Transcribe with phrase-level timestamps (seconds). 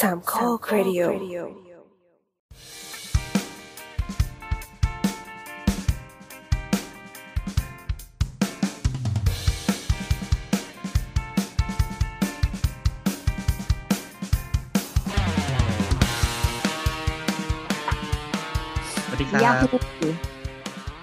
[0.00, 1.10] สามข้อครดิโอส
[19.10, 20.10] วัสดีครัยากบ ที่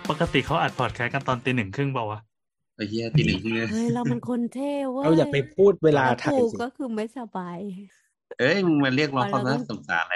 [0.09, 2.19] ปกติเขาอัดพอดแคสต์กันตอนตีหนึ่งครึ่งเปล่าวะ
[2.75, 7.59] ไอ้เหี้ยตีหนึ่งที่เนี่ยเฮ้ยเรามันคนเท่เว้ยเราอย่าไปพูดเวลาถ้ถ่ายกูสิก็คือไม่สบาย
[8.39, 10.15] เอ้ยมึงมาเรียกร้องอ๋อความเราน่าต้องสงสารอะไร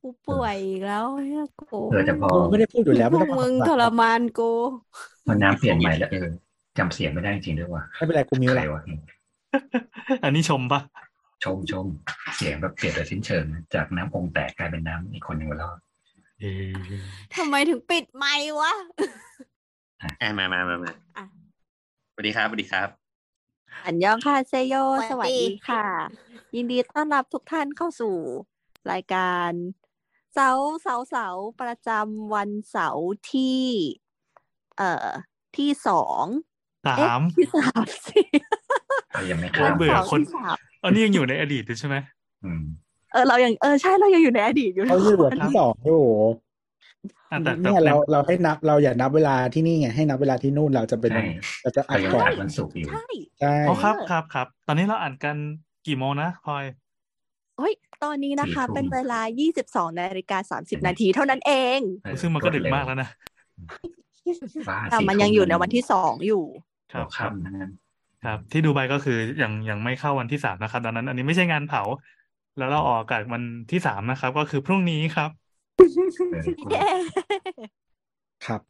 [0.00, 4.42] กูป่วยอีกแล้วเฮียกูเออแต่พอกูไม่ได้พูดอยู่แล้วพไม่วต้อกงมึงขทอรมานกู
[5.26, 6.26] พอน้ำเปลี่ยนใหม่แล้วเออ
[6.78, 8.82] จำเสียงไม่ได้จริงๆด้วยว่ะไม่เป็นไรกูมิวใครละวะ
[10.24, 10.80] อันนี้ชมปะ
[11.44, 11.86] ชมชม
[12.36, 15.70] เสียงแบบเปลี่ยนโดยสิ้นเชิงจากน้ำองค์แตกกลายเป็นน้ำอีกคนหนึ่งไปแล้ว
[16.40, 18.72] เออทำไมถึงปิดไมค์วะ
[20.20, 21.24] อะมามามามาอะ
[22.12, 22.88] สวัสดีครับสวัสดีครับ
[23.84, 24.74] อันยองคาเซโย
[25.10, 25.86] สวัสดีค่ะ
[26.54, 28.14] ยินดีต้อนรับทุกท่านเข้าสู่
[28.92, 29.50] รายการ
[30.34, 33.62] เสาร์เสาร์เสาร์ประจำวันเสาร์ที่
[34.76, 35.08] เอ่อ
[35.56, 36.24] ที่สอง
[36.86, 38.20] สาเอ๊ะมที่สามสิ
[39.14, 41.96] ก็ยังไม่โคข้าตมรเบื่อสาร์คนที่สามอันนี้ยังอยู่ในอดีตอยู่ใช่ไหม
[42.44, 42.64] อืม
[43.12, 46.43] เออเรายังเออใช่เรายังอยู่ในอดีตอยู่เขาอยู่แบบที่สองอยู่อะแต่แต่
[47.62, 51.24] เนี่ยเราเราให้นับเราอย่านับเวลาที่นี่ไงให้นับเวลาที่นู่นเราจะเป็นใช่
[51.62, 53.04] เราจะอัเราดยังก่อนอัดวันศุกร์อยู่ใช่
[53.40, 55.36] ใช่อ๋อครับครับครับตอนนี้เราอ่านกัน
[55.86, 56.64] กี่โมงนะพลอย
[57.58, 59.20] เฮ้ยตอนนี้นะคะสี่ทุ่มเป็นเวลา
[59.54, 63.08] 22นาฬิกา30 นาทีเท่านั้นเองเออซึ่งมันก็ดึกรวดเร็วมากแล้วนะ
[64.68, 66.44] บ้าแต่มันสี่ยังทุ่อยู่ในวันที่สองอยู่
[66.92, 67.70] ครับหัวค่ำนั้น
[68.24, 71.82] ครับ ที่ดูไบก็คือยังยังไม่เข้าวันที่สามนะครับ ดังนั้น อันนี้ไม่ใช่งานเผา
[72.58, 75.43] แล้วเราออกอากาศวันที่สามนะครับ ก็คือพรุ่งนี้ครับเออกูเย้
[78.46, 78.60] ครับ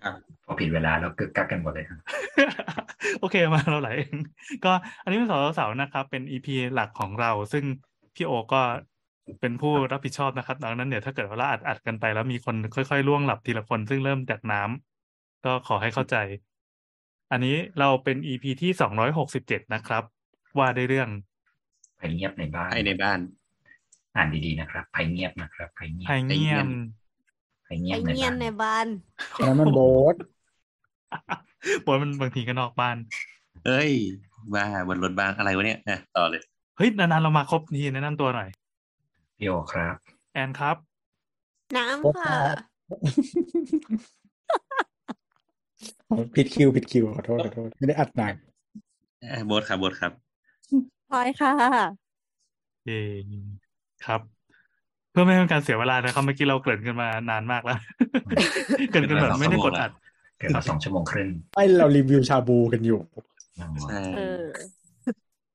[0.44, 2.00] พอผิดเวลาแล้วกึกกักกันหมดเลยครับ
[3.20, 4.16] โอเคมาเราไหลเอง
[4.64, 7.64] ก็อันนี้เป็นเสาร์เสาร์นะครับ เป็นอีพีหลักของเรา ซึ่ง
[8.14, 8.62] พี่โอก็
[9.40, 16.16] เป็นผู้รับผิดชอบนะครับ ดังนั้นเดี๋ยวถ้าเกิดว่าเราอัดอัดกันไปแล้วมีคนค่อยๆล่วงหลับทีละคน ซึ่งเริ่มจากน้ำก็ขอให้เข้าใจ
[17.32, 20.02] อันนี้เราเป็นอีพีที่สองร้อยหกสิบเจ็ดนะครับ
[20.58, 21.08] ว่าได้เรื่อง
[21.96, 23.18] ไปเงียบในบ้านไอ้ในบ้าน
[24.16, 26.68] อ่านดีๆนะครับไปเงียบนะครับไปเงียบไพเงียม
[27.64, 28.86] ไปเงียไอบในเงียบ้านนในบ้าน
[29.36, 29.80] อันนั้นมันโบ
[30.14, 30.16] ส
[31.86, 32.96] บนมันบางทีก็นอกบ้าน
[33.66, 33.92] เอ้ย
[34.54, 36.42] บ้าบนรถบ้างอะไรวะเนี่ยอะต่อเลย
[36.76, 38.48] เฮ้ยนานๆเรามาครบทีแนะนำตัวหน่อย
[39.38, 39.94] พี่โอครับ
[40.32, 40.76] แอนครับ
[41.76, 42.36] น้ำค่ะ
[46.36, 48.34] ผิดคิวผิดคิวขอโทษขอโทษไม่ได้อัดนาน
[49.22, 50.12] อะโบทครับโบทครับ
[51.10, 51.52] พลอยค่ะ
[52.86, 52.90] เอ
[54.06, 54.20] ครับ
[55.10, 57.78] เพื่อไม่ให้เป็นการเสียเวลานะครับเมื่อกี้เราเกริ่นกันมานานมากแล้ว
[58.90, 59.90] เกริ่นกันแบบไม่ได้กดอัด
[60.38, 63.00] เกิดมาสองชั่วโมงครึ่งไม่เรารีวิวชาบูกันอยู่
[63.82, 64.44] ใช่เออ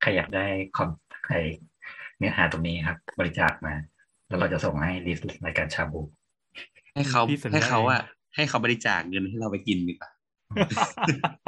[0.01, 0.45] ใครอยากได้
[0.77, 0.89] คอม
[1.25, 1.35] ใคร
[2.17, 3.73] เนื้อหาตรงนี้ครับ บริจาคมา
[4.27, 5.99] แล้วเราจะส่งให้ลิสต์รายการชาบู
[6.95, 8.01] ให้เขาพี่สัญญาให้เขาอะ
[8.35, 10.09] ให้เขาบริจาคเงินให้เราไปกินดีกว่า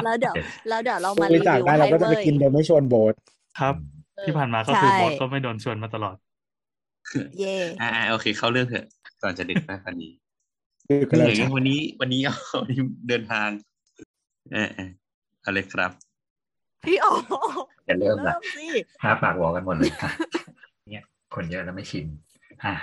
[0.03, 0.33] แล้วเดี๋ยว
[0.69, 3.13] แล้วเดี๋ยวเราบมารีริจาควิวได้ให้เราก็จะไปเว้ยกินโดยไม่ชวนโบส
[3.59, 3.75] ครับ
[4.17, 6.15] เออที่ผ่านมาก็คือใช่บอสก็ไม่โดนชวนมาตลอด
[7.39, 8.85] เย่อ่าอ่าโอเค เข้าเรื่องเถอะ
[9.21, 10.11] ก่อนจะดึกมากกว่านี้
[10.87, 12.79] คือกันเหเลนื่อยยวันนี้ วันนี้เอาวันนี้
[13.09, 13.49] เดินทาง
[14.53, 14.89] เออเออ
[15.41, 15.91] เอาเลยครับ
[16.83, 17.13] พี่อ๋อ
[17.87, 18.65] จะเริ่มละเริ่มสิ
[19.03, 20.09] ห้าปากวอกันหมดเลยค่ะ
[20.89, 21.03] เนี่ย
[21.35, 22.05] คนเยอะแล้วไม่ชิน
[22.63, 22.73] อะ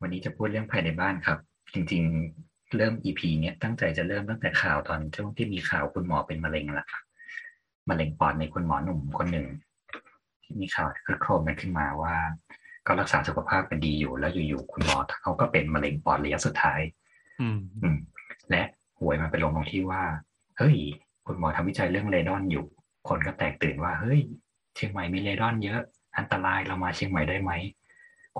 [0.00, 1.38] วันนี้จะพูดเรื่องภายในบ้านครับ
[1.74, 2.02] จริง
[2.38, 6.86] ๆ เริ่ม EP เนี้ยตั้งใจจะเริ่มตั้งแต่ข่าวตอนช่วงที่มีข่าวคุณหมอเป็นมะเร็งละ
[7.88, 9.46] มะเร็งปอดในคุณหมอหนุ่มคนหนึ่ง
[10.42, 12.14] ที่มีข่าวคลึกโครมกันขึ้นมาว่า
[12.90, 16.80] ก็รักษาสุขภาพเป็นดีอยู่ แล้วอยู่ๆคุณหมอเขาก็เป็นมะเร็งปอดระยะสุดท้าย
[17.40, 17.96] อืมอืม
[18.50, 18.62] และ
[18.98, 20.02] หวยมันไปลงตรงที่ว่า
[20.58, 20.76] เฮ้ย
[21.26, 22.64] คุณหมอทำวิจัยเรื่องเรดอนอยู่
[23.08, 24.20] คนก็แตกตื่นว่า เฮ้ย
[24.74, 25.80] เชียงใหม่มีเรดอนเยอะ
[26.18, 27.52] อันตรายเรามาเชียงใหม่ได้ไหม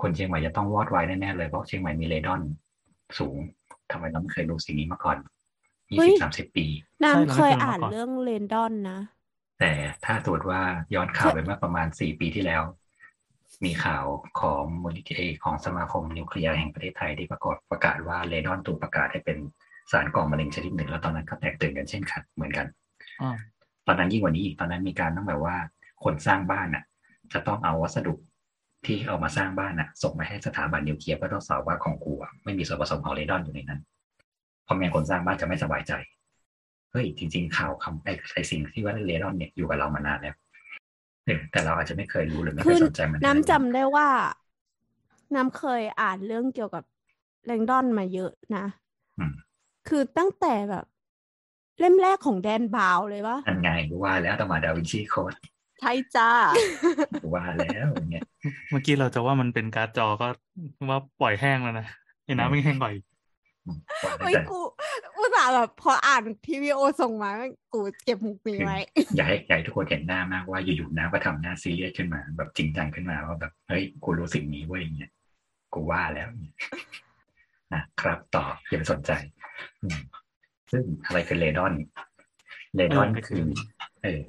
[0.01, 2.41] คนเชียงใหม่จะต้องวอดวายแน่ๆเลย เพราะเชียงใหม่มีเรดอน
[3.19, 3.37] สูง
[3.91, 5.17] ทำไมเราไม่เคยรู้สิ่งนี้มาก่อน
[5.91, 6.65] ยี่สิบสามสิบปี
[7.03, 8.99] น้ำใช่เคยเราไม่เคยอ่านมาก่อนเรื่องเลนดอนนะ
[9.59, 9.71] แต่
[10.05, 10.61] ถ้าตรวจว่า
[10.95, 12.63] ย้อนข่าวไปเมื่อประมาณสี่ปีที่แล้ว
[13.65, 14.05] มีข่าว
[14.41, 19.37] ของมูลนิธิของสมาคมนิวเคลียร์แห่งประเทศไทยที่ประกาศประกาศว่าเรดอนถูกประกาศให้เป็น
[19.91, 22.67] สารก่อมะเร็งชนิดหนึ่ง แล้วตอนนั้นก็แตกตื่นกันเช่นกันเหมือนกัน
[23.21, 23.37] อ่า
[23.87, 25.55] ตอนนั้นยิ่งกว่านี้อีกตอนนั้นมีการต้องแบบว่า
[26.03, 26.83] คนสร้างบ้านน่ะ
[27.33, 28.13] จะต้องเอาวัสดุ
[28.85, 33.81] ที่เอามาสร้างบ้านน่ะ ส่งไปให้สถาบันนิวเคลียร์เพื่อทดสอบว่าของกูอะไม่มีส่วนผสมของเรดอนอยู่ในนั้น
[34.63, 35.93] เพราะไม่งั้นคนสร้างบ้านจะไม่สบายใจ
[36.91, 40.35] เฮ้ยจริง ๆ ข่าวคำไอ้ไอ้สิ่งที่ว่าเรดอนเนี่ยอยู่กับเรามานานแล้ว
[41.31, 44.09] เออแต่เราอาจจะไม่เคยรู้หรือไม่เคคืยอสนใจมันน้ำจำได้ว่า
[45.35, 46.83] น้ำเคยอ่านเรื่องเกี่ยวกับ
[47.45, 48.65] แรงดอนมาเยอะนะ
[49.17, 49.31] อืม
[49.87, 50.85] คือตั้งแต่แบบ
[51.79, 53.69] เล่มแรกของแดนบาวเลยวะอันไง
[54.03, 55.33] ว่าแล้วต้องมาดาวินชีโค้ด
[55.79, 56.29] ใช่จ้า
[57.21, 58.23] กูว่าแล้วอย่างเงี้ย
[58.69, 60.25] เมื่อกี้เราจะว่ามันเป็นการ์ดจอก็
[60.91, 61.85] ว่าปล่อยแห้งแล้วนะ
[62.25, 63.05] ไอ้น้ำไม่แห้งก่อนอีก
[64.03, 64.59] ว่าแล้วเฮ้ยแต่กู
[65.21, 67.29] อุตส่าห์แบบพออ่านที่วีโอส่งมา
[67.73, 68.77] กูเก็บมุกนี้ไว้
[69.15, 75.11] อย่าให้อย่าให้ทุกคนเห็นหน้ามากว่าอยู่ๆน้าก็ทำหน้าซีเรียสขึ้นมา แบบจริงจังขึ้นมาว่าแบบเฮ้ยกูรู้สิ่งนี้เว้ยอย่างเงี้ย
[75.73, 76.29] กูว่าแล้ว
[77.73, 79.11] นะครับต่ออย่าไปสนใจ
[79.81, 79.99] อืม
[80.71, 81.73] ซึ่งอะไรคือเลดอน
[82.75, 83.43] เลดอนคือ
[84.03, 84.19] เออ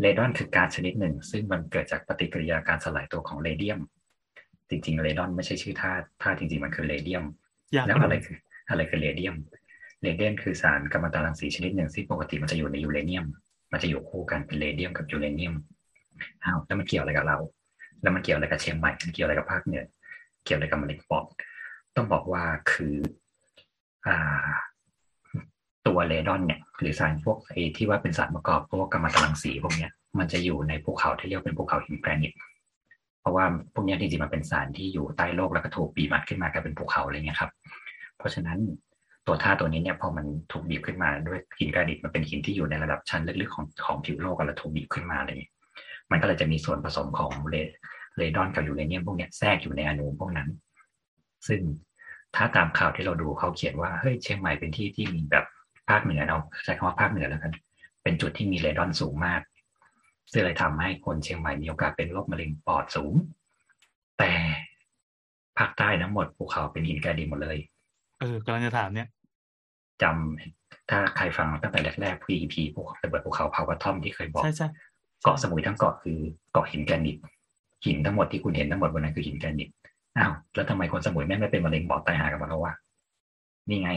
[0.00, 3.80] เลดอนคือการชนิดหนึ่ง ซึ่งมันเกิดจากปฏิกิริยาการสลายตัวของเรเดียม
[4.68, 7.24] จริง ๆ เรดอนไม่ใช่ชื่อธาตุธาตุจริง ๆ มันคือเรเดียม
[7.74, 8.38] ยากแล้วกว่าอะไรนั้นคือ
[8.70, 9.34] อะไรคือเรเดียม
[10.02, 13.24] เรเดียมคือสารกัมมันตรังสีชนิดหนึ่งซึ่งปกติมันจะอยู่ในยูเรเนียม
[13.72, 15.54] มันจะอยู่คู่กันเป็นเรเดียมกับยูเรเนียม
[16.44, 17.38] อ้าวแล้วมันเกี่ยวอะไรกับเรา
[18.02, 19.84] แล้วมันเกี่ยวอะไรกับเชียงใหม่มันเกี่ยวอะไรกับภาคเหนือ
[20.44, 21.24] เกี่ยวอะไรกับมะเร็งปอด
[21.96, 22.96] ต้องบอกว่าคือ
[24.06, 24.46] อ่า
[25.86, 32.32] ตัวเรดอนเนี่ยหรือสารพวกไอที่ว่าเป็นสารประกอบพวกกัมมันตรังสีพวกเนี้ยมันจะอยู่ในภูเขาที่เรียกเป็นภูเขาหินแกรนิต
[33.20, 33.44] เพราะว่า
[33.74, 37.50] พวกเนี้ยจริงๆมันเป็นสารที่อยู่ใต้โลกแล้วก็ถูกบีบอัดขึ้นมากลายเป็นภูเขาอะไรเงี้ยครับ
[38.18, 38.58] เพราะฉะนั้น
[39.26, 45.52] ตัวธาตุตัวนี้เนี่ยพอมันถูกบีบขึ้นมาด้วยหินแกรนิตมันเป็นหินที่อยู่ในระดับชั้นลึกๆของของผิวโลกแล้วถูกบีบขึ้นมาเงี้ย
[46.10, 47.54] มันก็เลยจะมีส่วนผสมของเร
[48.16, 50.48] เรดอนกับยูเรเนียมพวกนี้แทรกอยู่ในอนุพวกนั้น
[51.48, 51.60] ซึ่ง
[52.36, 55.44] ถ้าตามข่าวที่เราดูเขาเขียนว่าเฮ้ยเชียงใหม่เป็นที่ที่มีแบบ
[55.88, 57.52] ภาคเหนือเอาใช้คำว่าภาคเหนือแล้วกัน
[58.02, 59.40] เป็นจุดที่มีเรดอนสูงมาก
[60.32, 63.14] ซึ่งเลยทำให้คนเชียงใหม่มีโอกาสเป็นโรคมะเร็งปอดสูง
[64.18, 64.32] แต่
[65.58, 67.58] ภาคใต้ทั้งหมดภูเขาเป็นหินแกรนิตหมดเลย
[68.22, 69.08] เออกำลังจะถามเนี่ย
[70.02, 74.68] จำถ้าใครฟังตั้งแต่แรกๆ PEP พวกระเบิดภูเขาเผากระท่อมที่เคยบอกใช่ใช่
[75.22, 76.18] เกาะสมุยทั้งเกาะคือ
[76.52, 77.16] เกาะหินแกรนิต
[77.86, 79.70] หินทั้งหมดที่คุณเห็นทั้งหมดบนนั้นคือหินแกรนิต
[80.18, 82.74] อ้าวแล้วทำไมคนสมุยแม่งไม่เป็นมะเร็งปอดตายหากันหมดแล้ววะ
[83.68, 83.90] นี่ไง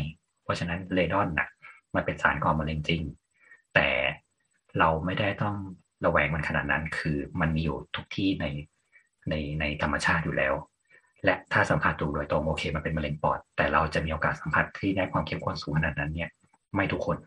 [0.43, 1.47] เพราะฉะนั้นเรดอนน่ะ
[1.95, 3.01] มันเป็นสารก่อมะเร็งจริง
[3.75, 3.87] แต่
[4.79, 5.55] เราไม่ได้ต้อง
[6.05, 8.45] ระแวงมันขนาดนั้น คือมันมีอยู่ทุกที่ใน
[9.29, 10.53] ในในธรรมชาติอยู่แล้ว
[11.25, 16.29] และถ้าสัมผัสถูกโดยตรงโอเค มันเป็นมะเร็งปอด แต่เราจะมีโอกาสสัมผัสที่ได้ความเข้มข้นสูงขนาดนั้นเนี่ย
[16.75, 17.17] ไม่ทุกคน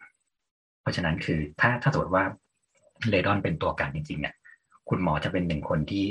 [0.80, 2.24] เพราะฉะนั้นคือถ้าถ้าสมมติว่า
[3.08, 4.34] เรดอนเป็นตัวการจริงๆเนี่ย
[4.88, 6.06] คุณหมอจะเป็นหนึ่งคนที่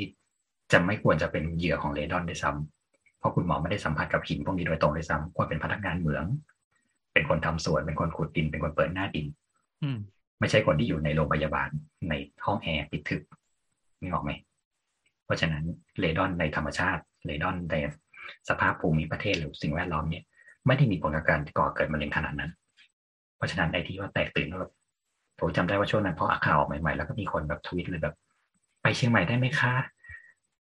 [0.72, 6.26] จะไม่ควรจะเป็นเหยื่อของเรดอนด้วยซ้ำเพราะคุณหมอไม่ได้สัมผัสกับหินพวกนี้โดยตรงด้วยซ้ำควรเป็นพนักงานเหมือง
[7.14, 9.26] เป็นคนทำสวน เป็นคนขุดดิน เป็นคนเปิดหน้าดิน
[9.84, 9.98] อืม
[10.40, 11.70] ไม่ใช่คนที่อยู่ในโรงพยาบาล
[12.10, 12.14] ใน
[12.46, 13.22] ห้องแอร์ปิดทึบ
[14.02, 14.32] นี่ออกไหม
[15.26, 15.64] เพราะฉะนั้น
[16.00, 17.76] เรดอนในธรรมชาติ เรดอนใน
[18.50, 20.24] สภาพภูมิประเทศหรือสิ่งแวดล้อมเนี่ย
[20.68, 22.52] ไม่ได้มีผลกับการก่อเกิดมะเร็งขนาดนั้น
[23.38, 24.72] เพราะฉะนั้นไอ้ที่ว่าแตกตื่นแล้วแบบ
[25.40, 28.16] ผมจำได้ว่าช่วงนั้นพอข่าวออกใหม่ๆ แล้วก็มีคนแบบทวิตเลยแบบ
[28.82, 29.74] ไปเชียงใหม่ได้ไหมคะ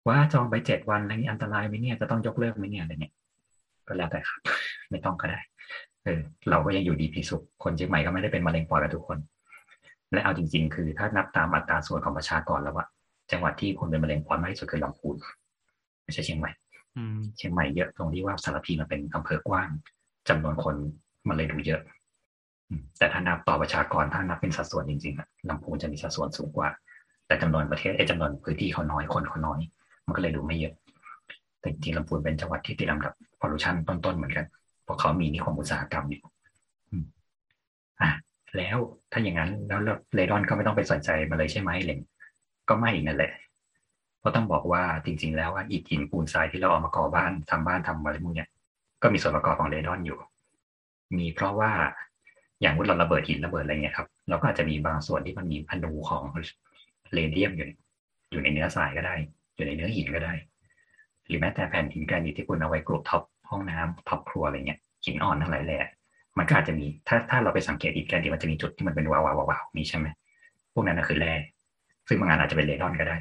[0.07, 3.13] ว่าจองไปเจ็ดวันอะไรนี้อันตรายไหมเนี่ยจะต้องยกเลิกไหมเนี่ยอะไรเนี่ย
[3.88, 4.39] ก็แล้วแต่ครับ
[4.91, 5.39] ไม่ต้องก็ได้
[6.03, 6.19] เออ
[6.50, 9.17] เราก็ยังอยู่ดีพีสุขคนเชียงใหม่ก็ไม่ได้เป็นมะเร็งปอดกันทุกคน
[10.12, 12.88] และเอาจริง ๆ คือถ้านับตามอัตราส่วนของประชากรแล้วอะ
[13.31, 15.15] จังหวัดที่คนเป็นมะเร็งปอดมากที่สุดคือลำพูน
[16.06, 16.52] ไม่ใช่เชียงใหม่
[16.98, 19.69] อืมเชียงใหม่เยอะตรงที่ว่าสารพีมันเป็นอำเภอกว้าง
[20.30, 20.75] จำนวนคน
[21.28, 21.81] มันเลยดูเยอะ
[22.69, 26.69] อืมแต่ถ้านับต่อประชากรถ้านับเป็นสัดส่วนจริงๆอะลำพูนจะมีสัดส่วนสูงกว่า
[27.28, 29.60] แต่จำนวนประเทศไอ้จำนวนพื้นที่เขาน้อยคนเขาน้อย
[30.06, 30.74] มันก็เลยดูไม่เยอะ
[31.60, 34.46] แต่จริงๆลำพูนเป็นจังหวัดที่ติดอันดับพอลูชันต้นๆเหมือนกัน
[34.84, 36.22] เพราะเขามีนิคมอุตสาหกรรมอยู่
[36.92, 37.06] อืม
[38.01, 38.10] อะ
[38.58, 38.78] แล้ว
[39.12, 39.80] ถ้าอย่างนั้นแล้ว
[40.13, 42.00] เรดอนก็ไม่ต้องไปสนใจมันเลยใช่ไหมเหลง
[42.69, 43.31] ก็ไม่อีกนั่นแหละ
[44.25, 48.48] เพราะต้องบอกว่าจริง ๆ แล้วว่าอิฐหินปูนทรายที่เราเอามาก่อบ้านทำบ้านทำอะไรพวกเนี้ย
[49.01, 50.20] ก็มีส่วนประกอบของเรดอนอยู่
[51.17, 51.72] มีเพราะว่า
[52.62, 56.24] อย่างเมื่อเราระเบิดหินระเบิดอะไรเงี้ยครับเราก็อาจจะมีบางส่วนที่มันมีอณูของ
[57.13, 57.67] เรเดียมอยู่
[58.32, 59.15] อยู่ในเนื้อทรายก็ได้
[59.55, 60.34] อยู่ในเนื้อหินก็ได้
[61.27, 65.91] หรือแม้แต่แผ่นหินแกรนิตที่คุณเอาไว้กรุ top ห้องน้ำ top ครัวอะไรเงี้ยหินอ่อนทั้งหลายแหละ
[66.38, 70.08] มันก็อาจจะมีถ้าถ้าเราไปสังเกตหินแกรนิตมันจะมีจุดที่มันเป็นวาวๆวาวๆนี่ใช่ไหม
[70.74, 71.34] พวกนั้นนะคือแร่
[72.08, 73.17] ซึ่งบางงานอาจจะเป็นเรดอนก็ได้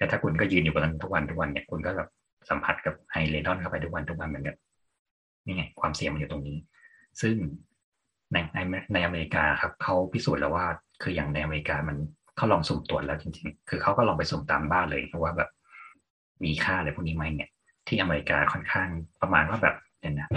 [0.00, 2.08] แต่ถ้าคุณก็ยืนอยู่บนนั้นทุกวันทุกวันเนี่ยคุณก็แบบ
[2.50, 4.56] สัมผัสกับไฮเรดอนเข้าไปทุกวันทุกวันเหมือนกัน
[5.46, 6.58] นี่ไงความเสี่ยงมันอยู่ตรงนี้
[7.20, 7.34] ซึ่ง
[8.32, 8.58] ในใน
[8.94, 10.66] ในอเมริกาครับเขาพิสูจน์แล้วว่า
[11.02, 11.96] คืออย่างในอเมริกามัน
[12.36, 15.50] เขาลองสุ่มตรวจแล้วจริง ๆ คือเขาก็ลองไปสุ่มตามบ้านเลยเพราะว่าแบบ
[16.44, 17.50] มีค่าอะไรพวกนี้ไหมเนี่ย
[17.86, 18.88] ที่อเมริกาค่อนข้าง
[19.22, 20.28] ประมาณว่าแบบเนี่ยนะ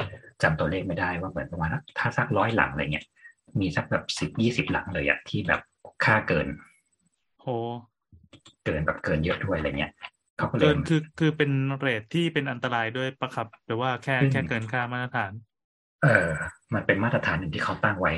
[0.44, 3.06] จำตัวเลขไม่ได้ว่าเหมือนประมาณถ้าสักร้อยหลังอะไรเงี้ย
[3.60, 5.62] มีสักแบบสิบยี่สิบหลังเลยอะที่แบบ
[6.06, 6.48] ค่าเกิน
[7.42, 7.46] โห
[8.66, 9.92] เกินแบบเกินเยอะด้วยอะไรเงี้ย
[10.38, 15.32] เขาก็เลยเกินคือคือเป็นเรทที่เป็นอันตรายด้วยปะครับหรือว่าแค่อืมแค่เกินค่ามาตรฐาน
[16.04, 16.30] เออ
[16.74, 18.14] มันเป็นมาตรฐานหนึ่งที่เขาตั้งไว้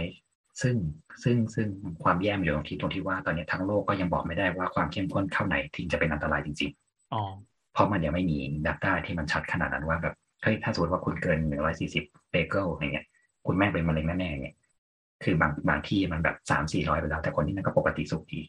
[0.62, 0.76] ซึ่ง
[1.24, 1.68] ซึ่งซึ่ง
[2.04, 6.72] ความแย่มนอยู่ตรงที่ตรงที่ว่าตอนนี้ทั้งโลกก็ยังบอกไม่ได้ว่าความเข้มข้นเท่าไหนถึงจะเป็นอันตรายจริง
[7.14, 13.08] อ๋อๆเพราะมันยังไม่มีดัตต้าที่มันชัดขนาดนั้นว่าแบบเฮ้ยถ้าสมมติว่าคุณเกินหนึ่งร้อยสี่สิบเบเกิลอะไรเงี้ย
[13.46, 14.56] คุณแม่งเป็นมะเร็งแน่ๆเนี่ย
[15.24, 18.42] คือบางบางที่มันแบบสามสี่ร้อยไปแล้ว แต่คนที่นั่นก็ปกติสุขดี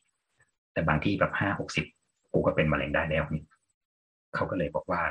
[0.76, 1.84] แต่บางที่แบบห้าหกสิบ
[2.32, 3.44] กูก็เป็นมะเร็งได้แล้วนี่
[4.34, 5.02] เขาก็เลยบอกว่า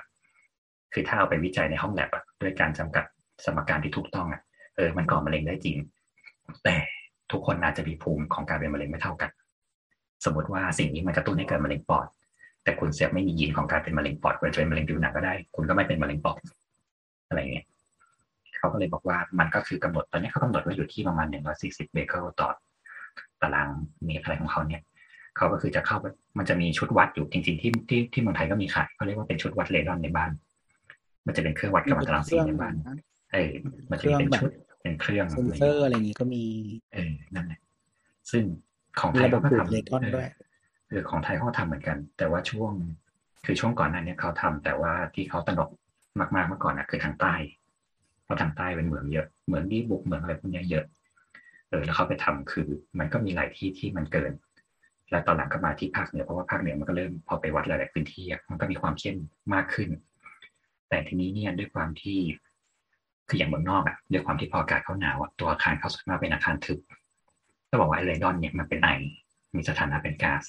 [0.94, 3.06] คือถ้าเอาไปวิจัยในห้องแลบอะด้วยการจำกัด
[3.46, 4.42] สมการที่ถูกต้องอะ
[4.76, 5.78] เออมันก่อมะเร็งได้จริง
[6.64, 6.76] แต่
[7.32, 9.32] ทุกคนอาจจะมีภูมิของการเป็นมะเร็งไม่เท่ากัน
[10.26, 12.08] สมมติว่าสิ่งนี้มันกระตุ้นให้เกิดมะเร็งปอด
[12.64, 16.40] แต่คุณเสือกไม่มียีนของการเป็นมะเร็งปอดคุณจะเป็นมะเร็งผิวหนังก็ได้ คุณก็ไม่เป็นมะเร็งปอด
[17.28, 17.66] อะไรเงี้ย
[18.58, 22.50] เขาก็เลยบอกว่ามันก็คือกำหนดตอนนี้เขากำหนดไว้อยู่ที่ประมาณหนึ่งร้อยสี่สิบ becquerel ต่อ
[23.42, 23.70] ตาราง
[24.06, 24.82] เมตรอะไรของเขาเนี่ย
[25.38, 26.06] เขาก็คือจะเข้าไป
[26.38, 30.32] มันจะมีชุดวัดอยู่จริง ๆ ที่ที่ที่เมืองไทยก็มีขายเขาเรียกว่าเป็นชุดวัดเรดอนในบ้าน
[31.26, 32.74] มันจะเป็นเครื่องวัดกัมมันตรังสีในบ้าน
[33.34, 33.52] เออ
[33.92, 34.52] มันจะมีเป็นชุด
[34.82, 36.44] เป็นเครื่องเซนเซอร์อะไรอย่างงี้ก็มี
[36.94, 37.60] เออนั่นแหละ
[38.32, 38.44] ซึ่ง
[39.00, 40.28] ของไทมียระบบเขาก็ดูดทำเลกอนด้วย
[40.90, 42.72] เออของไทยเขาก็ทำเหมือนกัน แต่ว่าช่วง
[43.46, 45.70] คือช่วงก่อนหน้านี้เขาทำแต่ว่าที่เขาตระหนก
[46.36, 47.34] มากๆเมื่อก่อนนะคือทางใต้
[48.24, 50.86] เพราะทางใต้เป็นเหมืองเยอะเหมืองดีบุกเหมืองอะไรพวกเนี้ยเยอะ
[51.70, 52.68] เออแล้วเขาไปทำคือ
[53.00, 54.32] มันก็มีหลายที่ที่มันเกิน
[55.12, 59.18] แล้วตอนหลังก็มาที่ภาคเหนือเพราะว่าภาคเหนือมันก็เริ่มพอไปวัดหลายๆพื้นที่มันก็มีความเข้ม
[59.54, 59.90] มากขึ้น
[60.90, 62.20] แต่ทีนี้เนี่ยด้วยความที่
[63.30, 66.80] คืออย่างเมืองนอกอะด้วยความที่พออากาศเขาหนาวอะตัวอาคารเขาส่วนมากเป็นอาคารทึบ
[67.70, 68.90] ก็บอกว่าไอเรดอนเนี่ยมันเป็นไอ
[69.56, 70.44] มีสถานะเป็นก๊าซ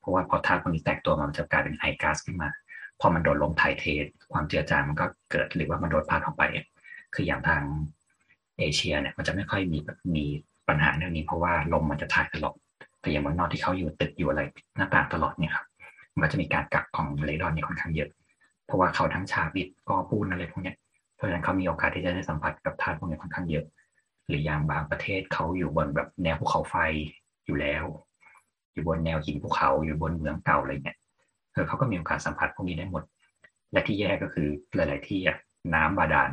[0.00, 2.50] เพราะว่าพอธาตุพวกนี้แตกตัวมันจะกลายเป็นไอก๊าซขึ้นมา
[3.00, 3.84] พอมันโดนลมถ่ายเท
[4.32, 6.42] ความเจือจางมันก็เกิดหรือว่ามันโดนพัดออกไป
[7.14, 7.62] คืออย่างทาง
[8.58, 9.78] เอเชียเนี่ยมันจะไม่ค่อยมี
[10.16, 10.24] มี
[10.68, 12.56] ปัญหาเรื่องนี้เพราะว่าลมมันจะถ่ายตลอด
[13.02, 14.42] แต่อย่างเมืองนอกที่เขาอยู่ตึกอยู่อะไร
[14.76, 15.66] หน้าต่างตลอดเนี่ยครับ
[16.14, 18.10] มันก็จะมีการกักของเรดอนนี่ค่อนข้างเยอะ
[18.66, 20.76] เพราะว่าเขาทั้งชาบิดกอปูนอะไรพวกเนี้ย
[21.16, 23.64] เพราะฉะนั้นเขามีโอกาสที่จะได้สัมผัสกับธาตุพวกนี้ค่อนข้างเยอะ
[24.28, 26.76] หรืออย่างบางประเทศเขาอยู่บนแบบแนวภูเขาไฟ
[27.46, 27.84] อยู่แล้ว
[28.72, 30.98] อยู่บนแนวหินภูเขาอยู่บนเมืองเก่าอะไรเงี้ย
[31.52, 33.02] เออเขาก็มีโอกาสสัมผัสพวกนี้ได้หมด
[33.72, 35.36] และที่แย่ก็คือหลาย ๆ ที่อะ
[35.74, 36.30] น้ำบาดาล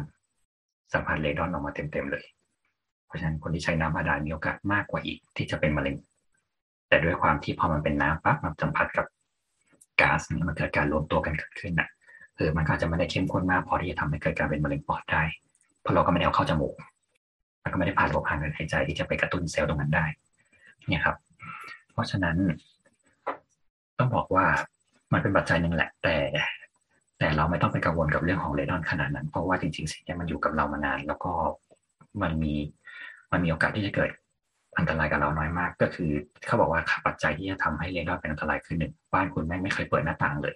[0.93, 2.25] สัมผัสเรดอนออกมาเต็ม ๆ เลย
[3.07, 5.95] เพราะฉะนั้นคนที่ใช้น้ำบาดาลมีโอกาสมากกว่าอีกที่จะเป็นมะเร็ง
[6.89, 9.05] แต่ด้วยความที่พอมันเป็นน้ำปั๊บมันสัมผัสกับ
[10.01, 11.89] ก๊าซนี่ยมันเกิดการรวมตัวกันเกิดขึ้นน่ะ
[12.37, 15.23] เออมันก็อาจจะไม่ได้เข้มข้นมากพอที่จะทำให้เกิดการเป็นมะเร็งปอดได้
[15.81, 16.75] เพราะเราก็ไม่ได้เอาเข้าจมูก
[17.61, 20.05] แล้วก็ไม่ได้ผ่านระบบทางเดินหายใจที่จะไปกระตุ้นเซลล์ตรงนั้นได้
[20.87, 21.15] เนี่ยครับ
[21.93, 22.37] เพราะฉะนั้น
[23.99, 24.45] ต้องบอกว่า
[25.13, 26.15] มันเป็นปัจจัยหนึ่งแหละ แต่
[27.19, 31.31] แต่เราไม่ต้องไปกังวลกับเรื่องของเรดอนขนาดนั้น เพราะว่าจริงๆสิ่งนี้มันอยู่กับเรามานาน แล้วก็
[32.21, 32.53] มันมี
[33.31, 34.09] มันมีโอกาสที่จะเกิด
[34.79, 36.11] อันตรายกับเราน้อยมาก ก็คือ
[36.45, 40.55] เขาบอกว่าปัจจัยที่จะทำให้เรดอนเป็นอันตรายคือหนึ่งบ้านคุณแม่ไม่เคยเปิดหน้าต่างเลย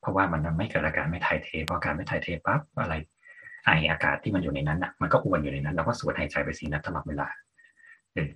[0.00, 2.94] เพราะว่ามันไม่เกิดอาการไม่ถ่ายเทพอการไม่ถ่ายเทปั๊บอะไร
[3.64, 7.28] ไออากาศที่มันอยู่ในนั้นอะมันก็อวนอยู่ในนั้นเราก็สูดหายใจไปสีนั้นตลอดเวลา
[8.14, 8.30] เออ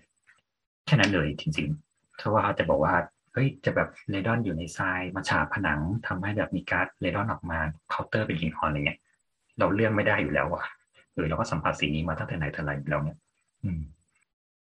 [0.86, 2.94] แค่นั้นเลยจริงๆเพราะว่าจะบอกว่า
[3.32, 7.58] เฮ้ยจะแบบเรดอนอยู่ในทรายมาฉาบผนังทำให้แบบมีก๊าซเรดอนออกมา
[7.90, 9.00] เคาน์เตอร์เป็นหินอ่อนอะไรเงี้ย
[9.58, 10.64] เราเลื่อนไม่ได้อยู่แล้วอะ
[11.14, 13.18] เออเราก็สัมผัสสิ่งนี้มาตั้งแต่ไหนแต่ไรอยู่แล้วเนี่ย
[13.64, 13.80] อืม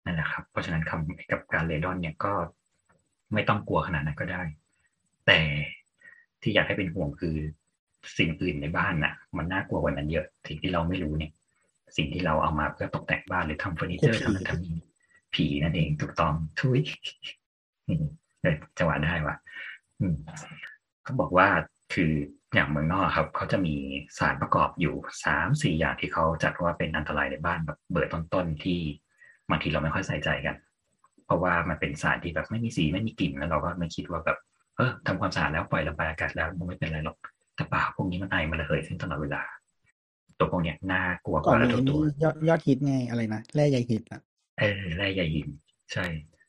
[0.06, 2.32] นั่นแหละครับ เพราะฉะนั้นคำกับการเรดอนเนี่ยก็
[3.34, 4.42] ไม่ต้องกลัวขนาดนั้นก็ได้
[5.26, 5.40] แต่
[6.42, 7.36] ที่อยากให้เป็นห่วงคือ
[8.18, 11.32] สิ่งอื่นในบ้านน่ะ มันน่ากลัวกว่านั้นเยอะสิ่งที่เราไม่รู้เนี่ย
[11.96, 14.78] สิ่งที่เราเอามาเพื่อตกแต่งบ้านหรือทำเฟอร์นิเจอร์ผีทำนั่นทำนี่
[15.34, 16.80] ผีนั่นเองถูกต้องทุย
[17.88, 17.96] นี่
[18.42, 19.36] เออจังหวะได้ว่ะ
[20.00, 20.16] อืม
[21.02, 21.48] เขาบอกว่า
[21.94, 22.12] คือ
[22.54, 23.75] อย่างเมืองนอกครับเขาจะมี
[24.18, 24.94] สารประกอบอยู่
[25.25, 28.80] สามสี่อย่างที่เขาจัดว่าเป็นอันตรายในบ้านแบบเบอร์ต้นๆที่
[29.50, 30.57] บางทีเราไม่ค่อยใส่ใจกัน
[31.26, 34.38] เพราะว่ามันเป็นสารที่แบบไม่มีสีไม่มีกลิ่นแล้วเราก็ไม่คิดว่าแบบ
[34.76, 37.17] เออทำความสะอาดแล้วปล่อยระบายอากาศแล้วมันไม่เป็นไรหรอก
[37.57, 39.43] แต่เปล่าพวกนี้มันไอมันระเหยขึ้นตลอดเวลา
[40.38, 44.21] ตัวพวกเนี้ยน่ากลัวกก่อนว่ามีตัวไอ้ตัวนี่ยอดยอดฮิตไงอะไรนะแร่ใยฮิตอะ
[44.59, 45.49] เออแร่ใยหิน
[45.93, 46.05] ใช่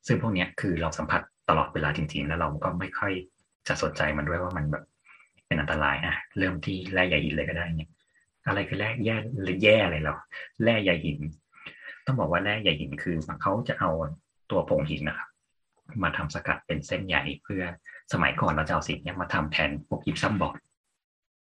[0.08, 3.14] ซึ่งพวกเนี้ยคือเราสัมผัสตลอดเวลาจริง ๆ แล้วเราก็ไม่ค่อย
[3.68, 4.84] จะสนใจมันด้วยว่ามันแบบ
[5.48, 7.90] เป็นอันตรายอะเริ่มที่แร่ใยหินเลยก็ได้เนี่ย
[8.48, 10.14] อะไรคือแร่แย่หรือแย่อะไรเรา
[10.64, 11.20] แร่ใยหิน
[12.08, 13.90] ต้องบอกว่าแร่ใยหินคือเขาจะเอา
[14.52, 15.30] ตัวผงหินนะครับ
[16.04, 17.64] มาทำสกัดเป็นเส้นใยเพื่อ
[18.14, 20.58] สมัยก่อนเราจะเอาสิ่งนี้มาทำแทนพวกยิปซัมบอร์ด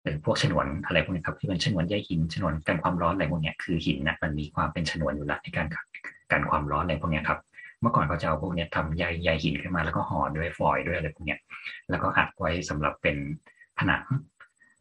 [0.03, 5.67] หรือพวกฉนวนอะไรพวกนี้ครับที่เป็นฉนวนใยหินฉนวนกันความร้อนอะไรพวกนี้คือหินนะมันมีความเป็นฉนวนอยู่แล้วในการ
[6.31, 7.39] กันความร้อนอะไรพวกนี้ครับ
[7.81, 11.37] เมื่อก่อนเขาจะเอาพวกนี้ทำใยใยหินขึ้นมาแล้วก็ห่อด้วยฟอยล์ด้วยอะไรพวกนี้
[11.89, 13.17] แล้วก็อัดไว้สำหรับเป็น
[13.79, 14.03] ผนัง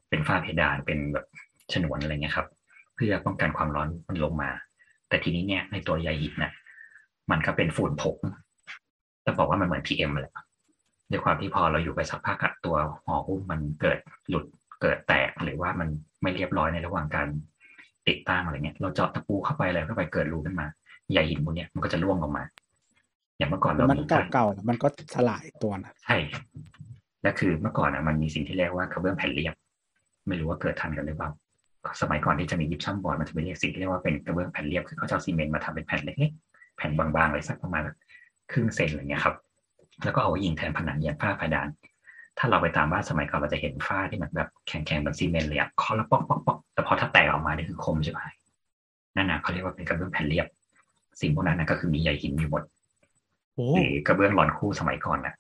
[0.08, 1.26] เป็นฝ้าเพดานเป็นแบบ
[1.72, 2.48] ฉนวนอะไรเงี้ยครับ
[2.94, 4.50] เพื่อป้องกันความร้อนมันลงมา
[5.08, 6.52] แต่ทีนี้เนี่ยในตัวใยหินน่ะ
[7.30, 8.16] มันก็เป็นฝุ่นผง
[9.24, 10.34] จะบอกว่ามันเหมือน PM แหละ
[11.10, 13.98] ด้วยความที่พอเราอยู่ไปสักพักอะตัวห่อหุ้มมันเกิด
[14.28, 14.44] หลุด
[14.82, 15.88] เกิดแตกหรือว่ามัน
[16.22, 17.28] ไม่เรียบร้อยในระหว่างการ
[18.08, 20.66] ติดตั้งอะไรเงี้ยเราเจาะตะปูเข้าไปอะไรเข้าไปเกิดรูขึ้นมา
[21.12, 22.44] ใยหินพวกเนี้ยมันก็จะร่วงลงมา
[23.38, 26.16] อย่างเมื่อก่อนแล้วเรามันมีเก่าๆแล้วมันก็สลายตัวนะใช่
[27.22, 29.54] และคือเมื่อก่อนอะมันมีสิ่งที่เรียกว่ากระเบื้องแผ่นเรียบ
[30.28, 31.30] ไม่รู้ว่าเกิดทันกันหรือเปล่า
[32.00, 37.82] สมัยก่อนที่จะมียิปซัมบอร์ดมันจะเป็นเรียกสิ่งที่เรียกว่าเป็นกระเบื้องแผ่นเรียบคือเขาจะเอาซีเมนต์มาทำเป็นแผ่นเล็กๆแผ่นบางๆเลยสักประมาณ
[38.52, 39.34] ครึ่งเซนอะไรเงี้ยครับ
[40.04, 41.68] แล้วก็เอาไว้ยิงแทนผนังยันฝ้าเพดาน
[42.38, 48.20] ถ้าเราไปตามบ้านสมัยก่อนเราจะเห็นฝ้าที่มันแบบแข็งๆเหมือนซีเมนต์เลยอะเคาะแล้วป๊อกป๊อกป๊อกแต่พอถ้าแตกออกมานี่คือคมใช่ไหม
[49.16, 50.46] นั่นนะเขาเรียกว่าเป็นกระเบื้องแผ่นเรียบ
[51.20, 52.62] สิ่งพวกนั้นนะก็คือมีใยหินอยู่หมด
[53.54, 55.34] โอ้หรือกระเบื้องลอนคู่สมัยก่อนนะ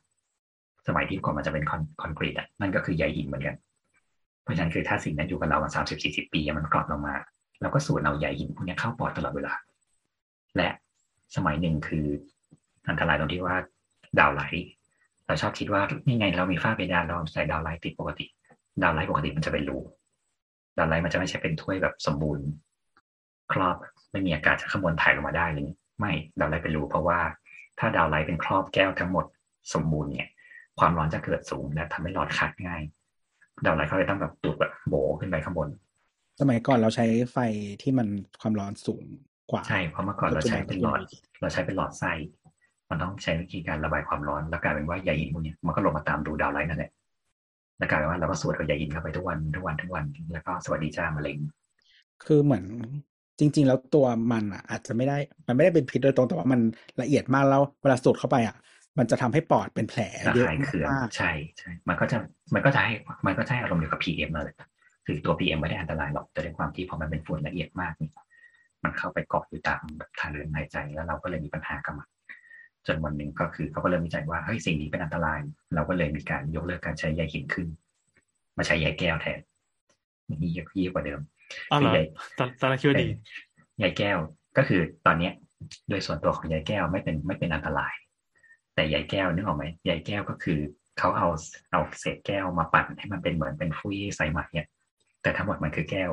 [0.86, 3.56] สมัยที่ก่อนมันจะเป็นคอนคอนกรีตอะนั่นก็คือใยหินเหมือนกัน
[4.46, 7.14] เพราะฉะนั้นคือถ้าสิ่งนั้นอยู่กับเรามาสามสิบสี่สิบปีมันกรอบลงมา
[7.60, 9.54] เราก็สูดเอาใยหินพวกนี้เข้าปอดตลอดเวลา
[10.56, 10.68] และ
[11.36, 12.06] สมัยหนึ่งคือ
[12.88, 13.56] อันตรายตรงที่ว่า
[14.18, 14.68] ดาวไลท์
[15.26, 18.26] เราชอบคิดว่านี่ไงเรามีฝ้าเพดานเราใส่ดาวไลท์ติดปกติ
[18.82, 19.78] ดาวไลท์ปกติมันจะเป็นรู
[20.78, 22.46] ดาวไลท์มันจะไม่ใช่เป็นถ้วยแบบสมบูรณ์
[23.52, 23.76] ครอบ
[24.12, 27.20] ไม่มีอากาศจากข้างบนถ่ายลงมาได้เลยไม่ดาวไลท์เป็นรูเพราะว่า
[27.78, 29.24] ถ้าดาวไลท์เป็นครอบแก้วทั้งหมด
[29.74, 30.28] สมบูรณ์เนี่ย
[30.78, 32.82] ความร้อนจะเกิดสูงและทำให้หลอดขาดง่าย
[33.64, 35.68] ดาวไลท์เขาเลยต้องแบบดูดแบบโบขึ้นไปข้างบน
[36.40, 37.38] สมัยก่อนเราใช้ไฟ
[37.82, 38.08] ที่มัน
[38.40, 39.04] ความร้อนสูง
[39.50, 41.00] กว่า ใช่เพราะเมื่อก่อนเราใช้เป็นหลอด
[41.40, 42.12] เราใช้เป็นหลอดไส้
[42.90, 46.90] มันต้องใช้วิธีการระบายความร้อน แล้วกลายเป็นว่าใยหินพวกเนี้ยมันก็ลงมาตามรูดาวไลท์นั่นแหละ
[47.78, 51.38] แล้วกลายเป็นว่าเราก็สูดเอาใยหินเข้าไปทุกวันทุกวันทุกวัน แล้วก็สวัสดีจ้ามะเร็ง
[52.24, 52.64] คือเหมือน
[53.38, 56.60] จริง ๆ แล้วตัวมันอะ อาจจะไม่ได้มันไม่ได้เป็นพิษโดยตรงแต่ว่ามัน
[57.00, 58.54] ละเอียดมากแล้วเวลาสูดเข้าไปอะ
[58.98, 62.18] มันจะทำให้ปอดเป็นแผลระเยอะคายเคืองมากใช่ใช่มันก็จะ
[62.54, 62.92] มันก็จะให้
[63.26, 64.56] มันก็จะให้อารมณ์เดียวกับ PM นั่นแหละ
[65.06, 68.10] คือตัว PM ไม่ได้อันตรายหรอกแต่ด้วยความที่พอมันเป็นฝุ่นละเอียดมากนี่
[68.84, 72.08] มันเข้าไปเกาะอยู่ตามแบบทางเดินหายใจแล้วเราก็เลยมีปัญหากับมัน
[72.86, 75.38] จนวันหนึ่งก็คือเขาก็เริ่มวิจัยว่าเฮ้ยสิ่งนี้เป็นอันตราย
[75.74, 77.66] เราก็เลยมีการยกเลิกการใช้ใยหินขึ้น
[78.56, 79.38] มาใช้ใยแก้วแทน
[80.34, 81.20] นี่เยอะยิ่งกว่าเดิม
[81.72, 82.00] อ้าวเหรอใย
[82.38, 83.08] ตอนตอนแรกคิดว่าดี
[83.78, 84.18] ใยแก้ว
[84.56, 85.32] ก็คือตอนเนี้ย
[85.88, 87.94] โดยส่วนตัวของใยแก้วไม่เป็นไม่เป็นอันตราย
[88.76, 90.58] แต่ใยแก้วนึกออกไหมใยแก้วก็คือ
[90.98, 91.28] เขาเอา
[91.70, 94.68] เอาเศษแก้วมาปั่นให้มันเป็นเหมือนเป็นฟุยใสไหมเนี่ย
[95.22, 96.12] แต่ทั้งหมดมันคือแก้ว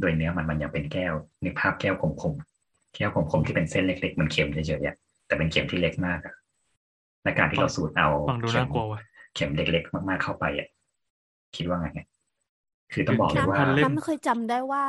[0.00, 6.34] โดยเนื้อมันมันยังเป็นแก้วนึกภาพแก้วคมๆแก้วคมๆที่เป็นเส้นเล็กๆเหมันเข็มเฉยๆอะแต่เป็นเข็มที่เล็กมากอะ
[7.22, 9.00] และการที่เราสูดเอาฟังดูเข็น่ามกลัวว่ะ
[9.34, 10.68] เข็มเล็ก ๆ มาก ๆเข้าไปอะ
[11.56, 12.06] คิดว่าไงเนี่ย
[12.92, 14.84] คือต้องบอกเลยน้ำว่าพันเล่มน้ำเคยจำได้ว่า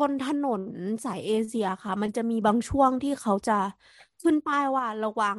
[0.00, 0.62] บนถนน
[1.04, 3.58] สายเอเชียค่ะ มันจะมีบางช่วงที่เขาจะ
[4.22, 5.38] ขึ้นป้ายว่าระวัง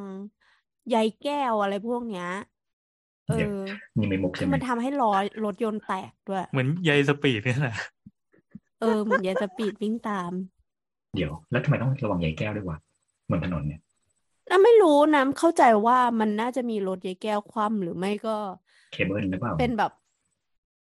[0.90, 2.30] ใยแก้วอะไรพวกเนี้ย
[3.28, 5.12] เอเดี๋ยวอนี่ไม่มุกคืใช่อไหมมันทำให้ล้อ
[5.44, 7.76] รถยนต์แตกด้วย เหมือนใยสปีดเนี่ยแหละ
[8.80, 10.32] เออ เหมือนยายสปีดวิ่งตาม
[11.16, 12.78] เดี๋ยว แล้วทำไมต้องระวังใยแก้วด้วยวะ
[13.30, 13.80] บนถนนเนี่ย
[14.48, 18.36] แล้วไม่รู้นะเข้าใจว่ามันน่าจะมีรถยายแก้วคว่ำหรือไม่ก็
[18.92, 19.92] เคเบิลหรือเปล่า เป็นแบบ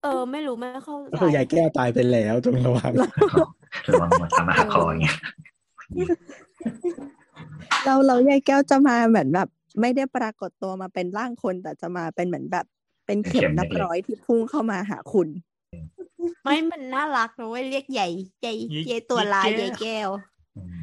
[0.04, 2.92] เออ ไม่รู้ไม่เข้าก็ใจคือยายแก้วตายไปแล้วจงระวัง
[3.90, 5.18] ระวังมาทำมาหักคออย่างเงี้ย
[7.86, 9.48] เราเรายายแก้วจะมาเหมือนแบบ
[9.80, 12.66] ไม่ได้ปรากฏตัวมาเป็นร่างคน แต่จะมาเป็นเหมือนแบบ
[13.06, 15.28] เป็นเข็มนับร้อยที่พุ่งเข้ามาหาคุณ
[16.44, 18.08] ไม่มันน่ารักนะเว้ยเรียกใหญ่
[18.42, 20.10] ใหญ่ใหญ่ใหญ่ตัวลายใหญ่ใหญ่แก้วแก้ว
[20.58, 20.80] อืม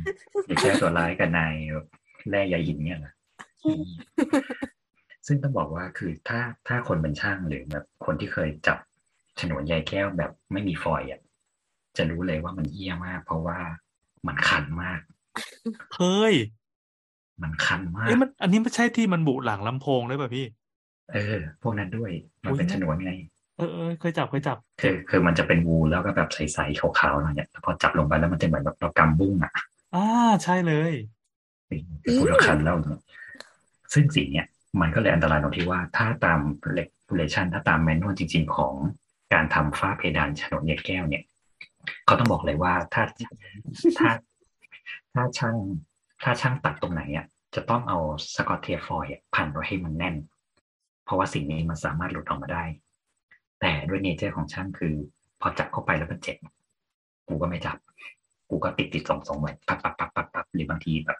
[0.47, 1.55] ใยแก้วตัวร้ายกับนาย
[2.31, 3.13] แร่ใยหินเนี่ยนะ
[5.27, 8.79] ซึ่งต้องบอกว่าคือถ้าถ้าคนเป็นช่างหรือแบบคนที่เคยจับ
[9.41, 11.21] ฉนวนใยแก้วแบบไม่มีฟอยล์อะ
[11.97, 13.59] จะรู้เลยว่ามันเยี่ยมาก เพราะว่า
[14.27, 15.01] มันคันมาก
[15.97, 16.35] เฮ้ย
[17.43, 20.47] มันคันมากเอ้ยมัน อันนี้ไม่ใช่ที่มันบุหลังลำโพงได้ป่ะพี่
[21.13, 22.11] เออ พวกนั้นด้วย
[22.45, 23.13] มันอุ๊ยเป็นฉนวนไง
[23.59, 29.53] เออเออเคยจับเคยจับ คือคือมันจะเป็นวูลแล้วก็แบบใสๆขาวๆหน่อยเนี่ยพอจับลงไปแล้วมันจะเหมือนแบบเรากำบุ้งอะ
[29.95, 30.07] อ่า
[30.45, 30.93] ใช่เลย
[32.19, 33.01] พูดแล้วคันแล้วเนี่ย
[33.95, 34.47] ซึ่งสิ่งเนี้ย
[34.81, 36.41] มันก็เลยอันตรายตรงที่ว่าถ้าตาม
[36.79, 38.75] regulation ถ้าตามแมนนวลจริง ๆ ของ
[39.33, 41.25] การทำฝ้าเพดานฉนวนเหย็ดแก้วเนี่ย
[42.07, 43.05] เขาต้องบอกเลยว่าถ้า
[43.99, 44.11] ถ้า
[45.15, 45.57] ถ้าช่าง
[46.23, 47.99] ถ้าช่างตัดตรงไหนอะจะต้องเอา
[48.37, 50.17] สกอตเทปฟอยล์อะพันไว้ให้มันแน่น
[51.05, 52.65] เพราะว่าสิ่งนี้มันสามารถหลุดออกมาได้
[53.61, 54.95] แต่ด้วย nature ของช่างคือ
[55.41, 56.37] พอจับเข้าไปแล้วมันเจ็บ
[57.29, 57.77] กูก็ไม่จับ
[58.51, 61.19] กูก็ติดติดสองสองไว้ปับปับปับปับปับหรือบางทีแบบ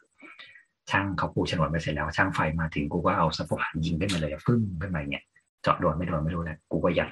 [0.91, 5.25] ช่างเขาปูฉนวนไปเสร็จแล้ว ช่างไฟมาถึงกูก็เอาสะโพกหันยิงขึ้นมาเลยฟึ้งขึ้นมาเงี้ย
[5.63, 7.09] เจาะโดนไม่โดนไม่รู้แหละกูก็ยัด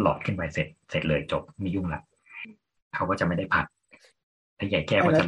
[0.00, 2.00] หลอดขึ้นไปเสร็จเสร็จเลยจบไม่ยุ่งละ
[2.94, 3.64] เขาก็จะไม่ได้พัก
[4.60, 5.24] ถ้าใหญ่แก้วก็จะ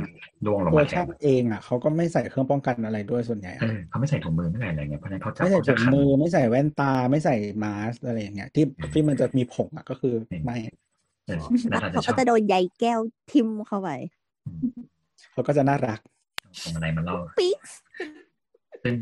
[0.47, 10.15] ล่วงลงตัวมาแทช่านงเองอะเขาก็ไม่ใส่เครื่องป้องกันอะไรด้วยส่วนใหญ่เออะอเขาไม่ใส่ถุงมือไม่ใส่อะไรเงี้ยเพราะฉะนั้นเขาจับไม่ใส่เขาถุจะงคันมือไม่ใส่แว่นตาไม่ใส่มาสก์อะไรอย่างเงี้ยที่ที่มันจะมีผงอะก็คือ
[10.45, 10.57] ไม่
[11.27, 11.39] เออ
[11.71, 13.01] แล้วเราจะเขาชก็อบจะโดนใยแก้ว
[13.33, 13.91] ทิ่มเข้าไป
[15.33, 16.01] เขาก็จะน่ารัก
[16.65, 17.59] ตรงอะไรมันเล่าปิ๊ก
[18.85, 18.95] ซึ่ง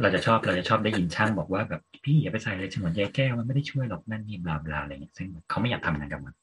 [0.00, 6.34] เราจะชอบเราจะชอบได้ยินช่างบอกว่าแบบพี่อย่าไปใส่เลยฉนวนใยแก้วมันไม่ได้ช่วยหรอกนั่นนี่บลาบลาอะไรเงี้ยซึ่งเขาไม่อยากทำงานกับมัน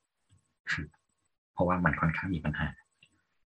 [1.53, 2.67] เพราะว่ามันค่อนข้างมีปัญหา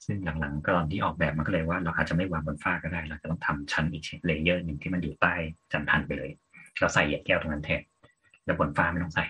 [0.07, 5.35] ซึ่งหลังๆก็ตอนที่ออกแบบมันก็เลยว่าเราอาจจะไม่วางบนฝ้าก็ได้ เราจะต้องทำชั้นอีกเลเยอร์หนึ่งที่มันอยู่ใต้
[5.73, 6.31] จันทันไปเลย
[6.81, 7.83] เราใส่ใยแก้วตรงนั้นแทน
[8.45, 9.25] แล้วบนฝ้าไม่ต้องใส่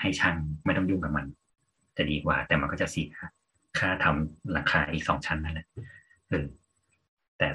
[0.00, 1.26] ให้ช่างไม่ต้องยุ่งกับมัน
[1.96, 3.08] จะดีกว่า แต่มันก็จะเสีย
[3.78, 5.66] ค่าทำหลังคาอีกสองชั้นนั่นแหละ
[6.28, 6.46] เออ
[7.38, 7.48] แต่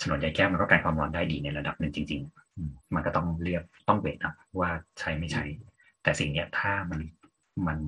[0.00, 2.20] ฉนวนใยแก้วมันก็กันความร้อนได้ดีในระดับหนึ่งจริง
[2.56, 5.44] ๆ มันก็ต้องเรียกต้องเวทนะว่าใช้ไม่ใช้
[6.02, 7.00] แต่สิ่งเนี้ยถ้ามัน
[7.66, 7.78] มัน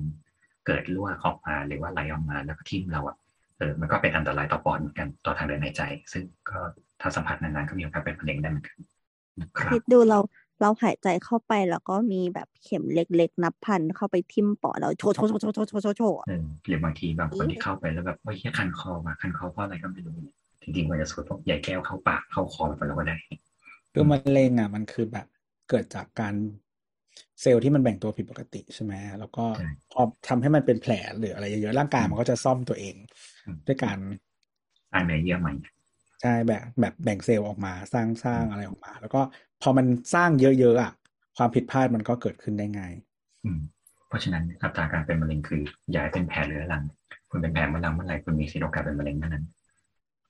[0.65, 3.17] เกิดรั่วออกมาหรือว่าไหลออกมาแล้วก็ทิ่มเราอะ
[3.63, 5.81] ออมันก็เป็นอันตรายต่อปอดเหมือนกันต่อทางเดินหายใจ
[6.13, 6.59] ซึ่งก็
[7.01, 8.77] ถ้าสัมผัสนานๆก็มีโอกาสเป็นมะเร็งได้เหมือนกัน
[9.73, 10.19] คิดดูเรา
[10.61, 16.17] เราหายใจเข้าไปแล้วก็มีแบบเข็มเล็กๆ นับพันเข้าไปทิ่มปอดเราโชว์โชว์โชว์โชว์โชว์โชว์โชว์
[16.67, 20.15] หรือบางทีบางคนที่เข้าไปแล้วแบบโอ้ยแค่คันคอมาคันคอเพราะอะไรก็ไม่รู้
[20.63, 23.17] จริงๆมันจะสูดพวกใหญ่แก้วเข้าปากเข้าคอไปแล้วก็ได้
[23.93, 25.27] คือมะเร็งอะมันคือแบบ
[25.69, 26.33] เกิดจากการ
[27.41, 29.45] เซลล์ที่มันแบ่งตัวผิดปกติใช่ไหมแล้วก็
[29.91, 32.95] พอทำให้มันเป็นแผลหรืออะไรเยอะๆร่างกายมันก็จะซ่อมตัวเอง
[33.67, 33.97] ด้วยการ
[34.91, 35.53] สร้างเนื้อเยื่อใหม่
[36.21, 39.21] ใช่แบบแบบแบ่งเซลล์ออกมาสร้างสร้างอะไรออกมา แล้วก็
[39.61, 40.93] พอมันสร้างเยอะๆอะ
[41.37, 42.93] ความผิดพลาดมันก็เกิดขึ้นได้ง่าย
[43.43, 43.59] อืม
[44.07, 46.83] เพราะฉะนั้นอัตราการเป็นมะเร็งคืออย่าให้เป็นแผลเรื้อรัง
[47.29, 49.45] คุณเป็นแผลเรื้อรังเมื่อไหร่คุณมีสิทธิ์โอกาสเป็นมะเร็งเมื่อนั้น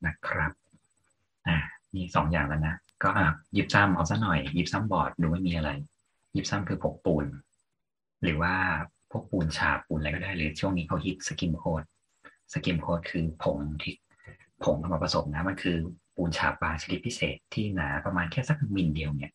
[0.05, 0.51] นะครับ
[1.47, 1.57] อ่า
[1.95, 5.69] มีสองอย่างแล้วนะก็อะยิปซัมเอาซะหน่อย ยิปซัมบอร์ดดูไม่มีอะไร
[6.35, 7.25] ยิปซัมคือผงปูน
[8.23, 8.53] หรือว่า
[9.11, 11.83] พวกปูนฉาบปูนอะไรก็ได้หรือช่วงนี้เขาฮิต skim coat
[12.53, 13.95] skim coat คือผงที่
[14.63, 15.77] ผงเอามาผสมนะมันคือ
[16.15, 19.31] ปูนฉาบบางชนิดพิเศษที่หนาประมาณแค่สักมิลเดียวเนี่ย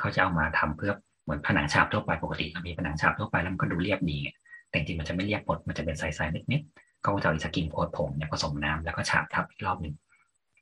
[0.00, 0.92] เขาจะเอามาทำเพื่อ
[1.24, 4.30] เหมือนผนังฉาบทั่วไปปกติเรามีผนังฉาบทั่วไปแล้วมันก็ดูเรียบดีไง
[4.68, 9.94] แต่จริงๆมันจะไม่เรียบหมดมันจะเป็นใสๆนิดๆเขาก็จะเอาไอ้ skim coat ผงเนี่ยผสมน้ำแล้วก็ฉาบทับอีกรอบหนึ่ง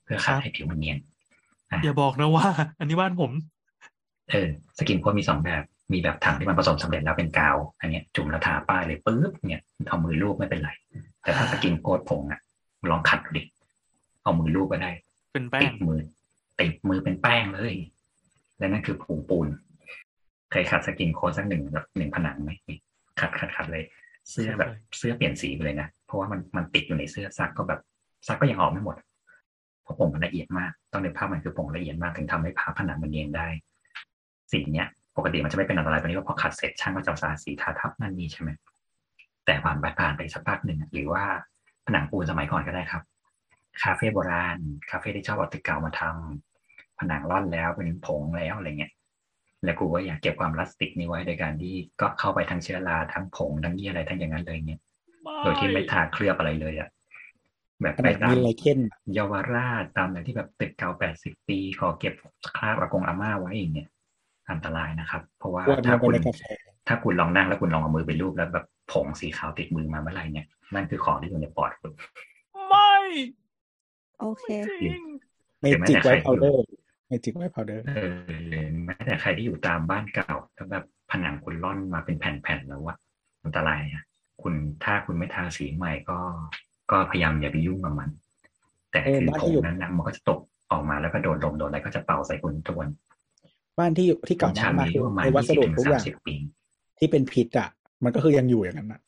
[0.05, 0.99] เพื่อขัดให้ผิวมันเนียน
[1.71, 2.47] อะอย่าบอกนะว่า
[2.81, 3.33] อันนี้บ้านผม
[4.31, 10.71] เออ skim coat มีสองแบบมีแบบถังที่มันผสมสำเร็จแล้วเป็นกาว อันเนี้ยจุ่มแล้วทาป้ายเลยปุ๊บเนี่ยเอามือลูบไม่เป็นไร
[11.23, 12.41] แต่ถ้า skim coat ผงอะ
[12.91, 13.43] ลองขัดดูดิ
[14.23, 14.91] เอามือลูบก็ได้
[15.33, 16.01] เป็นแป้งติดมือ
[16.61, 17.75] ติดมือเป็นแป้งเลย
[18.59, 19.49] และนั่นคือผงปูน
[20.51, 22.51] เคยขัด skim coat สักหนึ่งแบบหนึ่งผนังไหม
[23.21, 23.85] ขัดขัดขัดเลย
[24.31, 27.81] เสื้อแบบเสื้อเปลี่ยนสีไปเลยนะเพราะว่ามันมันติดอยู่ในเสื้อซักก็แบบ
[28.27, 28.97] ซักก็ยังออกไม่หมด
[29.83, 33.49] เพราะผงมันละเอียดมากต้องในภาพมันคือผงละเอียดมากถึงทำให้ผ้าผนังมันเนียนได้
[34.53, 38.51] สิ่งเนี้ยปกติมันจะไม่เป็นอันตรายตอนนี้ก็พอขัดเสร็จช่างก็จะเอาสารสีทาทับนั่นนี่ใช่ไหม
[39.51, 41.25] แต่ผ่านไปผ่านไปสักพักหนึ่งอะหรือว่า
[41.87, 43.03] ผนังปูนสมัยก่อนก็ได้ครับ
[43.83, 44.59] คาเฟ่โบราณ
[44.91, 48.93] คาเฟ่ที่ชอบเอาตึกเก่ามาทำผนังร่อนแล้วเป็นผงแล้วอะไรเงี้ย
[49.65, 54.81] แล้วกูก็อยากเก็บความพลาสติกนี้ไว้โดยการที่ก็เข้าไปทั้งเชื้อราทั้งผงทั้งยี่อะไรทั้งอย่างนั้นเลยเนี่ย
[55.43, 56.89] โดยที่ไม่ทาเคลือบอะไรเลยอะ
[57.81, 58.81] แบบขไปนาดตามมีไลเคน
[59.15, 62.15] เยาวราชตามอะไรที่แบบตึกเก่าแปดสิบปีขอเก็บ
[62.57, 63.89] คราบอากงอาม่าไว้อย่างเนี่ย
[64.51, 66.43] อันตรายนะครับ เพราะว่าวนลถ้างไปคุณในกาแฟ
[66.89, 71.93] ถ้าคุณลองนั่งแล้วคุณลองเอามือไปลูบแล้วแบบ ผงสีขาวติดมือมาเมื่อไหร่เนี่ยนั่นคือของที่อยู่ในปอดคุณ
[72.69, 72.95] ไม่
[74.21, 74.47] โอเค
[74.83, 75.03] จริง
[75.61, 77.93] magic white powder magic white powder เอ
[78.63, 82.97] อแม้แต่ใครที่อยู่ตามบ้านเก่าแล้วแบบผนังคุณร่อนมาเป็นแผ่นๆแล้วอะ
[83.45, 84.03] อันตรายอะ
[84.43, 86.19] คุณถ้าคุณไม่ทาสีใหม่ก็
[86.91, 88.11] ก็พยายามอย่าไปยุ่งกับมัน
[88.91, 92.91] แต่คือผงนั้นนะมันก็จะตกออกมาแล้วก็โดนลมโดนอะไรก็จะเป่าใส่คุณทุกวัน
[93.79, 96.35] บ้านที่อยู่ที่ผเก่ามชามากมีๆคือประมาณไอ้วัยี่สสิบดุถึงทุกอสามย่างสิบปี
[96.99, 97.69] ที่เป็นพิษอะ
[98.05, 99.01] มันก็คือยังอยู่อย่างนั้นอะ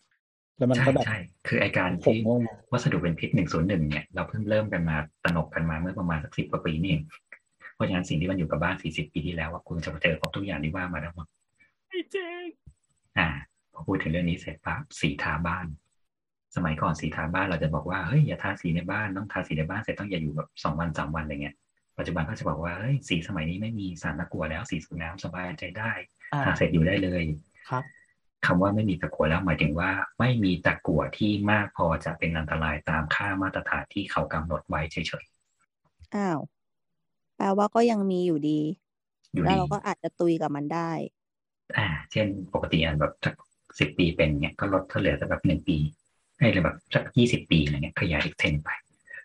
[0.58, 7.02] แล้วมันใช่ก็แบบใช่คือไอการผงที่ลงมาวัสดุเป็นพิษหนึ่งศูนย์หนึ่งเนี่ยเราเพิ่งเริ่มกันมาตระหนกกันมาเมื่อประมาณสักสิบกว่าปีนี่เอง
[7.74, 11.26] เพราะฉะนั้นสิ่งที่มันอยู่กับบ้านสี่สิบปีที่แล้วว่าคุณจะเจอครบทุกอย่างที่ว่ามาแล้วหมด
[11.88, 12.44] ไม่จริง
[13.18, 13.28] อ่า
[13.72, 15.66] พอพูดถึงเรื่องนี้เสร็จปั๊บสีทาบ้าน
[16.56, 21.56] สมัยก่อนสีทาบ้านเราจะบอกว่าเฮ้ยอย่าทาสีในบ้านต้องทาสีในบ้านเสร็จต้องอย่าอยู่แบบสองวันสามวันอะไรเงี้ย
[21.98, 25.92] ปัจจุบันก็จะบอกว่าเฮ้ยสีสมัยนี้ไม่มีสารตะกั่วแล้วสีสูบน้ำสบายใจได้
[26.32, 27.22] อ่าทาเสร็จอยู่ได้เลย
[27.70, 27.84] ครับ
[28.46, 35.24] คำว่าไม่มีตะกั่วแล้วหมายถึงว่า ไม่มีตะกั่วที่มากพอจะเป็นอันตรายตามค่ามาตรฐานที่เขากำหนดไว้เฉย
[36.14, 36.40] อ้าว
[37.36, 40.90] แปลว่าก็ยังมีอยู่ดีๆอยู่แล้วดีเราก็อาจจะตุยกับมันได้
[41.76, 43.34] อ่า เช่นปกติอันแบบสัก
[43.78, 45.76] สิบปีเป็นเงี้ยก็ลดเหลือแต่แบบหนึ่งปี
[46.38, 48.68] ให้เลยแบบสักยี่สิบปีอะไรเงี้ยขยายอีกเทนไป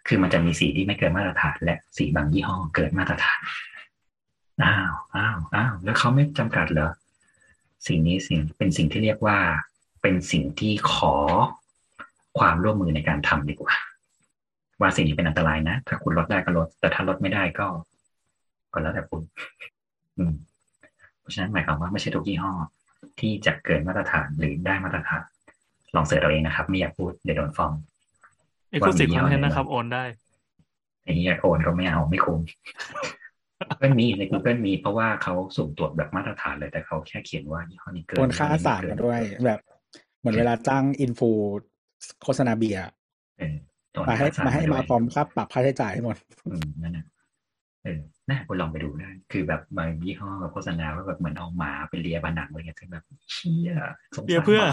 [0.07, 3.39] คือมันจะมีสีที่ไม่เกินมาตรฐาน และสีบางยี่ห้อเกินมาตรฐาน
[4.63, 6.89] อ้าวอ้าวอ้าวแล้วเขาไม่จำกัดเหรอ
[7.87, 9.37] สิ่งนี้สิ่งเป็นสิ่งที่เรียกว่า
[10.01, 11.15] เป็นสิ่งที่ขอ
[12.39, 13.75] ความร่วมมือในการทำดีกว่า
[14.79, 17.67] ว่าสิ่งนี้เป็นอันตรายนะ ถ้าคุณลดได้ก็ลด แต่ถ้าลดไม่ได้ก็
[18.73, 19.21] ก็แล้วแต่คุณ
[20.17, 20.33] อืม
[21.19, 22.51] เพราะฉะนั้นหมายความว่าไม่ใช่ทุกยี่ห้อ
[23.19, 25.23] ที่จะเกินมาตรฐานหรือได้มาตรฐาน
[25.95, 27.71] ลองเสิร์ชเอาเองนะครับ ไม่อยากพูดเดี๋ยวโดนฟ้อง
[28.69, 30.03] เอ็กซ์คลูซีฟว่ามีคอนเทนต์ยี่ห้อไหนนะครับบ้างโอนได้
[31.03, 32.39] ไอ้นี่โอนก็ไม่เอาไม่คุ้ม
[33.69, 39.59] Google มีใน Google มีเพราะว่าเขาสุ่มตรวจแบบมาตรฐานเลยแต่เขาแค่เขียนว่ายี่ห้อนี้เกินโอนค่าสารเกิมานด้วยแบบ
[40.19, 41.29] เหมือนเวลาจ้างอินฟู
[42.23, 42.85] โฆษณาเบียร์
[43.39, 43.55] เออ
[43.93, 46.17] โอนมาให้ค่สรมาให้ด้มาวยพร้อมค่าปรับค่าใช้จ่ายให้หมด
[46.47, 47.05] อืมนั่นนะ
[47.83, 53.71] เออน่าคุณลองไปดูได้คือแบบบางยี่ห้อแบบโฆษณาว่าแบบเหมือนเอาหมาไปเลียผนังอะไรเงี้ยซึ่งแบบเชี่ย
[54.15, 54.71] สงเลียสารเพื่อหมา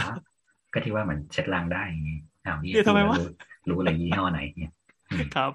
[0.72, 2.10] ก็ที่ว่าเหมือนเช็ดล้างได้ไง
[2.44, 3.26] อ้าวนี่เลียทำไมวะรู้
[3.70, 4.72] รู้เลยยี่ห้อไหนเนี่ย
[5.10, 5.50] อืมครับ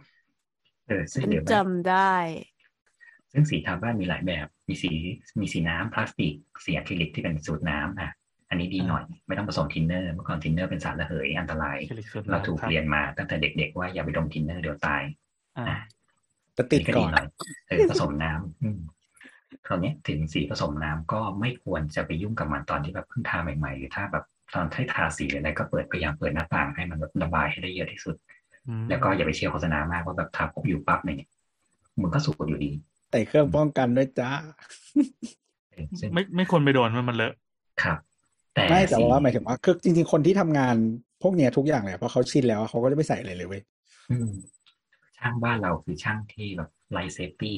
[0.88, 2.13] เออซึ่งฉันเดี๋ยวแบบจำได้
[3.34, 4.92] ซึ่งสีทาบ้านมีหลายแบบ มีสี
[5.39, 6.34] มีสีน้ำพลาสติก
[6.65, 8.12] สีอะคริลิกที่เป็นสูตรน้ำอะ
[8.50, 15.02] อันนี้ดีหน่อย ไม่ต้องผสมทินเนอร์ เมื่อก่อนทินเนอร์เป็นสารระเหยอันตรายคลิกสุดเราถูกครับเรียนมาตั้งแต่เด็ก ๆ ว่าอย่าไปดมทินเนอร์เดี๋ยวตาย
[15.58, 15.80] อ่าอะ
[16.58, 17.28] จะติดก็ก่ดีอนหน่อย
[17.68, 18.80] เออผสมน้ำอืม
[19.68, 28.15] คราวเนี้ยถึงสีผสมน้ำก็ไม่ควรจะไปยุ่งกับมันตอนที่แบบเพิ่งทาใหม่ๆ หรือถ้าแบบตอนที่ทาสีหรืออะไรก็เปิดพยายามเปิดหน้าต่างให้มันแบบระบายให้ได้เยอะที่สุด
[28.68, 31.30] อืมแล้วก็อย่าไปเชื่อโฆษณามากว่าแบบทาปุ๊บอยู่ปั๊บเนี่ย
[32.02, 32.72] มึงก็สูดอยู่ดี
[33.10, 34.32] แต่เครื่องป้องกันด้วยจ้า
[35.72, 37.34] เออซึ่งไม่ไม่ควรไปโดนมันมันเลอะ
[37.84, 37.98] ครับ
[38.54, 40.76] แต่ไม่แต่สีว่าหมายถึงว่าคือจริง ๆ คนที่ทำงาน
[41.24, 43.62] พวกเนี้ยทุกอย่างเลยเพราะเขาชินแล้วเขาก็จะไม่ใส่เลยเลยเว้ย
[44.12, 44.30] อืม
[45.19, 47.56] ช่างบ้านเราคือช่างที่แบบไร้ safety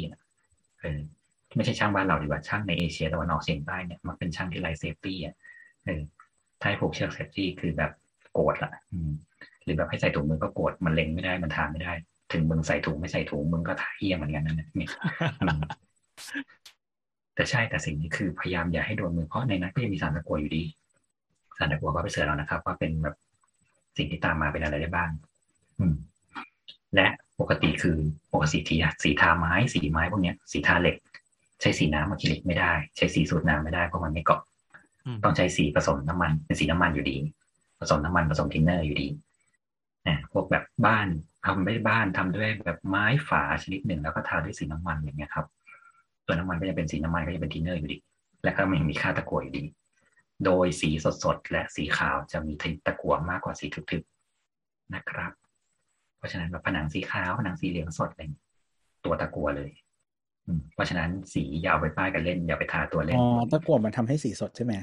[0.80, 1.00] เออ
[1.56, 5.36] ไม่ใช่ช่างบ้านเราดีกว่าช่างในเอเชียตะวันออกเฉียงใต้เนี่ยมันเป็นช่างที่ไร้ safety อะ
[5.86, 6.02] เออ
[6.60, 7.92] ถ้าให้ผูกเชือก safety คือแบบ
[8.34, 9.12] โกรธละอืม
[9.64, 11.94] หรือแบบให้ใส่ถุงมือก็โกรธมันเล็งไม่ได้มันทานไม่ได้
[12.34, 14.90] ถึงมึงใส่ถุงไม่ใส่ถุงมึงก็ถ่ายเหี้ยเหมือนกันนั่นแหละเนี่ย
[15.42, 15.60] อืม
[17.36, 20.64] แต่ใช่แต่สิ่งนี้คือพยายามอย่าให้โดนมือเพราะในนั้นก็ยังมีสารตะกั่วอยู่ดี
[21.58, 23.16] สารตะกั่วก็ไป search แล้วนะครับ ว่าเป็นแบบ
[23.98, 25.10] สิ่งที่ตามมาเป็นอะไรได้บ้าง
[25.80, 25.96] อืม
[26.96, 27.08] และ
[27.40, 27.98] ปกติคือ
[28.34, 30.96] ปกติสีสีทาไม้สีไม้พวกเนี้ย สีทาเหล็ก
[31.62, 34.42] ใช้สีน้ำอะคริลิกไม่ได้ ใช้สีสูตรน้ำไม่ได้เพราะมันไม่เกาะ
[35.06, 37.18] อืมต้องใช้สีผสมน้ำมันเป็นสีน้ำมันอยู่ดี
[37.80, 39.08] ผสมน้ำมันผสมทินเนอร์อยู่ดี
[40.08, 41.08] นะพวกแบบบ้าน
[41.46, 45.46] ทำด้วยบ้านทำด้วยแบบไม้ฝาชนิดหนึ่ง แล้วก็ทาด้วยสีน้ำมันอย่างเงี้ยครับ
[46.26, 47.98] ตัวน้ำมันก็จะเป็นสีน้ำมันก็จะเป็นทินเนอร์อยู่ดี
[48.44, 49.64] และก็มันมีค่าตะกั่วอยู่ดี
[50.46, 50.90] โดยสี
[51.24, 52.54] สดๆและสีขาวจะมี
[52.86, 55.32] ตะกั่วมากกว่าสีทึบๆนะครับ
[56.18, 58.46] เพราะฉะนั้นแบบผนังสีขาวผนังสีเหลืองสดอะไรอย่างเงี้ย
[59.06, 59.72] ตัวตะกั่วเลย
[60.46, 64.74] อืมเพราะฉะนั้นสีอย่าเอาไปป้ายกันเล่นอย่าไปทาตัวเล่นอ๋อตะกั่วมันทำให้สีสดใช่ไหม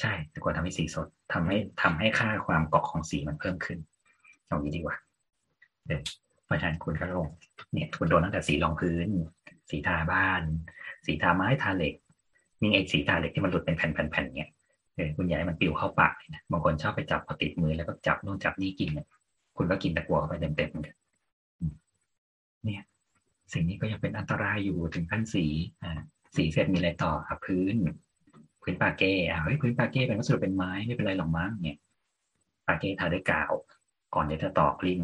[0.00, 3.78] ใช่ตะกั่วทำให้สีสดทำให้ทำให้ค่าความเกาะของสีมันเพิ่มขึ้น
[4.54, 4.96] เอางี้ดีกว่า
[5.86, 6.00] เดี๋ยว
[6.44, 7.28] เพราะฉะนั้นคุณก็ลง
[7.72, 9.08] เนี่ยคุณโดนตั้งแต่สีรองพื้น
[9.70, 10.42] สีทาบ้าน
[11.06, 11.94] สีทาไม้ทาเหล็ก
[12.60, 14.50] นี่ไอ้สีทาเหล็กที่มันหลุดเป็นแผ่นๆๆเนี่ย
[14.94, 19.06] เออคุณอย่าให้มันปิวเข้าปากนะบางคนชอบไปจับพอติดมือแล้วก็จับนู่นจับนี่กินเนี่ย
[19.56, 20.96] คุณก็กินตะกัวเข้าไปเต็มๆเหมือนกัน
[22.64, 22.82] เนี่ย
[23.52, 25.44] สิ่งนี้ก็ยังเป็นอันตรายอยู่ถึงขั้นสี
[25.82, 26.00] อ่า
[26.36, 27.76] สีเสร็จมีอะไรต่ออะพื้น
[28.62, 31.78] พื้นปาเก้อะเฮ้ยพื้นปาเก้เป็นวัสดุเป็นไม้ไม่เป็นไรหรอกมั้งเนี่ย
[32.66, 33.52] ปาเก้ทาด้วยกาว
[34.14, 35.00] ก่อนที่จะต่อกลิ้ง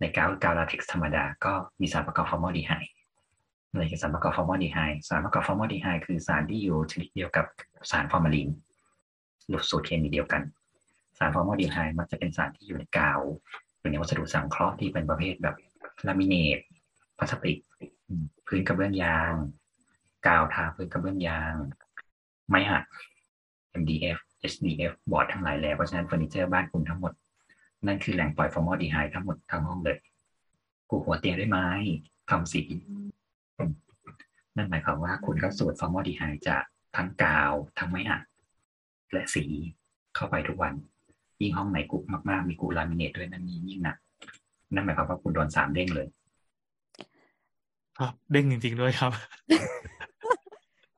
[0.00, 2.92] ในกาวกาวลาเท็กซ์ธรรมดา ก็มีสารประกอบฟอร์มอลดีไฮด์
[3.70, 7.46] อะไรคือสารประกอบฟอร์มอลดีไฮด์สารประกอบฟอร์มอลดีไฮด์คือสารที่อยู่ชนิดเดียวกับ
[7.90, 8.48] สารฟอร์มาลีน
[9.48, 10.42] หลุดสูตรเคมีเดียวกัน
[11.18, 13.20] สารฟอร์มอลดีไฮด์มักจะเป็นสารที่อยู่ในกาว
[13.80, 15.56] อยู่ในวัสดุสังเคราะห์ที่เป็นประเภทแบบ
[16.06, 16.58] ลามิเนต
[17.18, 17.58] พลาสติก
[18.46, 19.32] พื้นกระเบื้องยาง
[20.26, 21.54] กาวทาพื้นกระเบื้องยาง
[22.48, 22.84] ไม้อัด
[23.80, 24.18] MDF
[24.52, 27.12] HDF board ทั้งหลายแล้วเพราะฉะนั้นเฟอร์นิเจอร์บ้านคุณทั้งหมด
[27.86, 29.98] นั่นคือแหล่งปล่อยฟอร์มอลดีไฮด์ทั้งหมดทั้งห้องเลย
[30.90, 31.66] กูหัวเตียงด้วยไม้
[32.30, 32.62] ทำสี
[33.58, 33.72] อืม
[34.56, 36.64] นั่นหมายความว่าคุณก็สูดฟอร์มอลดีไฮด์จาก
[36.96, 38.22] ทั้งกาวทั้งไม้อัด
[39.12, 39.44] และสี
[40.14, 40.74] เข้าไปทุกวัน
[41.40, 43.96] ยิ่งห้องไหนกรุมากๆ มีกูลามิเนตด้วยนั่นยิ่งหนัก
[44.74, 46.06] นั่นหมายความว่าคุณโดนสามเด้งเลย
[47.98, 49.12] ครับ เด้งจริงๆด้วยครับ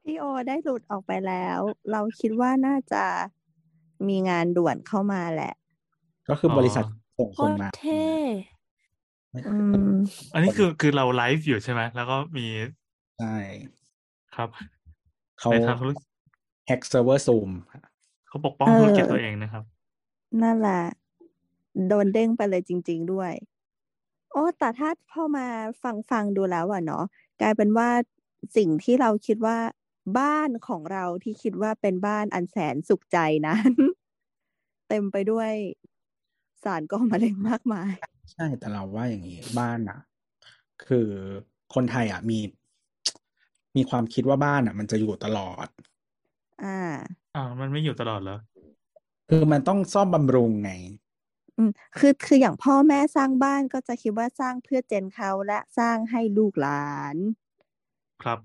[0.04, 1.58] พี่โอได้หลุดออกไปแล้ว
[1.90, 3.04] เราคิดว่าน่าจะ
[4.08, 5.52] มีงานด่วนเข้ามาแหละ
[6.30, 6.84] ก็คืออบริษัท
[7.18, 8.04] ส่งโคคนตรมาเท่
[9.48, 9.56] อื
[9.90, 9.96] ม
[10.34, 12.46] อันนี้คือคือเราไลฟ์อยู่ใช่ไหมแล้วก็มี
[13.18, 13.34] ใช่
[14.36, 14.48] ครับ
[15.38, 16.06] เขาในทางธุรกิจ
[16.66, 17.50] แฮกเซิร์ฟเวอร์ซูม
[18.28, 19.64] เขาปกป้องธุรกิจตัวเองนะครับ
[20.42, 20.82] นั่นแหละ
[21.88, 23.32] โดนเด้งไปเลยจริง ๆด้วย
[24.32, 25.46] โอ้แต่ถ้าพอมา
[25.82, 27.04] ฟังฟังดูแล้วอะเนาะ
[27.40, 27.88] กลายเป็นว่า
[28.56, 29.58] สิ่งที่เราคิดว่า
[30.18, 33.72] บ้านของเราที่คิดว่าเป็นบ้านอันแสนสุขใจนั้น
[34.88, 35.52] เต็มไปด้วย
[36.64, 37.92] สารก่อมะเร็งมากมาย
[38.32, 39.98] ใช่แต่เราว่าอย่างนี้บ้านอะ
[40.86, 41.08] คือ
[41.74, 42.38] คนไทยอะมี
[43.76, 45.66] มีความคิดว่าบ้านอะ มันจะอยู่ตลอด
[46.60, 46.70] อ่า
[47.34, 48.36] อ่ามันไม่อยู่ตลอดเหรอ
[49.28, 50.70] คือมันต้องซ่อมบำรุงไง
[51.56, 57.16] อืมคือคืออย่างพ่อแม่สร้างบ้านก็จะคิดว่าสร้างเพื่อเจนเขาและสร้างให้ลูกหลาน
[58.22, 58.38] ครับ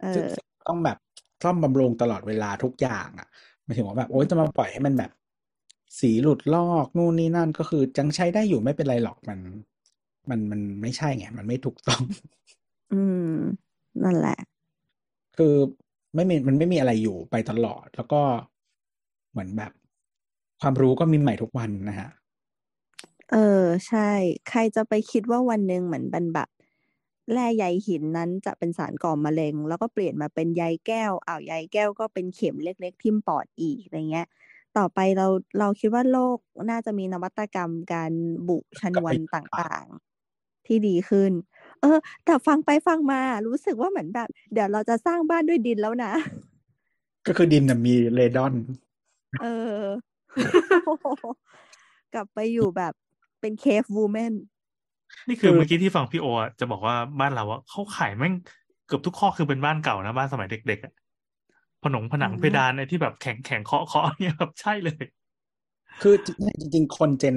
[0.00, 0.98] เอซึ่งอ ต้องแบบ
[1.42, 3.28] ซ่อมบำรุงตลอดเวลาทุกอย่างอะ
[3.64, 5.10] หมายถึงว่าแบบโอ๊ยจะมาปล่อยให้มันแบบ
[5.98, 9.38] สีหลุดลอกนู่นนี่นั่นก็คือจังใช้ได้อยู่ไม่เป็นไรหรอกมัน
[10.30, 12.02] มันมันไม่ใช่ไงมันไม่ถูกต้อง
[12.92, 13.34] อืม
[14.04, 14.38] นั่นแหละ
[15.36, 15.54] คือ
[16.14, 18.22] ไม่มีมันไม่มีอะไรอยู่ไปตลอด แล้วก็
[19.30, 19.72] เหมือนแบบ
[20.60, 22.08] ความรู้ก็มีใหม่ทุกวันนะฮะ
[23.32, 24.10] เออ ใช่
[24.48, 26.48] ใครจะไปคิดว่าวันหนึ่งเหมือนเป็นแบบ
[27.32, 34.28] แร่ใยหินนั้นจะเป็นสารก่อมะเร็ง แล้วก็เปลี่ยนมาเป็นใยแก้วอ้าวใยแก้วก็เป็นเข็มเล็ก ๆ ทิ่มปอดอีกอะไรเงี้ย
[34.78, 35.26] ต่อไปเรา
[35.58, 36.36] เราคิดว่าโลก
[36.70, 38.12] น่าจะมีนวัตกรรมการ
[38.48, 41.32] บุชนวนต่างๆ ที่ดีขึ้น
[41.80, 46.12] เออ แต่ฟังไปฟังมารู้สึกว่าเหมือนแบบ เดี๋ยวเราจะสร้างบ้านด้วยดินแล้วนะ
[47.26, 48.54] ก็คือดินน่ะมีเรดอน
[49.42, 49.46] เอ
[49.80, 49.84] อ
[52.14, 52.92] กลับไปอยู่แบบ
[53.40, 54.34] เป็นเคฟวูแมน
[55.28, 58.34] นี่คือเมื่อกี้ที่ฟังพี่โออะจะบอกว่าบ้านเราอะเขาขายแม่ง
[58.86, 60.92] เกือบทุกข้อคือเป็นบ้านเก่านะบ้านสมัยเด็กๆอะ
[61.82, 65.04] ผนงผนังเพดานไอ้ที่แบบแข็งแข็งเคาะเคาะเนี่ยแบบใช่เลย
[66.02, 66.14] คือ
[66.60, 67.36] จริงๆคนเจน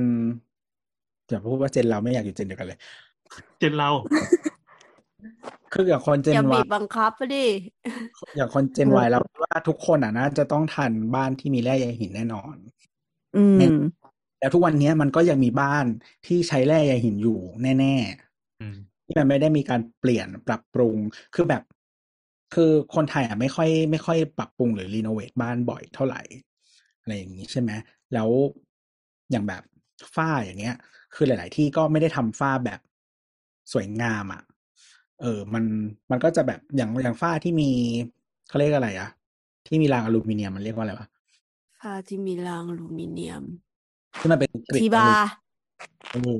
[1.29, 2.79] อย่าพูดว่าเจนเราไม่อยากอยู่เจนเดียวกันเลย
[3.59, 3.89] เจนเรา
[5.73, 7.45] คืออย่างคนเจนอย่าบีวาบบังคับไปดิ
[8.35, 12.55] อย่างคนเจนวายเราว่าทุกคนอะน่าจะต้องทันบ้านที่มีแร่ใยหินแน่นอน
[13.35, 13.57] อืม
[14.39, 15.85] แล้วทุกวันนี้มันก็ยังมีบ้าน
[16.25, 17.95] ที่ใช้แร่ใยหินอยู่แน่
[18.61, 20.97] อืมๆที่มันไม่ได้มีการเปลี่ยนปรับปรุง
[21.35, 21.63] คือแบบ
[22.53, 26.21] คือคนไทยอะไม่ค่อยไม่ค่อยปรับปรุงหรือรีโนเวทบ้านบ่อยเท่าไหร่
[27.01, 27.71] อะไรอย่างนี้ใช่ไหม
[28.13, 28.29] แล้ว
[29.31, 29.63] อย่างแบบ
[30.15, 30.75] ฝ้าอย่างเงี้ย
[31.13, 32.79] คือหลาย ๆ ที่ก็ไม่ได้ทำฝ้าแบบ
[33.71, 34.41] สวยงามอะ
[35.21, 35.63] เออ มัน
[36.11, 37.69] มันก็จะแบบอย่างอย่างฝ้าที่มี
[38.47, 39.09] เขาเรียกอะไรอะ
[39.67, 41.07] ที่มีรางอลูมิเนียมมันเรียกว่าอะไรวะ
[41.79, 43.43] ผ้าที่มีรางอลูมิเนียม
[44.19, 45.07] ที่มันเป็นกริดทีบา
[46.13, 46.35] อลู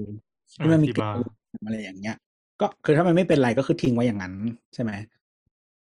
[0.57, 2.17] เออที่มันมีกริดอ่าอลูมิเนียมอะไรอย่างเงี้ย
[2.59, 4.33] ก็คือถ้ามันไม่เป็นไรก็คือทิ้งไว้อย่างนั้น
[4.73, 4.91] ใช่ไหม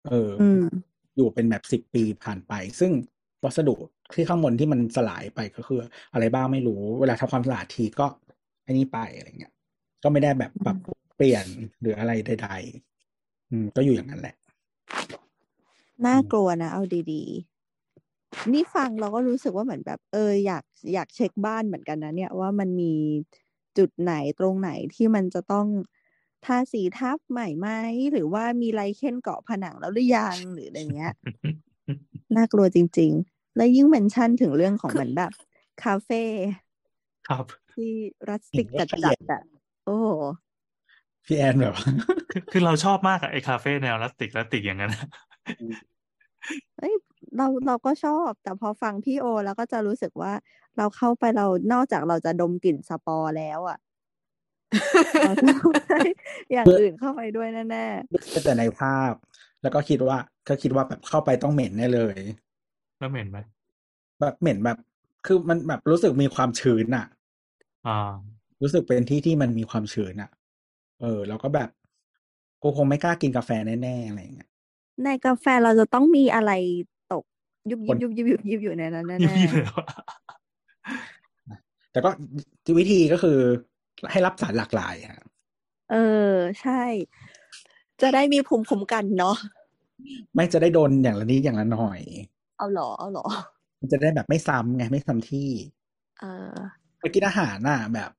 [0.09, 0.65] เออออืม
[1.17, 2.93] อยู่เป็นแบบสิบปีผ่านไป ซึ่ง
[3.45, 3.75] วัสดุ
[4.15, 5.81] ที่ข้างบนที่มันสลายไปก็คือ
[6.13, 8.07] อะไรบ้างไม่รู้ เวลาทำความสะอาดทีก็
[8.65, 9.53] ไอ้นี่ไปอะไรเงี้ย
[10.03, 10.77] ก็ไม่ได้แบบปรับ
[11.17, 11.47] เปลี่ยน
[11.81, 14.37] หรืออะไรใดๆ อืม ก็อยู่อย่างนั้นแหละ
[16.07, 16.83] น่ากลัวนะ เอา
[17.13, 22.93] ดีๆ นี่ฟังเราก็รู้สึกว่าเหมือนแบบ เอออยากอยากเช็คบ้านเหมือนกันนะเนี่ยว่ามันมี
[23.79, 25.67] จุดไหนตรงไหนที่มันจะต้อง
[26.44, 27.68] ทาสีทับใหม่ไหม
[28.12, 31.14] หรือว่ามีไรเค้นเกาะผนังแล้วหรือยังหรืออะไรเงี้ย
[32.37, 35.33] น่ากลัวจริง ๆ แล้วยิ่งเมนชั่นถึงเรื่องของเหมือนแบบ
[35.83, 36.22] คาเฟ่
[37.29, 37.92] ครับ ที่
[38.29, 39.42] รัสติกเห็นว่าจัขยัดนๆอะ
[39.85, 40.07] โอ้โห
[41.26, 41.88] พี่แอนแบบว่า
[42.31, 45.07] คือคือเราชอบมากอะไอ้คาเฟ่แนวพลาสติกพลาสติกอย่างนั้นอะ
[46.79, 46.94] เอ้ย
[47.37, 50.33] เราเราก็ชอบ แต่พอฟังพี่โอ แล้วก็จะรู้สึกว่า
[50.76, 53.89] เราเข้าไปเรานอกจากเราจะดมกลิ่นสปอร์แล้วอะเราจะต้
[55.28, 55.35] อง
[55.90, 55.98] ได้
[56.52, 57.87] อย่างอื่นเข้าไปด้วยแน่
[58.44, 59.12] แต่ในภาพ
[59.62, 62.18] แล้วก็คิดว่า ก็คิดว่าแบบเข้าไปต้องเหม็นแน่เลย
[62.98, 63.38] แล้วเหม็นไหม
[64.20, 64.78] แบบเหม็นแบบ
[65.26, 67.06] คือมันแบบรู้สึกมีความชื้นอะ
[67.87, 68.11] อ่า
[68.62, 70.30] รู้สึกเป็นที่ที่มันมีความชื้นอะ
[71.00, 71.68] เออ แล้วก็แบบ
[72.62, 73.50] กูคงไม่กล้ากินกาแฟ
[73.83, 76.52] แน่ๆอะไรอย่างเงี้ยๆในกาแฟเราจะต้องมีอะไร
[77.12, 77.24] ตก
[77.70, 79.87] ยุบคยิบนยุบยิบยุบยิบอยู่ในนั้นยิแน่บยิบเลยว่ะ
[81.92, 82.11] แต่ก็
[82.78, 83.38] วิธีก็คือ
[84.11, 85.97] ให้รับสารหลากหลายฮะๆเอ
[86.33, 86.83] อ ใช่
[88.01, 89.37] จะได้มีภูมิคุ้มกันเนาะ
[90.35, 92.01] ไม่จะได้โดนอย่างละนิดอย่างละหน่อย
[92.59, 93.27] เอาเหรอเอาเหรอ
[93.81, 95.51] มันจะได้แบบไม่ซ้ำไงไม่ซ้ำที่
[96.21, 96.55] เออ
[97.01, 98.11] ไปกินอาหารน่ะแบบ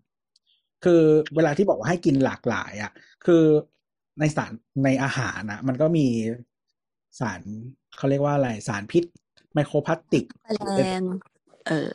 [0.83, 1.01] คือ
[1.35, 2.91] เวลาที่บอกว่าให้กินหลากหลาย อะ
[3.25, 3.43] คือ
[4.19, 4.51] ในสาร
[4.83, 6.07] ในอาหารนะมันก็มี
[7.19, 7.41] สาร
[7.97, 9.03] เขาเรียกว่าอะไรสารพิษ
[9.53, 10.25] ไมโครพลาสติก
[10.77, 11.03] แมลง
[11.67, 11.89] เออ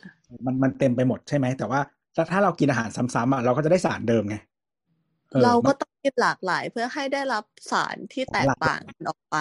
[0.45, 1.79] มันมันเต็มไปหมดใช่ไหมแต่ว่า
[2.17, 4.35] ถ้าถ้าเรากินอาหารซ้ำๆอะเราก็จะได้สารเดิมไง
[5.33, 9.37] ออเราก็มันต้องกินหลากหลายเพื่อให้ได้รับสารที่แตกต่างกันออกไป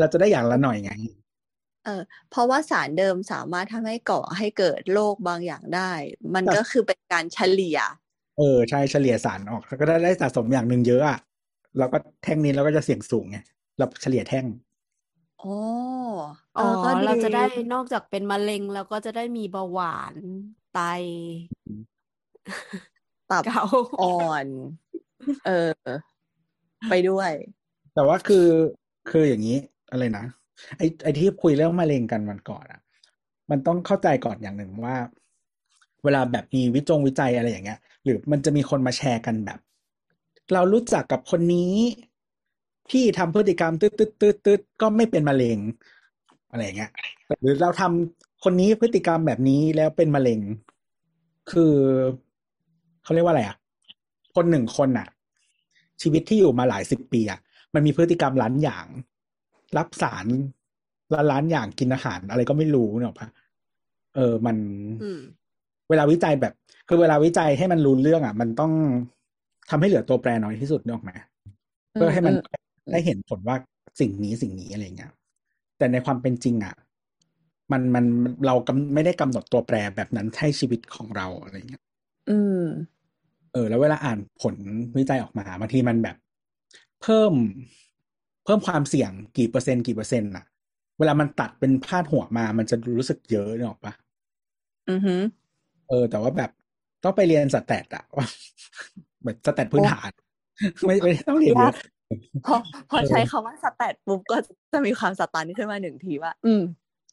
[0.00, 0.92] เราจะได้อย่างละหน่อยไง
[1.84, 5.92] เออเพราะว่าสารเดิมสามารถทำให้ก่อให้เกิดโรคบางอย่างได้
[6.34, 7.78] มันก็คือเป็นการเฉลี่ย
[8.38, 11.18] เออใช่เฉลี่ยสารออกก็ได้ได้สะสมอย่างหนึ่งเยอะอะ
[11.78, 13.38] เราก็แท่งนี้เราก็จะเสี่ยงสูงไง
[13.78, 14.46] เราเฉลี่ยแท่ง
[15.42, 15.54] อ๋อ
[16.54, 20.14] เออ๋ออก็เราจะได้ดีนอกจากเป็นมะเร็งเราก็จะได้มีเบาหวาน
[20.74, 20.80] ไต
[23.30, 23.64] ตับเกา
[24.00, 24.46] อ่อน
[25.46, 25.70] เออ
[26.90, 27.30] ไปด้วย
[27.94, 28.46] แต่ว่าคือ
[29.10, 29.58] คืออย่างนี้
[29.90, 30.24] อะไรนะ
[30.78, 32.80] ไอไอที่คุยเรื่องมะเร็งกันวันก่อนอะ
[33.50, 34.96] มันต้องเข้าใจก่อนอย่างหนึ่งว่า
[36.04, 39.58] เวลาแบบมีวิจงวิจัยอะไรอย่างเงี้ย หรือมันจะมีคนมาแชร์กันแบบ
[40.54, 41.74] เรารู้จักกับคนนี้
[42.90, 45.58] ที่ทำพฤติกรรมตืดตืดตืดตืดก็ไม่เป็นมะเร็ง
[46.50, 46.90] อะไรอย่างเงี้ย
[47.40, 50.40] หรือเราทำคนนี้พฤติกรรมแบบนี้แล้วเป็นมะเร็ง
[51.52, 51.74] คือ
[53.02, 53.56] เขาเรียกว่าอะไรอะ
[54.34, 55.08] คนหนึ่งคนอะ
[56.02, 57.40] ชีวิตที่อยู่มาหลายสิบปีอะ
[57.74, 58.86] มันมีพฤติกรรมล้านอย่าง
[59.76, 60.26] รับสาร
[61.14, 63.28] ล้านล้านอย่างกินอาหารอะไรก็ไม่รู้เนกอะปะ
[64.14, 64.56] เออมัน
[65.02, 65.20] อืม
[65.88, 66.54] เวลาวิจัยแบบ
[66.88, 68.72] คือเวลาวิจัยให้มันรู้เรื่องอะ มันต้อง
[69.70, 71.10] ทำให้เหลือตัวแปรน้อยที่สุดเนกอะไหม
[71.92, 72.34] เพื่อให้มัน
[72.92, 73.56] ได้เห็นผลว่า
[74.00, 75.12] สิ่งนี้สิ่งนี้อะไรเงี้ย
[75.78, 76.74] แต่ในความเป็นจริงอะ
[77.72, 81.82] มันมันมันเรากำไม่ได้กำหนดตัวแปรแบบนั้นให้ชีวิตของเราอะไรเงี้ย
[82.28, 82.64] อืม
[83.52, 84.54] เออ แล้วเวลาอ่านผล
[84.98, 86.16] วิจัยออกมาบางทีมันแบบ
[87.02, 87.32] เพิ่ม
[88.44, 90.44] เพิ่มความเสี่ยงกี่เปอร์เซ็นต์กี่เปอร์เซ็นต์อะ
[90.98, 93.92] เวลามันตัดเป็นพาดหัวมา มันจะรู้สึกเยอะนึกออกปะ
[94.90, 95.20] อือหือ
[95.88, 96.50] เออ แต่ว่าแบบ
[97.04, 98.26] ต้องไปเรียนสแตทอะว่า
[99.24, 100.10] แบบสแตทพื้นฐาน
[100.86, 101.74] ไม่ไม่ต้องเรียนเยอะ
[102.46, 102.56] พอ
[102.90, 104.36] พอใช้คำว่าสแตทปุ๊บก็
[104.72, 106.62] จะมีความสตันขึ้นมาหนึ่งทีว่า อืม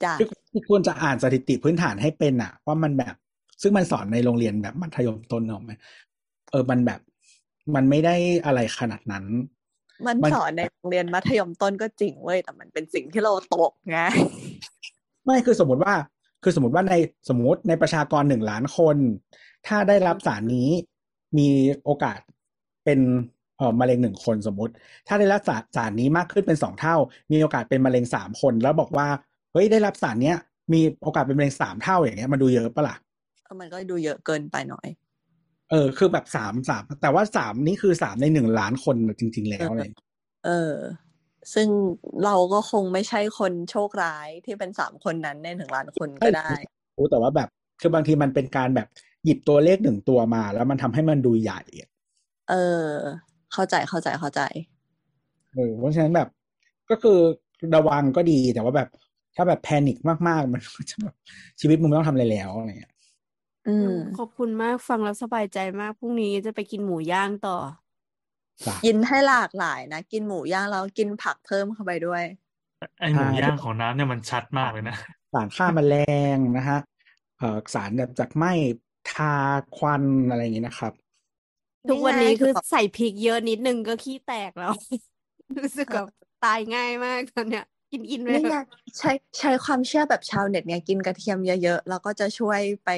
[0.03, 3.15] จ้ะคือคือควรจะอ่านสถิติพื้นฐานให้เป็นอะว่ามันแบบ
[3.61, 5.73] ซึ่งมันสอนในโรงเรียนแบบมัธยมต้นเนอะไหม
[6.51, 6.99] เออมันแบบ
[7.75, 9.25] มันไม่ได้อะไรขนาดนั้น
[10.05, 13.99] มันมันสอนในโรงเรียนมัธยมต้นก็จริงเว้ยแต่มันเป็นสิ่งที่เราตกไง
[15.25, 15.93] ไม่คือสมมติว่า
[16.43, 16.93] คือสมมติว่าใน
[17.29, 18.97] สมมติในประชากรหนึ่งล้านคน
[19.67, 20.69] ถ้าได้รับสารนี้
[21.37, 21.49] มี
[21.83, 22.19] โอกาส
[22.85, 22.99] เป็น
[23.57, 24.73] เอ่อมะเร็งหนึ่งคนสมมติ
[25.07, 26.95] ถ้าได้รับสารสารนี้มากขึ้นเป็นสองเท่า
[27.31, 29.07] มีโอกาสเป็นมะเร็งสามคน แล้วบอกว่า
[29.51, 30.37] เฮ้ยได้รับสารเนี้ย
[30.73, 33.06] มีโอกาสเป็นมะเร็งสามเท่าอย่างเงี้ยมันดูเยอะปะล่ะเออ
[33.59, 34.87] มันก็ดูเยอะเกินไปหน่อย
[35.71, 39.91] เออ คือแบบสามสามแต่ว่าสามนี่คือสามในหนึ่งล้านคนจริง ๆ แล้วเลย
[40.45, 40.73] เออ
[41.53, 41.67] ซึ่ง
[42.23, 46.49] เราก็คงไม่ใช่คนโชคร้ายที่เป็นสามคนนั้นในหนึ่งล้านคนก็ได้
[46.97, 47.49] รู้แต่ว่าแบบ
[47.81, 48.87] คือบางทีมันเป็นการแบบ
[49.23, 51.89] หยิบตัวเลขหนึ่งตัวมา แล้วมันทำให้มันดูใหญ่อะ
[52.49, 52.91] เออ
[53.53, 54.41] เข้าใจเข้าใจเข้าใจ
[55.53, 56.27] เออเพราะฉะนั้นแบบ
[56.89, 57.19] ก็คือ
[57.75, 58.89] ระวังก็ดีแต่ว่าแบบ
[59.35, 61.15] ถ้าแบบแพนิคมากๆ มันก็จะแบบ
[61.61, 62.93] ชีวิตมึงไม่ต้องทำอะไรแล้วอะไรเงี้ย
[63.67, 67.57] อืม ขอบคุณมากฟังแล้วสบายใจมากพรุ่งนี้จะไปกินหมูย่างต่อ
[68.65, 72.23] จ้ะกินให้หลากหลายนะ กินหมูย่างแล้วกินผักเพิ่มเข้าไปด้วย
[72.99, 74.95] ไอหมูย่างของน้ำเนี่ยมันชัดมากเลยนะ
[75.33, 75.95] สารฆ่าแมล
[76.35, 76.79] งนะฮะ
[77.37, 78.51] เอ่อสารแบบจากไหม้
[79.11, 79.33] ทา
[79.77, 80.93] ควันอะไรอย่างงี้นะครับ
[81.89, 84.73] ทุกวันนี้นี่ไงคือบอกใส่พริกเยอะนิดนึงก็ขี้แตกแล้ว
[85.59, 86.07] รู้สึกแบบ
[86.43, 87.65] ตายง่ายมากตอนเนี้ย
[87.97, 88.63] กินอินไปนี่เถไงอะ
[88.97, 92.89] ใช้ใช้ความเชื่อแบบชาวเน็ตไงกินกระเทียมเยอะๆ แล้วก็จะช่วยไป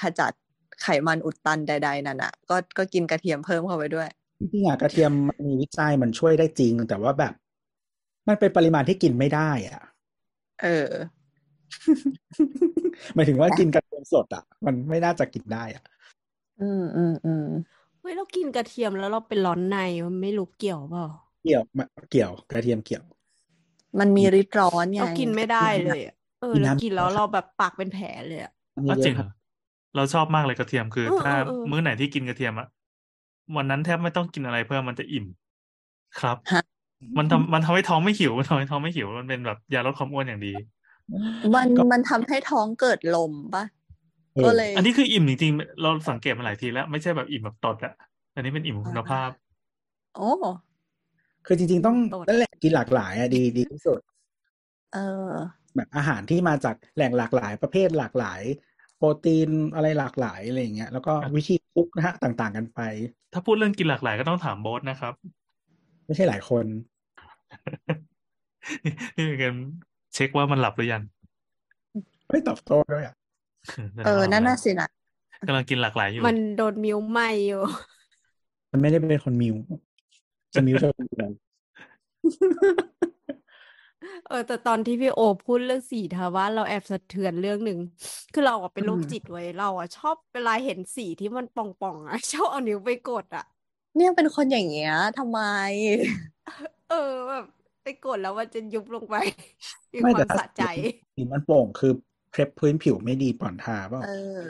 [0.00, 0.32] ขจัด
[0.82, 7.32] ไขมันอุดตันใด ๆนั่นอะ ก็ก็กินกระเทียมเพิ่มเข้าไปด้วยจริงๆอะกระเทียมมันมีวิจัยมันช่วยได้จริง แต่ว่าแบบ
[8.28, 9.82] มันเป็นปริมาณที่กินไม่ได้อะ
[10.62, 10.92] เออ
[13.14, 15.84] หมายถึงว่ากินกระเทียมสดอะ มันไม่น่าจะกินได้อะ
[16.60, 17.44] อืมอืมอืม
[18.00, 19.74] เฮ้ยเรากินกระเทียมแล้วเราเป็นร้อนใน
[20.06, 21.04] มันไม่รู้เกี่ยวเปล่า
[21.42, 23.04] เกี่ยวมาเกี่ยวกระเทียมเกี่ยว
[24.00, 28.52] มันมีฤทธิ์ร้อนไงเรากินไม่ได้เลยอะเออกินเราน้ำกินแล้วเราแบบปากเป็นแผลเลยอะ
[28.84, 29.30] เยอะจริอะงๆเหครรับอ
[29.96, 32.68] เราชอบมากเลยกระเทียมคือเออถ้าเออเออมื้อไหนที่กินกระเทียมอะ
[33.56, 35.26] วันนั้นแทบไม่ต้องกินอะไรเพิ่มมันจะอิ่ม
[36.20, 36.62] ครับฮะ
[37.18, 40.52] มันทำมันทำให้ท้องไม่หิวมันทำให้ท้องไม่หิวมันเป็นแบบยาลดความอ้วนอย่างดี
[41.54, 43.64] มันก็มันทำให้ท้องเกิดลมปะ
[44.34, 47.94] เออก็เลย อันนี้คืออิ่มจริงๆเราสังเกตมาหลายทีแล้ว ไม่ใช่แบบอิ่มแบบตดอะ
[48.34, 49.30] อันนี้เป็นอิ่มคุณภาพ
[50.16, 50.28] โอ้
[51.46, 54.00] คือจริง ๆ ต้องโตดนั่นแหละกินหลากหลายอะดีดีที่สุด
[54.94, 55.30] เออ
[55.76, 58.42] แบบอาหารที่มาจากแหล่งหลากหลาย ประเภทหลากหลาย
[58.96, 62.80] โปรตีนอะไรหลากหลายอะไรอย่างเงี้ยแล้วก็วิธีคุกนะฮะต่างๆกันไป
[63.32, 65.14] ถ้าพูดเรื่องกินหลากหลายก็ต้องถามโบ๊ทนะครับ
[66.06, 66.64] ไม่ใช่หลายคน
[68.84, 69.54] นี่นี่เป็นการ
[70.14, 71.02] เช็คว่ามันหลับหรือยัง
[72.30, 73.14] ไม่ตอบโต้ด้วยอะ
[74.06, 74.88] เออนั่นน่ะสินะ
[75.46, 77.62] กำลังกินหลากหลายอยู่ มันโดนมิวไหมอยู่
[78.72, 79.54] มันไม่ได้เป็นคนมิว
[80.54, 81.30] จะมิวเธอคนเดียว
[84.26, 87.78] เออแต่ตอนที่พี่โอพูดเรื่องสีทาว่าเราแอบสะเทือนเรื่องหนึ่ง
[88.32, 93.44] คือเราอะเป็นโรคจิตไว้ยเราอะชอบเวลาเห็นสีที่มันป่องๆอะชอบเอานิ้วไปกดอะ
[93.96, 95.40] เนี่ยเป็นคนอย่างเงี้ยทำไม
[96.88, 96.96] เออ
[97.28, 97.44] แบบ
[97.82, 99.16] ไปกดแล้วมันจะยุบลงไป
[99.94, 100.62] มีไม่ควาแต่มถ้าสะใจ
[101.14, 101.92] สีมันโป่งคือ
[102.30, 104.08] เพลบพื้นผิวไม่ดีป่อนทาเปล่าเอ
[104.42, 104.44] อ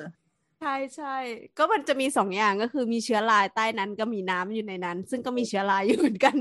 [0.65, 1.17] ใช่ใช่
[1.59, 6.37] ก็มันจะมีสองอย่างก็คือมีเชื้อราใต้นั้นก็มีน้ำอยู่ในนั้น ซึ่งก็มีเชื้อราอยู่เหมือนกัน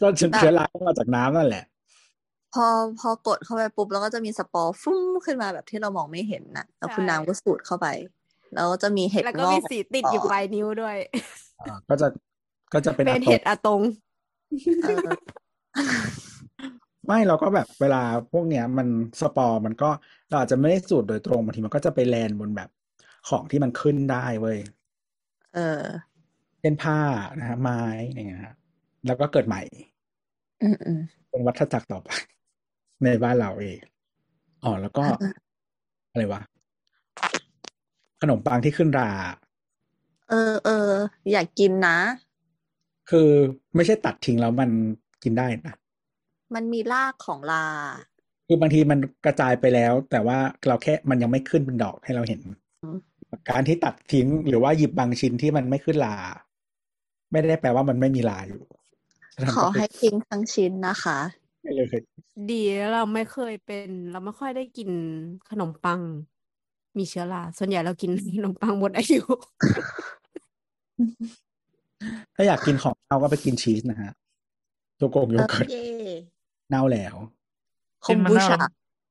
[0.00, 1.64] ก็เชื้อรามาจากน้ำนั่นแหละ
[2.54, 2.66] พอ
[3.00, 7.86] พอกดเข้าไปปุ๊บแล้วก็จะมีสปอร์ฟุ้มขึ้นมาแบบที่เรามองไม่เห็นนะแล้วคุณใช่น้ำก็สูดเข้าไป
[8.54, 10.96] แล้วก็จะมีเห็ดแล้วงก็อมีกสีติดอยู่ปลายนิ้วด้วย
[11.60, 12.08] อ่าก็จะ
[12.72, 13.80] ก็จะเป็นเป็นอะตเห็กดอะตง
[14.82, 15.08] เออ
[17.06, 18.02] ไม่เราก็แบบเวลา
[18.32, 18.88] พวกเนี้ยมัน
[19.20, 19.90] สปอร์มันก็
[20.28, 22.68] เราอาจจะไม่ได้สูตรโดยตรงบางทีมันก็จะไปแลนบนแบบ
[23.28, 24.58] ของที่มันขึ้นได้เว้ย
[25.54, 25.82] เออ
[26.60, 26.98] เช่นผ้า
[27.38, 27.80] นะฮะไม้
[28.12, 28.54] อย่างเงี้ยฮะ
[29.06, 29.62] แล้วก็เกิดใหม่
[30.62, 31.00] อืมอืม
[31.30, 32.08] เป็นวัฏจักรต่อไป
[33.04, 33.78] ในบ้านเราเอง
[34.64, 35.32] อ๋อแล้วก็อ่า
[36.10, 36.42] อะไรวะ
[38.20, 39.10] ขนมปังที่ขึ้นรา
[40.30, 40.92] เออเออ
[41.32, 41.98] อยากกินนะ
[43.10, 43.28] คือ
[43.74, 44.70] ไม่ใช่ตัดทิ้งแล้วมัน
[45.22, 45.74] กินได้นะ
[46.54, 47.66] มันมีรากของลา
[48.46, 50.38] คือบางทีมันกระจายไปแล้ว แต่ว่า
[50.68, 52.40] เราแค่มันยังไม่ขึ้นเป็นดอกให้เราเห็น
[52.82, 52.98] อืม
[53.50, 56.16] การที่ตัดทิ้งหรือว่าหยิบบางชิ้นที่มันไม่ขึ้นลา
[57.30, 58.62] ไม่ได้แปลว่ามันไม่มีลาอยู่
[59.54, 61.18] ขอให้ทิ้งทั้งชิ้นนะคะ
[61.62, 61.88] ไม่เลย
[62.50, 64.90] ดีแล้วเราไม่เคยเป็น เราไม่ค่อยได้กิน
[65.50, 66.00] ขนมปัง
[66.98, 69.22] มีเชื้อราส่วนใหญ่เรากินขนมปังหมดอายุ
[72.34, 74.12] ถ้าอยากกินของเน่าก็ไปกินชีสนะฮะ
[74.96, 75.86] โยโกงโยเออเกิร์ตเย่
[76.70, 77.16] เน่าแล้ว
[78.06, 78.58] คชิ้นมมันบูเน่าชา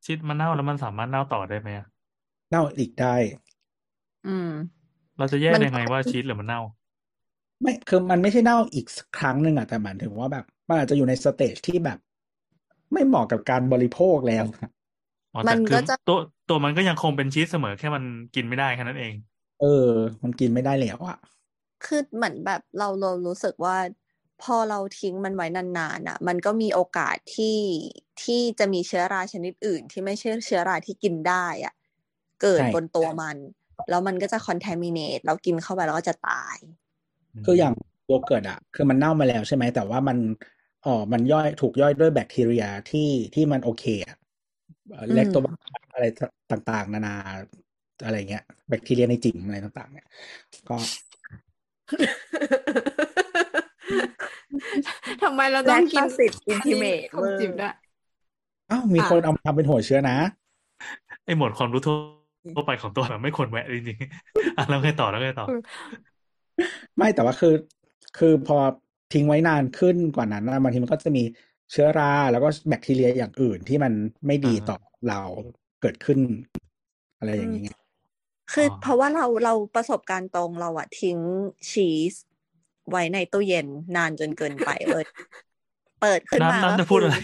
[0.06, 1.88] ชิ้นมันเน่าแล้วมันสามารถเน่าต่อได้ไหมอะ
[2.50, 3.16] เน่าอีกได้
[4.26, 4.48] อืม
[5.18, 6.62] เราจะแยกมันยังไงว่าชีสหรือมันเน่า
[7.62, 8.86] ไม่คือมันไม่ใช่เน่าอีก
[9.18, 11.98] ครั้งหนึ่งอะแต่หมายถึงว่าแบบมันอาจจะอยู่ในสเตจที่แบบ
[12.94, 14.46] ไม่เหมาะกับการบริโภคแล้ว
[15.34, 18.04] อ๋อมัแต่นคืก็อจะตัวตัวมันก็ยังคงเป็นชีสเสมอแค่มัน
[18.36, 19.14] กินไม่ได้แค่นั้นเอง
[19.60, 19.66] เออ
[20.24, 21.18] มันกินไม่ได้แล้วอะ
[21.86, 23.78] คือเหมือนแบบเราเรารู้สึกว่า
[24.42, 27.60] พอเราทิ้งมันไว้นานๆอะ มันก็มีโอกาสที่
[28.24, 31.74] ที่จะมีเชื้อราชนิดอื่น ที่ไม่ใช่เชื้อราที่กินได้อะ
[32.42, 33.38] เกิดบนตัวมัน
[33.90, 36.58] แล้วมันก็จะคอน t a มิเนตแล้วกินเข้าไปแล้วก็จะตาย
[37.46, 37.74] คืออย่าง
[38.06, 40.18] โยเกิร์ตอะคือมันเน่ามาแล้วใช่ไหมแต่ว่ามัน
[40.86, 44.18] อ๋อมันย่อยถูกย่อยด้วยแบคทีเรียที่ที่มันโอเคอะ
[44.92, 45.42] อืมเล็กตัว
[45.94, 46.06] อะไร
[46.52, 47.16] ต่างๆ นานา
[48.06, 50.08] อะไรเงี้ย แบคทีเรียในจิ๋มอะไรต่าง ๆ เนี่ย
[50.70, 50.78] ก็
[55.22, 57.76] ทำไมเราต้องกิน Lactose intimate ของจิบด้วย
[58.72, 60.18] อ้าวมีคนเอามาทำเป็นหัวเชื้อนะ
[61.26, 61.98] ไอหมวดความรู้ทั่ว
[62.68, 65.46] ไปของตัวแบบไม่ควรแวะจริงๆอะแล้วไงต่อแล้วไงต่อ
[66.98, 67.54] ไม่แต่ว่าคือ
[68.18, 68.58] คือพอ
[69.14, 71.24] ทิ้งไว้นานขึ้นกว่านั้นนะบางทีมันก็จะมี
[71.72, 73.94] เชื้อรา แล้วก็แบคทีเรียอย่างอื่นที่มัน
[74.28, 74.78] ไม่ดีอ่าต่อ
[75.10, 75.22] เรา
[75.82, 76.20] เกิดขึ้น
[77.20, 77.70] อะไรอย่างนี้ไง
[78.54, 81.18] คือออเพราะว่าเราเราประสบการณ์ตรงเราอะทิ้ง
[81.70, 82.14] ชีส
[82.90, 85.06] ไว้ในตู้เย็นนานจนเกินไปเลย
[86.02, 87.18] เปิดขึ้นมาน้ำน้ำก็จะพูดคือะไร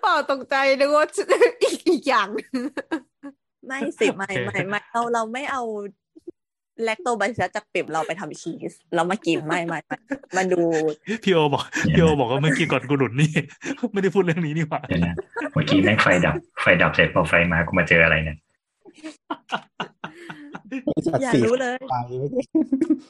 [0.00, 1.06] เปล่าตกใจนึกว่า
[1.62, 2.28] อีกอีกอย่าง
[3.66, 5.62] ไม่สิไม่โอเคไม่ไม่เราเราไม่เอา
[6.84, 9.96] แลคโตบาซิลลัสจากปิ่มเราไปทำชีส เรามากินไม่ไม่ไม่
[10.36, 10.60] มันดู
[11.24, 11.62] พี่โอบอก
[11.94, 13.30] พี่โอบอกว่าเมื่อกี้ก่อนกูหลุดนี่
[13.92, 15.14] ไม่ได้พูดเรื่องนี้นี่หว่าเดี๋ยวนะ
[15.52, 18.36] เมื่อกี้แม่งไฟดับ ไฟดับเสร็จพอไฟมากูมาเจออะไรเนี่ย
[20.86, 21.96] บริษัทอย่าสีรู้เลยไป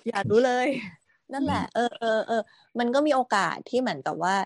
[0.08, 0.68] อย่ารู้เลย
[1.32, 2.42] นั่นแหละ เออเออเออ
[2.78, 4.36] มันก็มีโอกาสที่เหมือนกับว่า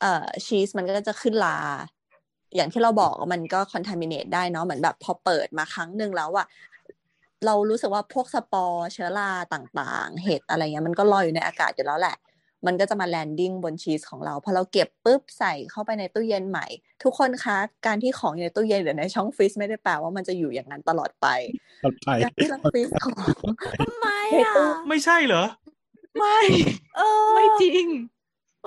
[0.00, 1.58] เอ่อชีสมันก็จะขึ้นลา
[2.56, 6.46] อย่างที่เราบอกมันก็คอนทามิเนตได้เนาะเหมือนแบบพอเปิดมาครั้งหนึ่งแล้วอะ
[7.46, 12.16] เรารู้สึกว่าพวกสปอร์เชื้อราต่างๆ เห็ดอะไรเงี้ยมันก็ลอยอยู่ในอากาศอยู่แล้วแหละ
[12.66, 16.66] มันก็จะมา landing บนชีสของเราพอเราเก็บปุ๊บใส่เข้าไปในตู้เย็นใหม่
[17.02, 21.26] ทุกคนคะการที่ของอยู่ในตู้เย็นหรือในช่อง freeze ไม่ได้แปลว่ามันจะอยู่อย่างนั้นตลอดไป
[21.84, 23.14] ต่อไปการที่เรา freeze ของ
[23.80, 25.44] ทำไมในอะตู้ไม่ใช่เหรอ
[26.18, 26.38] ไม่
[26.96, 27.84] เออไม่จริง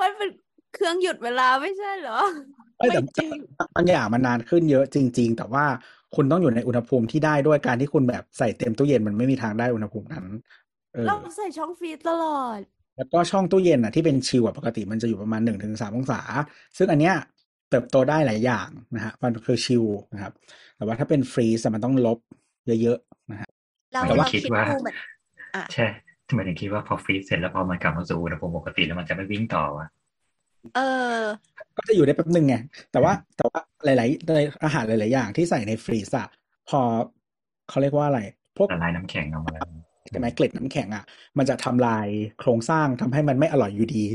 [0.01, 0.29] มันเป็น
[0.73, 2.19] เครื่องหยุดเวลาไม่ใช่เหรอ
[2.83, 3.31] เอ้ยแต่ไม่จริง
[3.75, 5.65] บางอย่างมันนานขึ้นเยอะจริง ๆ แต่ว่า
[6.15, 10.25] คุณต้องอยู่ในอุณหภูมิที่ได้ด้วยการที่คุณแบบใส่เต็มตู้เย็นมันไม่มีทางได้อุณหภูมินั้น
[10.93, 12.59] เออเราใส่ช่องฟรีซตลอด
[12.97, 16.21] แล้วก็ช่องตู้เย็นอะที่เป็นชิลอะปกติมันจะอยู่ประมาณหนึ่งถึงสามองศา
[16.77, 17.15] ซึ่งอันเนี้ย
[17.69, 20.33] เติบโตได้หลายอย่างนะฮะมันคือชิลนะครับ
[20.77, 22.19] แต่ว่าถ้าเป็นฟรีซอะมันต้องลบ
[22.81, 23.49] เยอะๆนะฮะ
[23.93, 24.95] เราแต่ว่าเราคิดคิดว่าดูเหมือน
[25.55, 25.85] อะใช่
[26.27, 29.87] ทำไมถึงคิดว่าพอฟรีซเสร็จแล้วพอมันกลับมาสู่อุณหภูมิปกติแล้วมันจะไม่วิ่งต่อวะ
[30.75, 30.79] เอ
[31.17, 31.19] อ
[31.77, 32.55] ก็จะอยู่ได้แป๊บหนึ่งไง
[32.91, 36.27] แต่ว่าแต่ว่าหลายๆอาหารหลาย ๆ อย่างที่ใส่ในฟรีซอะ
[36.69, 36.79] พอ
[37.69, 38.21] เขาเรียกว่าอะไร
[38.57, 39.63] พวกละลายน้ำแข็งออกมาแล้ว
[40.09, 41.03] ใช่ไหมเกล็ดน้ำแข็งอะ
[41.37, 42.07] มันจะทำลาย
[42.39, 44.05] โครงสร้างทำให้มันไม่อร่อยอยู่ดี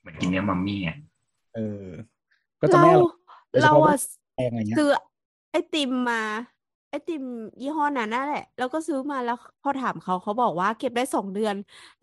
[0.00, 0.96] เหมือนกินเนื้อมัมมี่อะ
[1.54, 1.86] เออ
[2.60, 3.14] ก็จะเราไม่อร่อย
[3.50, 3.98] โดยเฉเราพาะว่าอะ
[4.36, 4.90] แพงอะไรเงี้ยซื้อ
[5.50, 6.22] ไอติมมา
[6.90, 7.22] ไอติม
[7.62, 11.54] ยี่ห้อนั้นนั่นแหละแล้วก็ซื้อมาแล้วพอถามเขาเขาบอกว่าเก็บได้สองเดือน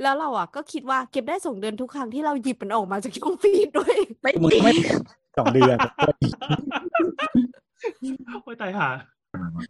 [0.02, 4.74] แล้วเราอะก็คิดว่าเก็บได้สองเดือนทุกครั้งที่เราหยิบมันออกมาจากช่องฟรีซด้วยไม่มึงจริก็งไม่
[5.38, 5.78] สองเดือน
[8.44, 8.88] โอ้ยตายห่า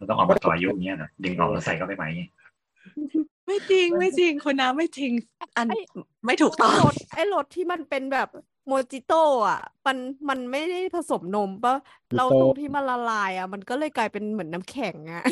[0.02, 2.08] ันต้องออกมาต่ออายุอย่างเงี้ยเหรอดึงออกแล้วใส่เข้าไปใหม่
[3.46, 5.12] ไม่จริงไม่จริงคุณน้ำไม่จริง
[5.56, 5.78] อันไอ้
[6.26, 8.28] ไม่ถูกต้องรสไอ้รสที่มันเป็นแบบ
[8.68, 9.96] โมจิโต้อะ มัน
[10.28, 11.76] มันไม่ได้ผสมนมปะ
[12.16, 15.24] เราตรงที่มันละลายอะ มันก็เลยกลายเป็นเหมือนน้ำแข็งอะ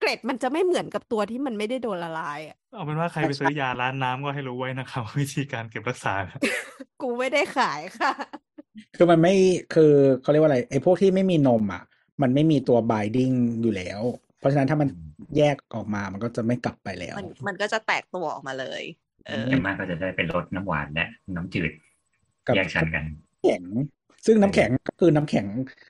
[0.00, 6.14] เกล็ดมันจะไม่เหมือนกับตัวที่มันไม่ได้โดนละลายอะเอาเป็นว่าใครไปซื้อยาร้านน้ำก็ให้รู้ไว้นะครับ วิธีการเก็บรักษา
[7.02, 8.12] กูไม่ได้ขายค่ะ
[8.96, 9.34] คือมันไม่
[9.74, 11.82] คือเขาเรียกว่าอะไรไอ้พวกที่ไม่มีนมอะ
[12.22, 14.00] มันไม่มีตัว binding อยู่แล้ว
[14.38, 14.88] เพราะฉะนั้นถ้ามัน
[15.36, 18.82] แยกออกมามันก็จะไม่กลับไปแล้ว มันมันก็จะแตกตัวออกมาเลย
[19.26, 21.72] เออ อย่างมากก็จะได้เป็นรสน้ำหวานและน้ำจืด
[22.48, 23.04] กับแยกชั้นกัน
[23.44, 23.62] แข็ง
[24.26, 25.46] ซึ่งน้ำแข็งก็คือน้ำแข็ง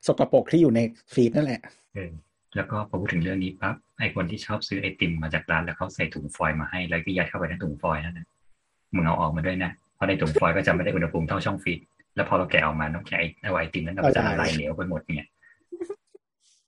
[0.06, 0.80] สกปรกที่อยู่ใน
[1.12, 1.60] freeze นั่นแหละ
[1.94, 2.10] เออ
[2.56, 8.26] แล้วก็พอพูดถึงเรื่องนี้ปั๊บไอคนที่ชอบซื้อไอติมมาจากร้านแล้วเขาใส่ถุงฟอยล์มาให้แล้วก็ยัดเข้าไปในถุงฟอยล์นั่นนะ
[8.94, 11.78] มึงเอาออกมาด้วยนะเพราะในถุงฟอยล์ก็จะไม่ได้อุณหภูมิเท่าช่อง freeze
[12.16, 15.28] แล้วพอเราแกะออกมาน้ำแข็งไอเอาไอติมนั้นนะมันจะละลายเหลวไปหมดเนี่ย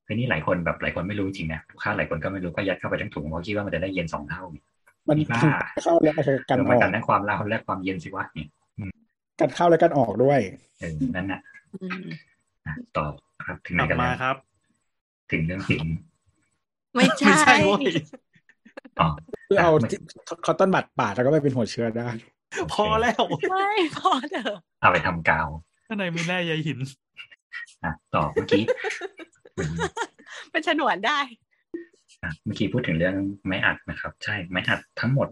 [0.07, 4.65] ทีนี้หลายคนแบบหลายคนไม่รู้จริงนะลูกค้าหลายคนก็ไม่รู้ก็ยัดเข้าไปทั้งถุงเพราะคิดว่ามันจะได้เย็นสองเท่าเนี่ย
[5.09, 5.41] มันมีบ้า
[5.83, 8.49] เข้าแล้วก็กันแล้วอมันอกกันทั้งความร้อนและความเย็นสิวะเนี่ย
[9.41, 10.41] กันเข้าแล้วกันออกด้วย
[10.81, 11.41] เออนั่นน่ะ
[11.83, 12.03] อืม
[12.67, 13.05] อะต่อ
[13.47, 14.37] ครับถึงไหกนลับกันมาแล้วครับ
[15.31, 15.85] ถึงเรื่องสิง
[16.95, 17.85] ไม่ไม่ใช่ใช่เว้ย
[19.01, 19.09] อ๋อ
[19.49, 19.89] คือเอาไม่
[20.45, 22.09] คอตตอนบัดปาดแล้วก็ไปเป็นหัวเชื้อได้
[22.73, 25.49] พอแล้วไม่พอเถอะเอาไปทำกาว
[25.87, 26.79] ข้างในมีแร่ใยหิน
[27.85, 28.65] อะต่อเมื่อกี้
[29.59, 29.75] อืม
[30.51, 31.19] เป็นฉนวนได้
[32.23, 33.17] อะเมื่อกี้พูดถึงเรื่อง
[33.47, 35.29] ไม้อัดนะครับ ใช่ไม้อัดทั้งหมด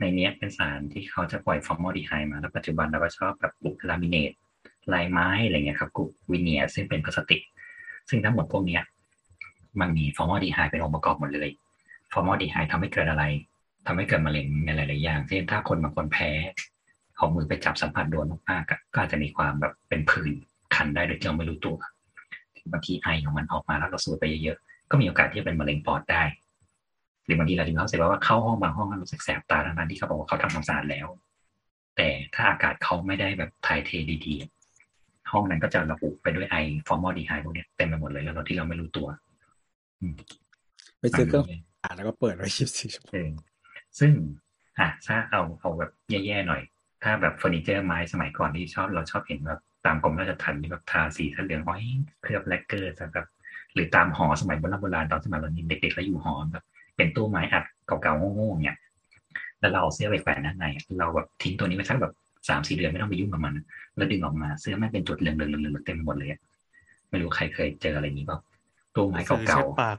[0.00, 4.32] ในเนี้ยเป็นสารที่เขาจะปล่อยฟอร์มอลดีไฮด์มา แล้วปัจจุบันเราก็ชอบแบบกลุ่มลามิเนต
[4.92, 7.42] ลายไม้อะไรเงี้ยครับกลุ่มวิเนียซึ่งเป็นพลาสติก
[8.08, 8.82] ซึ่งทั้งหมดพวกเนี้ย
[9.80, 11.50] มันมีฟอร์มอลดีไฮด์เป็นองค์ประกอบหมดเลย
[12.12, 13.24] ฟอร์มอลดีไฮด์ทำให้เกิดอะไร
[13.86, 16.30] ทำให้เกิดมะเร็งในหลาย ๆ อย่างเช่นถ้าคนบางคนแพ้
[17.16, 20.32] เอามือไปจับสัมผัสโดนมากๆก็อาจจะมีความแบบเป็นผื่น
[20.74, 21.76] คันได้โดยที่เราไม่รู้ตัว
[22.72, 26.22] บางทีไอของมันออกมาแล้วเราสูดไปเยอะ ๆ ก็มีโอกาสที่จะเป็นมะเร็งปอดได้
[27.30, 31.06] หรือบางทีเราถึงเขาเสียว่าเข้าห้องบางห้องแล้วรู้สึกแสบตาทั้งๆที่เขาบอกว่าเขาทำความสะอาดแล้ว
[31.96, 33.90] แต่ถ้าอากาศเขาไม่ได้แบบถ่ายเท
[34.26, 36.56] ดีๆห้องนั้นก็จะระอุไปด้วยไอ
[36.86, 39.08] ฟอร์มอลดีไฮด์พวกนี้เต็มไปหมดเลยแล้วเราที่เราไม่รู้ตัว
[41.00, 41.46] ไปซื้อเครื่อง
[41.82, 43.30] อ่านแล้วก็เปิดไว้ยี่สิบสี่ชั่วโมงเออ
[43.98, 44.12] ซึ่ง
[44.78, 46.62] อะถ้าเอาเอาแบบแย่ๆหน่อย
[47.02, 51.82] ถ้าแบบเฟอร์นิเจอร์ไม้สมัยก่อนที่ชอบเราชอบเห็นแบบตามกรมราชทัณฑ์ที่แบบทาสีทะเหลืองห้อย
[52.22, 53.28] เคลือบแลกเกอร์แบบ
[53.74, 56.64] หรือตามหอสมัยโบราณโบราณตอนสมัยเราเด็กๆแล้วอยู่หอแบบ
[57.00, 58.76] เป็นตู้ไม้อัดเก่าๆโง่ๆเนี่ย
[59.60, 60.66] แล้วเราเอาเสื้อไปแขวนด้านใน
[60.98, 62.14] เราแบบทิ้งตัวนี้ไว้สักแบบ
[62.48, 63.54] สามสี่เดือนไม่ต้องไปยุ่งกับมัน
[63.96, 66.40] แล้วดึงออกมาเสื้อไม่เป็นจุดเหลืองๆๆๆเต็มหมดเลยอะ
[67.10, 68.38] ไม่รู้ใครเคยเจออะไรนี้เปล่า
[68.96, 69.96] ตู้ไม้ซื้อเก่าเช็ดๆปาก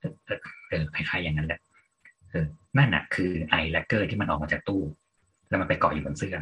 [0.00, 1.60] เออเออเออคล้ายๆอย่างนั้นแหละ
[2.30, 2.46] เออ
[2.78, 4.82] นั่นน่ะคือไอแลกเกอร์ที่มันออกมาจากตู้
[5.48, 6.36] แล้วมันไปเกาะอยู่บนเสื้อ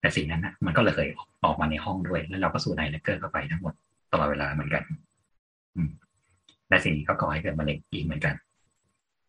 [0.00, 1.06] แต่สิ่งนั้นนะมันก็เลย
[1.44, 3.74] ออกมาในห้องด้วย แล้วเราก็สูดไอแลกเกอร์เข้าไปทั้งหมด
[4.12, 4.82] ตลอดเวลาเหมือนกัน
[5.76, 5.90] อืม
[6.68, 8.34] และสิ่งนี้ก็ก่อให้เกิดมะเร็งอีกเหมือนกัน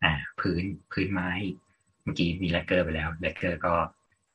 [0.04, 1.30] อ่า พื้นพื้นไม้
[2.04, 3.74] เมื่อกี้มีแลกเกอร์ไปแล้วแลกเกอร์ก็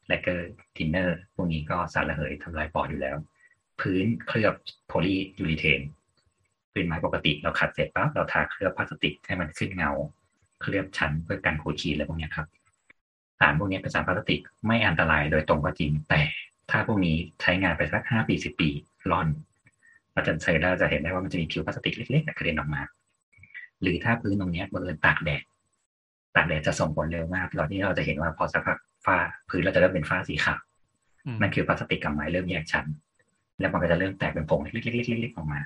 [0.08, 0.46] แลกเกอร์
[0.76, 3.16] ทินเนอร์พวกนี้ก็สารระเหยทำลายปอดอยู่แล้ว
[3.80, 4.54] พื้นเคลือบ
[4.86, 5.80] โพลียูรีเทน
[6.72, 9.90] พื้นไม้ปกติเราขัดเสร็จปั๊บเราทาเคลือบพลาสติกให้มันขึ้นเงา
[10.60, 12.46] เคลือบชั้นเพื่อกันขูดขีดอะไรพวกนี้ครับ
[13.40, 16.20] สารพวกนี้เป็นสารพลาสติกไม่อันตรายโดยตรงก็จริง แต่
[16.70, 18.68] ถ้าพวกนี้ใช้งานไปสักห้าปีสิบปี
[19.10, 19.28] ร่อน
[20.12, 22.82] เราจะใช้แล้วจะเห็นได้ว่ามันจะมีผิวพลาสติกเล็กๆกระเด็นออกมา
[23.80, 25.42] หรือถ้าพื้นตรงนี้บังเอิญตากแดด
[26.34, 29.16] ตากแดดจะส่งผลเร็วมากเราที่เราจะเห็นว่าพอสักพักฝ้า
[29.48, 30.60] พื้นเราจะเริ่มเป็นฝ้าสีขาว
[31.26, 32.86] อืมนั่นคือพลาสติกกับไม้เริ่มแยกชั้น
[33.60, 35.60] แล้วมันก็จะเริ่มแตกเป็นผงเล็กๆๆๆๆออกมา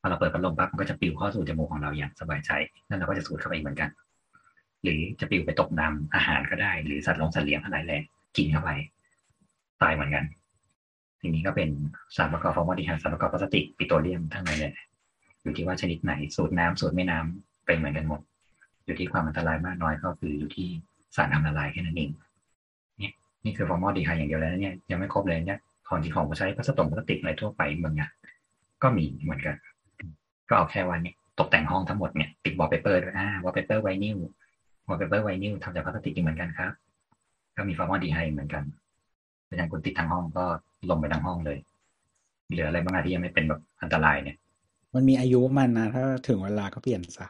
[0.00, 2.50] พอเราเปิดพัดลมปั๊บมันก็จะปลิวเข้าสู่จมูกของเราอย่างสบายใจ
[2.86, 3.90] แล้วเราก็จะสูดเข้าไปอีกเหมือนกัน
[4.82, 8.02] หรือจะปลิวไปตกน้ำอาหารก็ได้ หรือสัตว์ลงสัตว์เลี้ยงอะไรแหละ
[8.36, 8.70] กินเข้าไป
[9.82, 10.24] ตายเหมือนกัน
[11.20, 11.68] ทีนี้ก็เป็น
[12.16, 14.72] สารประกอบฟอร์มอลดีไฮด์สารประกอบพลาสติกปิโตรเลียมทั้งนั้นเลย
[15.42, 18.20] อยู่ที่ว่าชนิดไหนสูตรน้ำสูตรไม่น้ำเป็นเหมือนกันหมด
[18.84, 20.68] อยู่ที่ความอันตรายมากน้อยก็คืออยู่ที่
[21.16, 22.10] สารทำละลายแค่นั้นเอง
[22.98, 23.12] เนี่ย
[23.44, 28.12] นี่คือฟอร์มอลดีไฮด์อย่างเดียวแล้วเนี่ยยังไม่ครบเลยเนี่ยของที่ของใช้พลาสติกพลาสติกอะไรทั่วไปบางอย่าง
[28.82, 29.56] ก็มีเหมือนกัน
[30.48, 34.16] ก็เอาแค่วันนี้ตกแต่งห้องทั้งหมดเนี่ยติดวอลเปเปอร์ด้วยอ่าวอลเปเปอร์ไวนิล
[34.88, 36.72] วอลเปเปอร์ไวนิลทำจากพลาสติกเหมือนกันครับ
[37.56, 38.64] ก็มีฟอร์มอลดีไฮด์เหมือนกัน
[39.44, 40.44] เพราะฉะนั้นคุณติดทั้งห้องก็
[40.90, 41.58] ลงไปทั้งห้องเลย
[42.50, 44.36] เหลืออะไรบ้างอะที่ยังไม่เป็นแบบอันตรายเนี่ย
[44.94, 47.26] มันมีอายุมันนะถ้าถึงเวลาก็เปลี่ยนซะ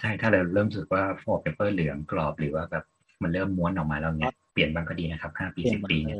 [0.00, 2.84] ใช่ถ้าเราเริ่มรู้สึกว่าวอลเปเปอร์เหลืองกรอบหรือว่าแบบ
[3.22, 6.18] มันเริ่มม้วนออกมาแล้วเนี่ยเปลี่ยนบ้างก็ดีนะครับห้าปีสิบปีเปลี่ยนหมดเลเนี่ย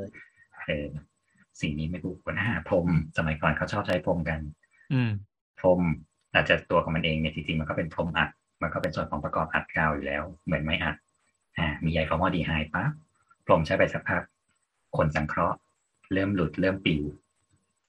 [0.66, 0.86] เออ
[1.60, 2.86] สิ่งนี้ไม่ถูกนะพรม
[3.18, 4.40] สมัยก่อนเขาชอบใช้พรมกัน
[4.92, 5.10] อืม
[5.60, 5.80] พรม
[6.34, 8.30] อาจจะตัวของมันเองเนี่ยจริงๆมันก็เป็นพรมอัด
[8.62, 10.96] มันก็เป็นส่วนของประกอบอัดกาวอยู่แล้ว เหมือนไม้อัด
[11.58, 12.90] อ่า มีใยฟอร์มอลดีไฮด์ปั๊บ
[13.46, 14.22] พรมใช้ไปสักพัก
[14.96, 15.58] ขนสังเคราะห์
[16.12, 17.02] เริ่มหลุดเริ่มปลิว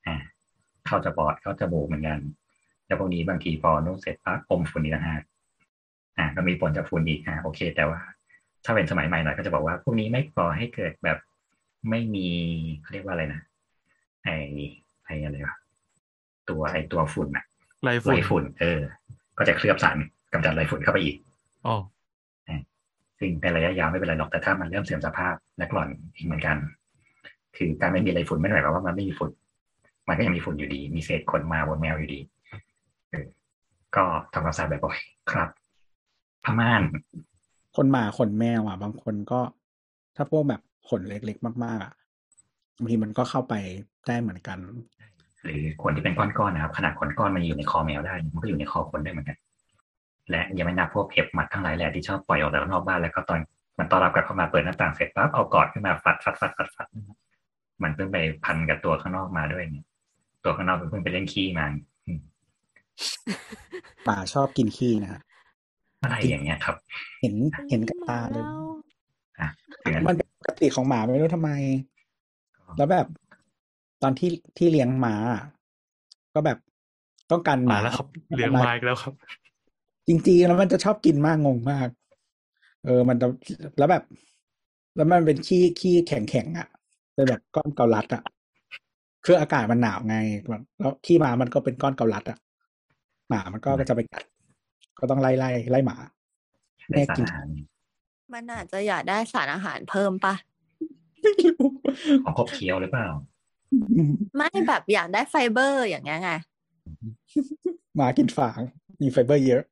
[0.08, 0.16] อ่า
[0.88, 2.20] เข้าจะปอดเข้าจมูกเหมือนกัน
[2.88, 5.22] แล้วพวกนี้บางทีพอนุ่งเสร็จปั๊บอมฝุ่นอีกต่างหาก
[6.20, 8.00] อ่าก็มีผลจากฝุ่นอีกอ่าโอเค แต่ว่า
[8.66, 11.18] ถ้าเป็นสมัยใหม่หน่อยก็จะบอกว่าพวกนี้ไม่ก่อให้เกิดแบบ
[11.90, 12.28] ไม่มี
[12.82, 13.42] เขาเรียกว่าอะไรนะ
[14.24, 14.30] ไอ
[15.06, 15.58] ไออะไรวะ
[16.50, 17.44] ตัวไอตัวฝุ่นอะ
[17.84, 18.80] ไรไรฝุ่นฝุ่น เออ
[19.38, 19.98] ก็จะเคลือบสาร
[20.34, 21.16] กำจัดไรฝุ่นเข้าไปอีก
[21.68, 21.76] อ๋อ
[23.20, 26.58] ซึ่งในระยะยาวไม่เป็นไรหรอกแต่ถ้ามันเริ่มเสื่อมสภาพและกร่อนอีกเหมือนกัน
[27.56, 29.32] คือการไม่มีไรฝุ่นไม่ได้หมายความว่ามันไม่มีฝุ่น
[30.08, 32.20] มันก็ยังมีฝุ่นอยู่ดี มีเศษขนมาบนแมวอยู่ดี
[33.12, 33.28] เออ
[33.96, 34.04] ก็
[34.34, 35.50] ทำความสะอาดบ่อยๆครับ
[36.44, 36.82] ผ้าม่าน
[37.76, 39.40] คนหมาขนแมวอะ บางคนก็
[40.16, 41.94] ถ้าพวกแบบขนเล็กๆมากๆอะ
[42.80, 43.54] บางทีมันก็เข้าไป
[44.08, 44.58] ได้เหมือนกัน
[45.44, 49.38] หรือขนที่เป็นก้อนๆนะครับ ขนาดขนก้อนมันอยู่ในคอแมวได้ มันก็อยู่ในคอคนได้เหมือนกัน
[50.30, 53.40] และยังไม่นับพวกเห็บหมัดทั้งหลายแหละที่ชอบปล่อยออกจากนอกบ้านแล้วก็ตอน
[53.80, 56.88] มันต้อนรับกลับเข้ามาเปิดหน้าต่างเสร็จปั๊บเอากอดขึ้นมาฟัดฟัดฟัดฟัดฟัด
[57.84, 59.86] มันเพิ่งไปพันกับตัวข้างนอกมาด้วยเนี่ย
[60.44, 61.66] ตัวข้างนอกเพิ่งไปเล่นขี้มา
[62.06, 62.20] อืม
[64.06, 65.22] หมาชอบกินขี้นะฮะ
[66.02, 66.76] อะไรอย่างเงี้ยครับ
[67.22, 67.36] เห็น
[67.70, 68.46] เห็นกับตาเลย
[69.84, 71.52] ถึงนั้นมันเป็นปกติของหมาไม่รู้ทำไม
[72.78, 73.08] แล้วแบบ
[74.04, 75.44] ตอนที่ที่เลี้ยงหมาอะ
[76.34, 76.58] ก็แบบ
[77.32, 79.14] ต้องการหมามาแล้วครับเลี้ยงมาอีกแล้วครับ
[80.08, 81.88] จริงๆแล้วมันจะชอบกินมากงงมาก
[82.86, 83.28] เออมันจะ
[83.78, 84.04] แล้วแบบ
[84.96, 86.68] แล้วมันเป็นขี้ขี้แข็งแข็งๆอะ
[87.14, 88.24] เป็นแบบก้อนเกาลัดอะ
[89.26, 90.18] คืออากาศมันหนาวไง
[90.80, 92.38] แล้วขี้หมามันก็เป็นก้อนเกาลัดอะ
[93.30, 94.24] หมามันก็จะไปกัด
[95.02, 95.98] ก็ต้องไล่ไล่ไล่หมา
[96.90, 97.48] ในแม่สารกินอาหาร
[98.34, 100.36] มันอาจจะอยากได้สารอาหารเพิ่มปะ
[101.22, 101.70] ไม่รู้
[102.24, 103.08] ของครบเคี้ยวหรือเปล่า
[104.38, 106.32] ไม่แบบอยากได้ไฟเบอร์อย่างเงี้ยไง
[107.96, 108.60] หมากินฝาง
[109.02, 109.64] มีไฟเบอร์เยอะ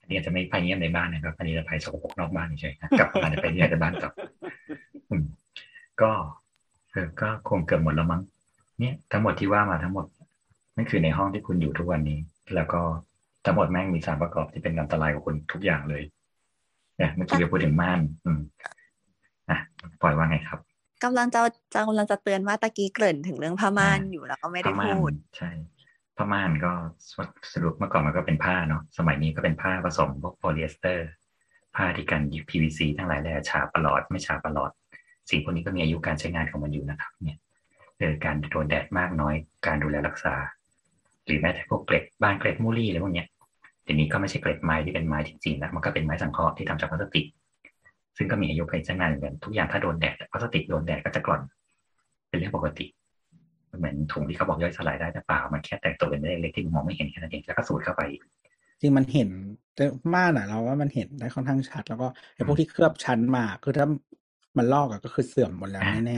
[0.00, 4.12] อันนี้อาจจะไม่ไปเยี่ยมในบ้านนะครับ อันนี้จะไปสกปรกนอกบ้านเฉยๆนะกลับมาจะไปเยี่ยมในบ้านกลับ
[5.10, 5.24] อืม
[6.02, 6.10] ก็
[6.92, 8.22] เออก็คงเกือบหมดแล้วมั้ง
[8.78, 10.06] เนี่ยทั้งหมดที่ว่ามาทั้งหมด
[10.76, 12.18] นั่นคือในห้องที่คุณอยู่ทุกวันนี้
[12.54, 12.82] แล้วก็
[13.44, 16.02] ทั้งหมดแม่งมีสารประกอบที่เป็นอันตรายกับคุณทุกอย่างเลย
[16.96, 18.40] เนี่ยเมื่อกี้เราพูดถึงม่าน อืม
[19.50, 19.58] อะ
[20.02, 20.60] ปล่อยว่าไงครับ
[21.04, 21.40] กำลังจะ
[21.74, 25.50] จะกำลังจะเตือนว่าตะกี้เกริ่นถึงเรื่องผ้าม่านอยู่แล้วก็ไม่ได้ผ้าม่านพูด ใช่
[26.16, 26.72] ผ้าม่านก็
[27.52, 31.08] สรุปเมื่อก่อนมันก็เป็นผ้าเนาะสมัยนี้ก็เป็นผ้าผสมพวกโพลีเอสเตอร์
[31.76, 34.70] ผ้าที่กัน PVC ทั้งหลายแหล่ฉาบประหลอดไม่ฉาบประหลอด
[35.30, 37.38] สิ่งพวกนี้ก็มีอายุการใช้งานของมันอยู่นะครับ เนี่ย
[37.98, 39.34] เออการโดนแดดมากน้อย
[39.66, 40.34] การดูแลรักษา
[41.30, 43.26] หรือแม้แต่พวกเกล็ดบ้านเกล็ดมูลี่อะไรพวกเนี้ย
[43.84, 47.26] เดี๋ยวนี้ก็ไม่ใช่เกล็ดไม้ที่เป็นไม้จริงๆแล้วมันก็เป็นไม้สังเคราะห์ที่ทำจากพลาสติก
[48.16, 51.40] ซึ่งก็มีอายุการใช้งานเหมือนกันทุกอย่างถ้าโดนแดดพลาสติกโดนแดดก็จะกร่อน
[52.28, 52.86] เป็นเรื่องปกติ
[53.78, 58.02] เหมือนถุงที่เขาบอกย่อยสลายได้แต่เปล่า มันแค่แตกตัวเป็นเล็กๆที่มองไม่เห็นแค่นั้นเองแล้วก็สูดเข้าไป
[58.80, 59.28] จริงมันเห็น
[59.74, 63.86] แต่ม่านอะเราว่ามันเห็นได้ค่อนข้างชัด แล้วก็ไอ้พวกที่เคลือบชั้นมาคือถ้า
[64.58, 66.16] มันลอกอะก็คือเสื่อมหมดแล้วแน่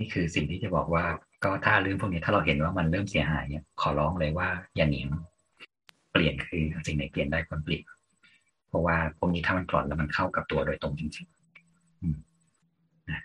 [0.00, 1.04] นี่คือสิ่งที่จะบอกว่า
[1.44, 5.00] ก็ถ้าเรื่องพวกนี้ถ้าเราเห็นว่ามันเริ่มเสียหายเนี่ยขอร้องเลยว่าอย่าหนี
[6.12, 7.82] เปลี่ยนคือสิ่งไหนเปลี่ยนได้ควรเปลี่ยน
[8.68, 12.16] เพราะว่าพวกนี้ถ้ามันกร่อนแล้วมันเข้ากับตัวโดยตรงจริงๆอืม
[13.10, 13.20] นะ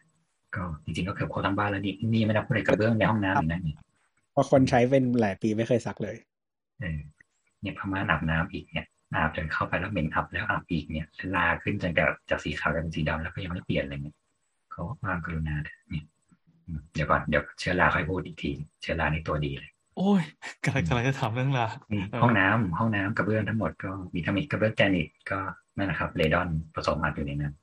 [0.55, 6.15] ก็จริงๆก็เกือบโคตรทั้งบ้านแล้วนี่นี่ไม่ได้พูดอะไรกระเบื้องในห้องน้ำอีกนะเนี่ยๆเพราะคนใช้เป็นหลายปีไม่เคยซักเลย
[6.79, 6.99] เออ
[7.61, 14.15] เนี่ยพม่านอาบน้ำอีกเนี่ยอาบจนเข้าไปแล้วเหม็นอับแล้วอาบอีกเนี่ยลาขึ้นจนจากจากสีขาวกลายเป็นสีดำแล้วก็ยังไม่เปลี่ยนเลยเนี่ย
[14.73, 16.14] ขอความกรุณาเถอะเนี่ยอืม
[16.93, 18.51] เดี๋ยวก่อนเดี๋ยวเชื้อราค่อยพูดอีกที
[18.81, 20.21] เชื้อรานี่ตัวดีเลย โอ้ย
[20.63, 25.39] กำลังกำลังจะถามเรื่องลานี่เออห้องน้ำห้องน้ำกระเบื้องทั้งหมดก็มีทั้งมีกระเบื้องแกรนิตก็
[25.77, 27.53] นั่นแหละครับเรดอนผสมอัดอยู่ในนั้น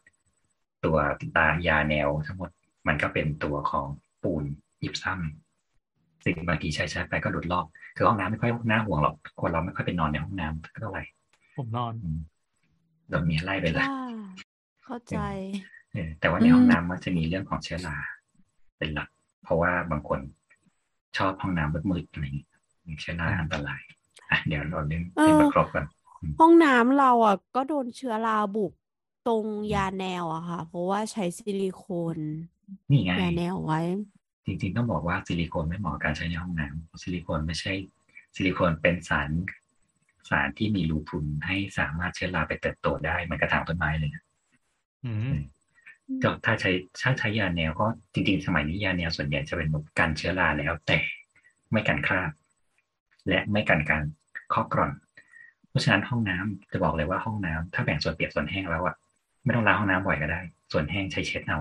[0.85, 0.97] ตัว
[1.37, 2.51] ตายาแนวทั้งหมด
[2.89, 3.87] มันก็เป็นตัวของ
[4.23, 4.45] ปูน
[4.83, 11.03] ยิบซ้ำสิ่งบางทีใช้ใช้ไปก็หลุดลอกคือห้องน้ำไม่ค่อยน่าห่วงหรอกคนเราไม่ค่อยไปนอนในห้องน้ำเท่าไหร่
[11.57, 12.19] ผมนอนอืม
[13.09, 14.23] โดนเมียไล่ไปละอ่า
[14.85, 15.19] เข้าใจ
[15.93, 17.97] เออแต่ว่าในห้องน้ำมันจะมีเรื่องของเชื้อรา
[18.83, 19.11] เป็นหลัก
[19.45, 20.21] เพราะว่าบางคน
[21.17, 22.47] ชอบห้องน้ำมืดๆอะไรอย่างนี้
[22.87, 23.81] มีเชื้อราอันตราย
[24.31, 25.85] อะเดี๋ยวเราเรื่องเออเรื่องประครบกัน
[26.41, 28.73] ห้องน้ำเราอะ ก็โดนเชื้อราบุก
[29.29, 31.85] ตรงยาแนวอะค่ะ เพราะว่าใช้ซิลิโค
[32.17, 32.19] น
[32.91, 33.81] นี่ไงยาแนวไว้
[34.47, 37.73] จริง ๆ ต้องบอกว่าซิลิโคนไม่เหมาะกับการใช้ในห้องน้ำเพราะซิลิโคนไม่ใช่
[38.35, 39.31] ซิลิโคนเป็นสาร
[40.31, 44.25] สารที่มีรูพุนให้สามารถเชื้อราไปเติบโตได้เหมันกระถางต้นไม้เลยนะ
[45.07, 45.43] อืม
[46.23, 46.71] ก็ถ้าใช้
[47.03, 50.99] ถ้าใช้ยาแนวก็จริงๆ สมัยนี้ยาแนวส่วนใหญ่จะเป็นแบบกันเชื้อราแล้ว แต่
[51.71, 52.31] ไม่กันคราบ
[53.29, 54.03] และไม่กันการ
[54.51, 54.93] เคาะกร่อน
[55.69, 58.97] เพราะฉะนั้นห้องน้ำจะบอกเลยว่าห้องน้ำถ้าแบ่งส่วนเปียกส่วนแห้งแล้วอะ
[59.45, 60.41] ไม่ต้องล้างห้องน้ำบ่อยก็ได้
[60.73, 61.59] ส่วนแห้งใช้เช็ดเอา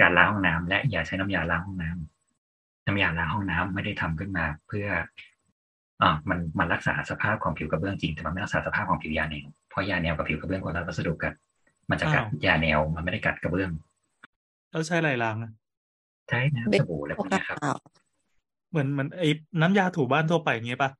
[0.00, 4.88] การล้างห้องน้ำและอย่าใช้น้ำยาล้างห้องน้ำน้ำยาล้างห้องน้ำไม่ได้ทำขึ้นมา เพื่อ
[6.02, 11.32] อ่ามันมันรักษาสภาพของผิวกระเบื้องจริงแต่มันไม่รักษาสภาพของผิวยาแนวเพราะยาแนวกับผิวกระเบื้องคนละวัสดุกัน
[11.90, 13.70] มันจะกัดอ้าวยาแนว มันไม่ได้กัดกระเบื้อง
[14.70, 15.52] แล้วใช้อะไรล้างอะ
[16.28, 17.58] ใช้น้ำสบู่อะไรพวกนี้ครับ
[18.70, 19.28] เหมือนเหมือนไอ้
[19.60, 20.90] น้ำยาถูบ้านทั่วไปอย่างเงี้ยป่ะ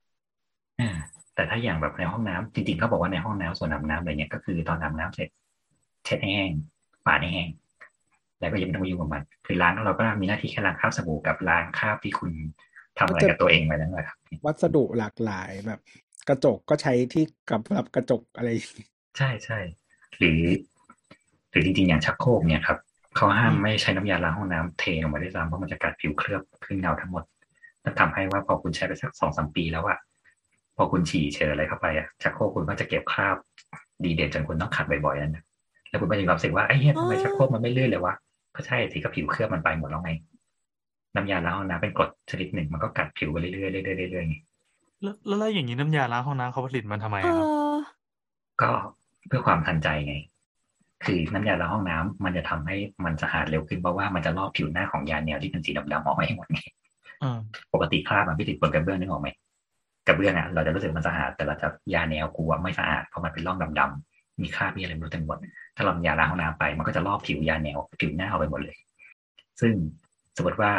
[0.81, 0.91] อ่า
[1.35, 5.29] แต่ถ้าอย่างแบบในห้องน้ำจริงๆเขาบอกว่าในห้องน้ำส่วนอาบน้ำอะไรเงี้ยก็คือตอนอาบน้ำเสร็จ
[6.05, 6.53] เช็ดให้แห้ง
[7.07, 7.49] ปาดให้แห้ง
[8.41, 12.31] แล้วก็ยังไม่ต้องไปยุ่งกับมันคือล้างแล้วเราก็มีหน้าที่แค่ล้างคราบสบู่กับล้างคราบที่คุณ
[12.99, 15.81] ทำอะไรกับตัวเองไปนั่นแหละครับวัสดุหลากหลายแบบ
[16.29, 18.51] กระจกก็ใช้ที่กับรับกระจกอะไร
[19.19, 19.59] ใช่ใช่
[20.19, 20.41] หรือ
[21.51, 22.79] หรือจริงๆอย่างชักโครกเนี่ยครับ
[23.17, 27.23] เขาห้ามไม่ใช้น้ำยาล้างห้องน้ำเทลงมาได้วยซ้ำเพราะมันจะกัดผิวเคลือบขึ้นเงาทั้งหมด
[27.85, 29.99] นั่นทำให้ว่าพอคุณใช้ไปสักสองสามปีแล้วอะ
[30.77, 33.37] พอคุณฉี่เชออะไรเข้าไปอะชักโครกคุณก็จะเก็บคราบ
[34.05, 35.45] ดีเด่นจนคุณต้องขัดบ่อยๆนั่นนะ
[35.89, 38.15] แล้วคุณก็จะมีความรู้สึกว่าไอ้เหี้ยทำไมชักโครกมันไม่ลื่นเลยวะ
[38.57, 40.11] ก็ใช่สิก็ผิวเคลือบมันไปหมดแล้วไง
[41.15, 44.37] น้ำยาล้างห้องน้ำเป็นกรดชนิดหนึ่งมันก็กัดผิวไปเรื่อยๆเรื่อยๆเรื่อยๆไง
[45.03, 47.79] แล้วแล้วแล้วอย่างนี้น้ำยาล้างห้องน้ำเขาผลิตมันทำไมเออะครับอ
[48.63, 48.71] ก็
[49.29, 50.15] เพื่อความทันใจไง
[51.05, 56.61] คือน้ำยาล้างห้องน้ำมันจะทำให้มันสะอาดเร็วขึ้นเพราะว่ามันจะลอกผิวหน้าของยาแนวที่เป็นสีดำๆออกมาให้หมดไง
[57.21, 57.39] เออ
[57.75, 59.29] ปกติคราบมันไม่ติดบนกระเบื้องนึกออกไหม
[60.07, 65.39] กระเบื้องอะเราจะรู้สึกมันสะอาดแต่เราจะยาแนวกลัวไม่สะอาดเพราะมันเป็นร่องดำๆมีคราบมีอะไรไม่รู้เต็มหมด
[65.77, 68.77] ถ้าเรายาล้างห้องน้ำไป มันก็จะลอกผิวยาแนวผิวหน้าเอาไปหมดเลย
[69.61, 69.73] ซึ่ง
[70.37, 70.73] สมมติว่า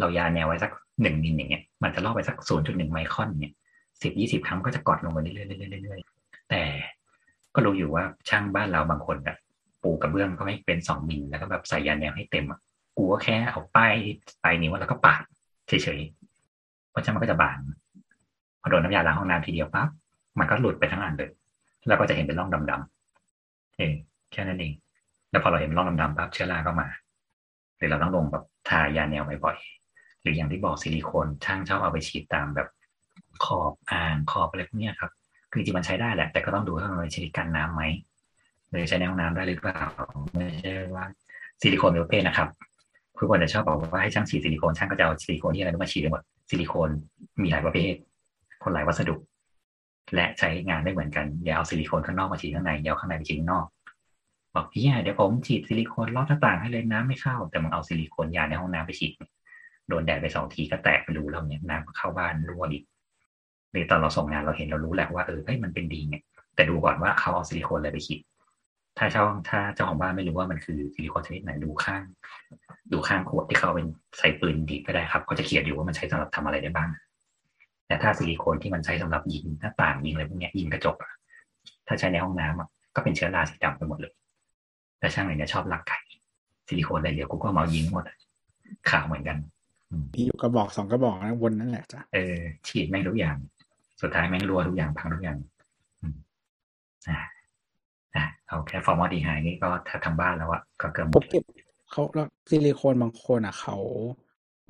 [0.00, 0.70] เรายาแนวไว้สัก
[1.02, 3.54] หนึ่งมิลอย่างเงี้ยมันจะลอกไปสักศูนย์จุดหนึ่งไมครอนเนี่ย
[4.02, 6.62] สิบยี่สิบครั้งก็จะกดลงไปเรื่อยๆเรื่อยๆเรื่อยๆแต่
[7.54, 9.38] ก็รู้อยู่ว่าช่างบ้านเราบางคนแบบ
[9.82, 12.60] ปูกระเบื้องก็ไม่เป็นสองมิลแล้วก็แบบใส่ยาแนวให้เต็มอะ
[12.96, 13.94] กูก็แค่เอาป้าย
[14.42, 15.22] ปลายนิ้วแล้วก็ปาด
[15.68, 17.58] เฉยๆเพราะฉะนั้นมันก็จะบาง
[18.62, 19.88] พอโดนน้ำยาล้างห้องน้ำทีเดียวปั๊บ
[20.38, 21.30] มันก็หลุดไปทั้งอันเลย
[21.88, 23.94] แล้วก็จะเห็นเป็นร่องดำๆเอง
[24.32, 24.72] แค่นั้นเอง
[25.30, 26.88] แล้วพอเราเห็นร่องดำๆปั๊บเชื้อราก็มา
[27.76, 32.68] หรือเราต้องลงแบบทายาแนวบ่อยๆหรืออย่างที่บอกซิลิโคนช่างชอบเอาไปฉีดตามแบบ
[33.44, 35.10] ขอบอ่างขอบอะไรพวกเนี้ยครับ
[35.52, 37.82] คือจริงมันใช้ได้แหละ แต่ก็ต้องดูว่ามันใช้กันน้ำไหม
[38.70, 39.78] หรือใช้ในห้องน้ำได้หรือเปล่า
[40.36, 41.04] ไม่ใช่ว่า
[41.60, 42.48] ซิลิโคนเป็นประเภทนะครับ
[43.18, 46.88] คือคนจะชอบบอกว่าให้ช่างฉีดซิลิโคนช่างก็จะเอาซิลิโคนที่อะไรมาฉีดหมดซิลิโคน
[47.42, 47.94] มีหลายประเภท
[48.62, 49.14] คนหลายวัสดุ
[50.14, 53.66] และใช้งานได้เหมือนกันอย่าเอาซิลิโคนข้างนอกมาฉีดข้างในอย่าเอาข้างในไปฉีดข้างนอก
[54.54, 59.12] บอกพี่เดี๋ยวผมฉีดซิลิโคนรอบหน้าต่างให้เลยน้ำไม่เข้า แต่มึงเอาซิลิโคนยาในห้องน้ำไปฉีด
[59.88, 62.84] โดนแดดไปสองทีก็แตกไปรูแล้วเนี่ยน้ำเข้าบ้านรั่วอีก
[63.72, 66.22] หรือตอนเราส่งงานเราเห็นเรารู้แหละว่าเออเฮ้ยมันเป็นดีเนี่ย
[66.54, 68.20] แต่ดูก่อนว่าเขาเอาซิลิโคนอะไรไปฉีด
[68.98, 72.02] ถ้าเจ้าถ้าเจ้าของบ้านไม่รู้ว่ามันคือซิลิโคนชนิดไหนดูข้าง
[72.92, 73.86] ดูข้างขวดที่เขาเป็น
[74.18, 76.88] ใส่ปืนดีก็ได้ครับเขาจะเขียนอยู่ว่ามันใช้สำหรับทำอะไรได้บ้าง
[77.86, 81.12] แต่ถ้าซิลิโคนที่มันใช้สำหรับยิงหน้าต่างยิงอะไรพวกนี้ยิงกระจกอะ
[81.86, 84.12] ถ้าใช้ในห้องน้ำก็เป็นเชื้อราสีดำไปหมดเลย
[84.98, 85.98] แต่ช่างอะไรเนี่ยชอบลักไก่
[86.66, 88.04] ซิลิโคนอะไรเดี๋ยวกูก็มายิงหมด
[88.90, 89.36] ข่าวเหมือนกัน
[90.14, 93.36] มีอยู่กระบอกสองกระบอกนะวนนั่นแหละจ้ะเออฉีดแม่งทุกอย่าง
[94.02, 95.38] สุดท้ายแม่งรัวทุกอย่างพังทุกอย่าง
[97.08, 97.18] อ่า
[98.14, 101.44] อ่าเอาแค่ฟอร์มอลดีไฮนี่ก็ถ้าทำบ้านแล้วอะก็เกินหมเขาดเก็บ
[101.90, 103.76] เขาแล้วซิลิโคนบางคนอะเขา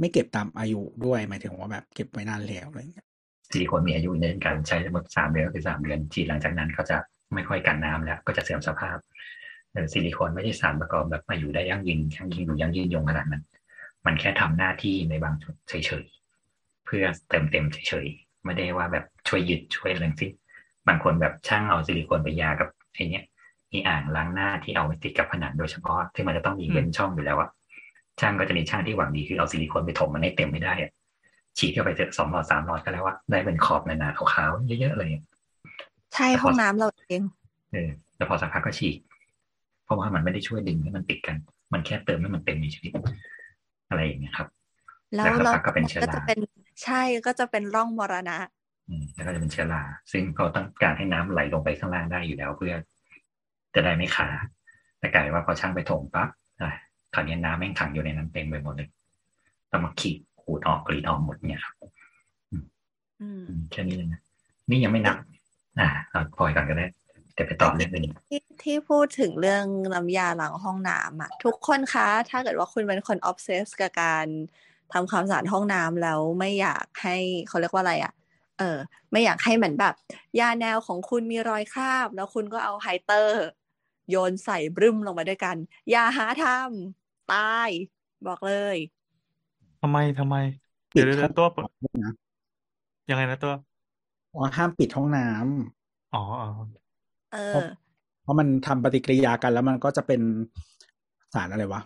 [0.01, 3.07] ไม่เก็บตามอายุด้วยหมายถึงว่าแบบเก็บไว้นานแล้วอะไรเงี้ย
[3.51, 6.97] ซิลิโคนมีอายุในการใช้สมมติสามเดือนก็คือสามเดือนฉีดหลังจากนั้นก็จะ
[7.35, 8.97] ไม่ค่อยกันน้ำแล้ว ก็จะเสื่อมสภาพ
[9.93, 13.43] ซิลิโคนไม่ใช่สารประกอบแบบมาอยู่ได้ยั่งยืนยั่งยืนอยู่ยั่งยืนยงขนาดนั้น
[14.07, 20.29] มันแค่ทำหน้าที่ในบางจุดเฉยๆเพื่อเติมเต็มเฉยๆ ไม่ได้ว่าแบบช่วยยึดช่วยอะไรสิ
[20.89, 23.21] บางคนแบบช่างเอาซิลิโคนไปยากับไอ้นี้
[23.73, 27.49] มีอ่างล้างหน้าที่เอาไปติดกับผนังโดยเฉพาะที่มันจะต้องมีเว้นช่องอยู่แล้วอะ
[28.21, 30.91] ช่างก็จะมีช่างที่หวังดีคือเอาซิลิโคนไปถมมันให้เต็มไม่ได้อะ
[31.59, 35.09] ฉีดเข้าไปเจอสองหลอดสามหลอดก็แล้วว่าได้เป็นขอบหนาๆขาวๆเยอะๆเลย
[36.15, 37.23] ใช่ห้องน้ำเราเอง
[37.73, 38.97] เออแล้วพอสักพักก็ฉีก
[39.85, 41.37] เพราะว่ามันไม่ได้ช่วยดึงให้มันติดกัน
[41.73, 44.49] มันแค่เติมให้มันเต็มเฉยๆอะไรอย่างเงี้ยครับ
[45.15, 46.39] แล้วแล้วสักเราพักก็เป็นเชื้อก็ราจะเป็น
[46.83, 48.39] ใช่ก็จะเป็นร่องมรณะ
[48.89, 52.75] อืมแล้วก็จะเป็นเชื้อราซึ่งเขาต้องการให้น้ำไหลลงไปข้างล่างได้อยู่แล้ว เพื่อ
[53.75, 54.47] จะได้ไม่ขาด
[54.99, 56.29] แต่กลายว่าพอช่างไปถมปั๊บ
[56.63, 56.71] อะ
[57.15, 58.89] คราวนี้น้ำแม่งขังอยู่ในนั้นเต็มไปหมดเลย
[59.71, 61.75] ต้องมาขีดขูดออกกรีดออกหมดเนี่ยครับ
[62.51, 62.65] อืม
[63.21, 64.21] อืมแค่นี้เลยนะ
[64.71, 65.17] นี่ยังไม่นับ
[65.81, 66.87] อ่าเอาปล่อยก่อนก็ได้
[67.35, 69.65] แต่ไปต่อเรื่องอื่นที่ที่พูดถึงเรื่อง
[69.95, 74.27] น้ำยาล้างห้องน้ำอะทุกคนคะ ถ้าเกิดว่าคุณเป็นคน obsess กับการ
[74.93, 77.17] ทำความสะอาดห้องน้ำแล้วไม่อยากให้
[77.49, 78.13] เขาเรียกว่าอะไรอะ
[78.59, 78.77] เออ
[79.13, 79.95] ไม่อยากให้เหมือนแบบ
[80.41, 83.47] ยาแนวของคุณมีรอยคราบ แล้วคุณก็เอาไฮเตอร์
[84.11, 85.57] โยนใส่บรึมลงมาด้วยกัน
[85.91, 87.69] อย่าหาทำตาย
[88.27, 88.77] บอกเลย
[89.81, 90.37] ทำไมทำไม
[90.93, 92.13] ปิเดี๋ดยวเดี๋ยวห้องตัวน้ำนะ
[93.11, 93.55] ยังไงนะตัว
[94.37, 96.49] ว่าห้ามปิดห้องน้ำอ๋ออ๋อ
[97.33, 97.67] เอเพราะอ
[98.23, 100.21] เพราะมันทำปฏิกิริยากันแล้วมันก็จะเป็น
[101.35, 101.81] สารอะไรวะ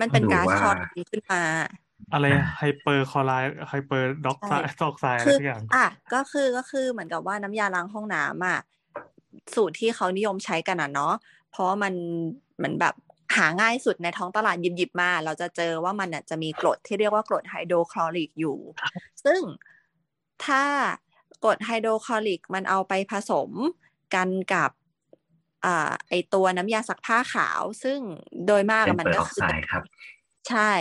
[0.00, 1.42] มันเป็นดูก๊าซว่าคอร์ดีขึ้นมา
[2.12, 8.58] อะไรอ่าไฮเปอร์คลอไรด์ไฮเปอร์ด็อกไซใช่ด์ตอกไซด์อะไรคือสักอย่างอะก็คือก็คือเหมือนกับว่าน้ำยาล้างห้องน้ำอะ
[9.54, 11.14] สูตรที่เขานิยมใช้กันอะเนาะ
[11.50, 11.94] เพราะว่ามัน
[12.56, 12.94] เหมือนแบบ
[13.36, 18.58] หาง่ายสุดในท้องตลาดหยิบหยิบมา เราจะเจอว่ามันอะจะมีกรดที่เรียกว่ากรดไฮโดรคลอริกอยู่
[19.24, 19.40] ซึ่ง
[20.44, 20.62] ถ้า
[21.44, 23.50] กรดไฮโดรคลอริกมันเอาไปผสม
[24.14, 24.70] กันกับ
[25.64, 27.98] อ่าไอตัวน้ำยาซักผ้าขาว ซึ่ง
[28.46, 29.82] โดยมากเป็นอะมันเปอร์ก็ออกคือไซด์ครับ
[30.48, 30.72] ใช่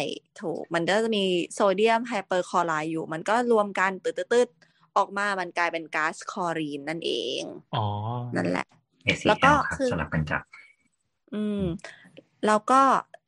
[0.41, 7.41] ถูกมันก็จะมีโซเดียมไฮเปอร์คลอไรด์อยู่ มันก็รวมกันตืดๆๆออกมามันกลายเป็นก๊าซคลอรีนนั่นเองง
[7.75, 7.85] อ๋อ
[8.35, 8.67] นั่นแหละ
[9.05, 10.41] HCl แล้วก็ครับคือสลับกันจับ
[11.33, 11.63] อืม
[12.47, 12.81] แล้วก็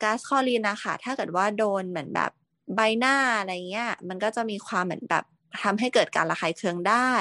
[0.04, 2.32] ก๊าซคลอรีนนะคะถ้าเกิดว่าโดนเหมือนแบบ
[2.76, 5.24] ใบหน้าอะไรเงี้ย มันก็จะมีความเหมือนแบบ
[5.64, 7.12] ทำให้เกิดการระคายเคืองได้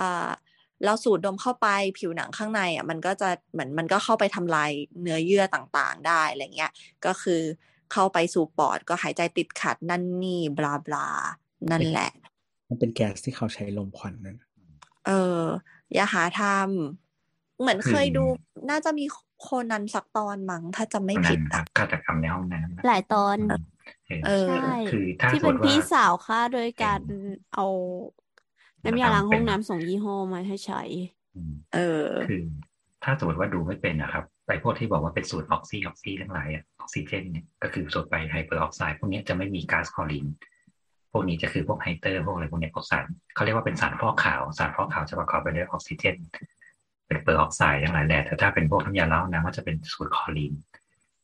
[0.00, 0.30] อ่า
[0.84, 1.68] เราสูดดมเข้าไป
[1.98, 4.70] ผิวหนังข้างในอะมันก็จะเหมือนมันก็เข้าไปทำลาย
[5.02, 6.72] เนื้อเยื่อต่างๆได้อะไรเงี้ย
[7.06, 7.42] ก็คือ
[7.92, 11.06] เข้าไปสู่ปอดก็หายใจติดขัดนั่นนี่บลาบลา
[11.70, 12.10] นั่นแหละ
[12.68, 14.36] มันเป็นแก๊สที่เขาใช้ลมควันนั่น
[15.06, 15.42] เออ
[15.94, 18.24] อย่าหาทำเหมือนเคยอืมดู
[18.70, 19.04] น่าจะมี
[19.40, 23.38] โคนันสักตอนมั้งถ้าจำไม่คนผินั้ดนครัอะบฆาตกรรมในห้องน้ำนะหลายตอน
[24.26, 27.00] เออใช่คือถ้าที่สมเป็มนติพี่ว่าสาวฆ่าโดยการ
[27.54, 27.66] เอา
[28.84, 30.82] น้ำยาล้างห้องเป็นน้ำสองยี่ห้อมาให้ใช้
[31.36, 32.40] อืมเออ คือ
[33.04, 40.26] ถ้าสมมติว่าดูไม่เป็นนะครับ ไปพวกที่บอกว่าเป็นสูตรออกซิออกซิทั้งหลายอะออกซิเจนเนี่ยก็คือสูตรไปไฮเปอร์ออกไซด์พวกนี้จะไม่มีก๊าซคลอรีน
[41.12, 46.16] พวกนี้จะคือพวกไฮเตอร์พวกอะไรพวกนี้พวกสารเขาเรียกว่าเป็นสารฟอกขาว สารฟอกขาวจะประกอบไปด้วยออกซิเจน
[47.06, 50.52] เป็นเปอร์ออกไซด์ทั้งหลายแหละแต่ถ้าเป็นพวกน้ำยาล้างน้ำก็จะเป็นสูตรคลอรีน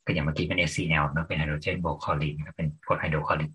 [0.04, 3.52] ก็อย่างเมื่อกี้เป็น HCl นะเป็นไฮโดรเจนบวกคลอรีนก็เป็นกรดไฮโดรคลอริก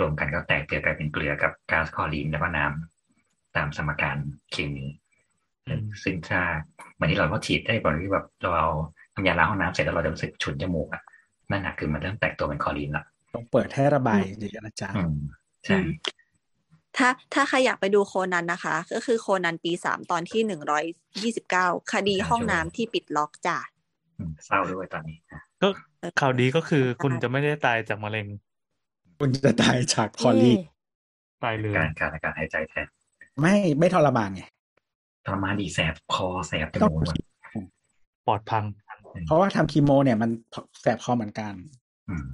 [0.00, 4.16] รวมกันก็แตกเกลือกลายเป็นเกลือกับก๊าซคลอรีนแล้วก็น้ำตามสมการ
[4.52, 4.86] เคมี
[6.02, 6.40] ซึ่งถ้า
[6.98, 8.68] วันนี้เราก็ฉีดได้ก่อนที่แบบเราเอา
[9.14, 11.02] น้ำยาล้างห้องน้ำเสร็จแล้วเราจะรู้สึกฉุนจมูกอะ
[11.50, 13.04] นั่นน่ะคือมันเริ่มแตกตัวเป็นคลอรีนละ
[13.34, 15.16] ต้องเปิดให้ระบายเยอะๆนะจ๊ะอืม
[15.66, 15.78] ใช่
[16.96, 20.84] ถ้าถ้าใครอยากไปดูโคนันนะคะ ก็คือโคนันปีสามตอนที่หนึ่งร้อย
[21.22, 23.58] ยี่สิบเก้าคดีห้องน้ำที่ปิดล็อกจ้ะ
[24.18, 25.68] อืมเศร้าด้วยตอนนี้อะก็
[26.20, 28.26] ข่าวดีก็คือคุณจะไม่ได้ตายจากมะเร็ง
[29.18, 30.58] คุณจะตายจากคอลีน
[31.44, 32.86] ตายเลยการการอาการหายใจแทน
[33.40, 34.42] ไม่ไม่ทรมานไง
[35.26, 37.16] ทรมานดีแสบคอแสบจต้องมูกอะ
[38.26, 38.64] ปอดพัง
[39.26, 40.30] เพราะว่าทำคีโม เนี่ยมัน
[40.80, 41.52] แสบคอเหมือนกัน
[42.08, 42.24] อืม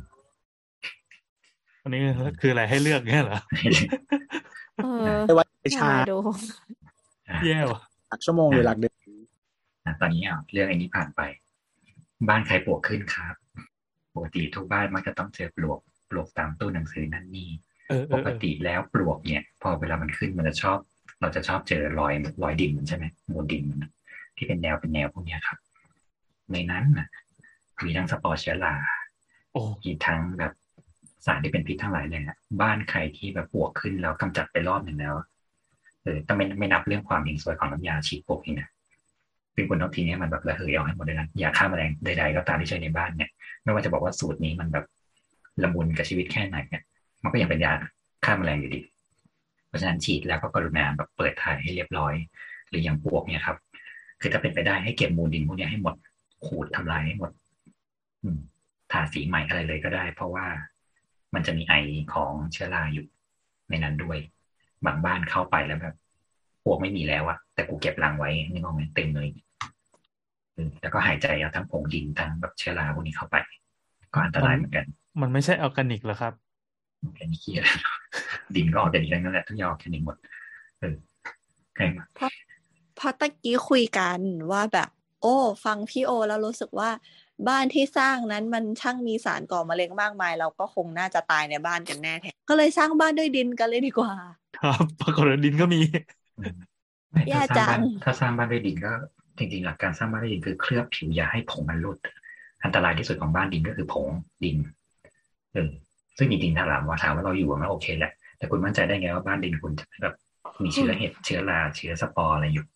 [1.82, 2.00] อันนี้
[2.40, 3.40] คืออะไรให้เลือกเนี่ยเหรอ
[4.84, 6.16] เออไม่ว่าจะชาน่าดู
[7.28, 8.94] อะแย่ว่ะหลักชั่วโมงหรือหลักเดือน
[9.84, 11.20] อะตอนนี้อะเรื่องไอ้นี้ผ่านไป
[12.28, 13.34] บ้านใครปลวกขึ้นครับ
[14.14, 15.78] ปกติทุกบ้านมักจะต้องเจอปลวก
[16.10, 17.50] ปลวกตามตู้หนังสือนั่นนี่
[17.88, 20.78] เออเอปอกเออติแล้วปลวกเนี่ย พอเวลามันขึ้นมันจะชอบ
[21.22, 22.12] เราจะชอบเจอรอย
[22.42, 23.90] รอยดินมันใช่ไหมมูลดินมัน
[24.36, 25.58] ที่เป็นแนวเป็นแนวพวกเนี้ยครับ
[26.52, 27.08] ในนั้นน่ะ
[27.84, 28.74] มีทั้งสปอร์เชื้อรา
[29.52, 30.52] โอ้อีกทั้งแบบ
[31.26, 35.14] สารที่เป็นพิษทั้งหลายเลยนะบ้านใครที่แบบปลวกขึ้นแล้วกำจัดไปรอบหนึ่งแล้ว
[36.02, 38.68] เออแต่ไม่ไม่นับเรื่องความเฮงซวยของน้ำยาฉีดปลวกนี่นะ
[39.54, 43.30] ซึ่งคุณต้องทิ้งให้มันแบบระเหยเอาให้หมดเลยนะยาฆ่าแมลงใดๆก็ตามที่ใช้ในบ้านเนี่ย
[43.62, 44.84] ไม่ว่าจะบอกว่าสูตรนี้มันแบบ
[45.62, 46.82] ละมุนกับชีวิตแค่ไหนเนี่ย
[47.22, 47.72] มันก็ยังเป็นยา
[48.24, 48.80] ฆ่าแมลงอยู่ดี
[49.72, 52.14] เพราะฉะนั้นฉีดแล้วก็กรุณาแบบเปิดถ่ายให้เรียบร้อย
[52.68, 53.58] หรืออย่างปลวกเนี่ยครับ
[54.20, 55.94] คือถ้าเป็นไปได้ให้เก็บมูลดินพวกนี้ให้หมด
[56.46, 57.30] ขูดทำลายให้หมด
[58.22, 58.38] อืม
[58.92, 60.46] ทาสีใหม่อะไรเลยก็ได้ เพราะว่า
[61.34, 61.74] มันจะมีไอ
[62.14, 63.06] ของเชื้อราอยู่
[63.70, 64.18] ในนั้นด้วย
[64.86, 65.96] บางบ้านเข้าไปแล้วแบบ
[66.64, 69.28] พวกไม่มีแล้วอะแต่กูเก็บรังไว้นึกออกไหมเต็มเลย
[70.82, 73.36] แล้วก็หายใจเอาทั้งผงดินทั้งแบบเชื้อราพวกนี้เข้าไป
[74.12, 74.86] ก็อันตรายเหมือนกัน
[75.20, 76.32] มันไม่ใช่ออร์แกนิกเหรอครับ
[77.14, 77.98] ออร์แกนิกเหี้ยอะไรเนอะ
[78.54, 80.16] ดินก็ออร์แกนิกทั้งนั้นแหละทุกอย่างออร์แกนิกหมด
[80.80, 80.94] เออ
[81.76, 82.04] ใครมา
[82.96, 84.18] เพราะตะกี้คุยกัน
[84.52, 84.88] ว่าแบบ
[85.22, 86.90] โอ้ ฟังพี่โอแล้วรู้สึกว่า
[87.48, 94.12] บ้านที่สร้างนั้นมันช่างมีสารก่อมะเร็งมากมาย เราก็คงน่าจะตายในบ้านกันแน่แท้ก็เลยสร้างบ้านด้วยดินกันเลยดีกว่า
[94.58, 95.80] ครับปรากฏว่าดินก็มี
[96.38, 96.54] อืม
[97.10, 98.92] ไม่แย่ถ้าสร้างบ้านจังถ้าสร้างบ้านด้วยดินก็
[99.38, 101.98] จริงๆหลักการสร้างบ้านด้วยดินคือเคลือบผิวอย่าให้ผงมันหลุด
[102.64, 104.06] อันตรายที่สุดของบ้านดินก็คือผง
[104.44, 104.56] ดิน
[105.52, 105.70] เออ
[106.18, 110.14] ซึ่งจริงๆถ้าถามว่าถามว่าเราอยู่มันโอเคแหละ แต่คุณมั่นใจได้ไงว่าบ้านดินคุณจะไม่แบบ
[110.62, 112.66] มีเชื้อเห็ดเชื้อราเชื้อสปอร์อะไรอยู่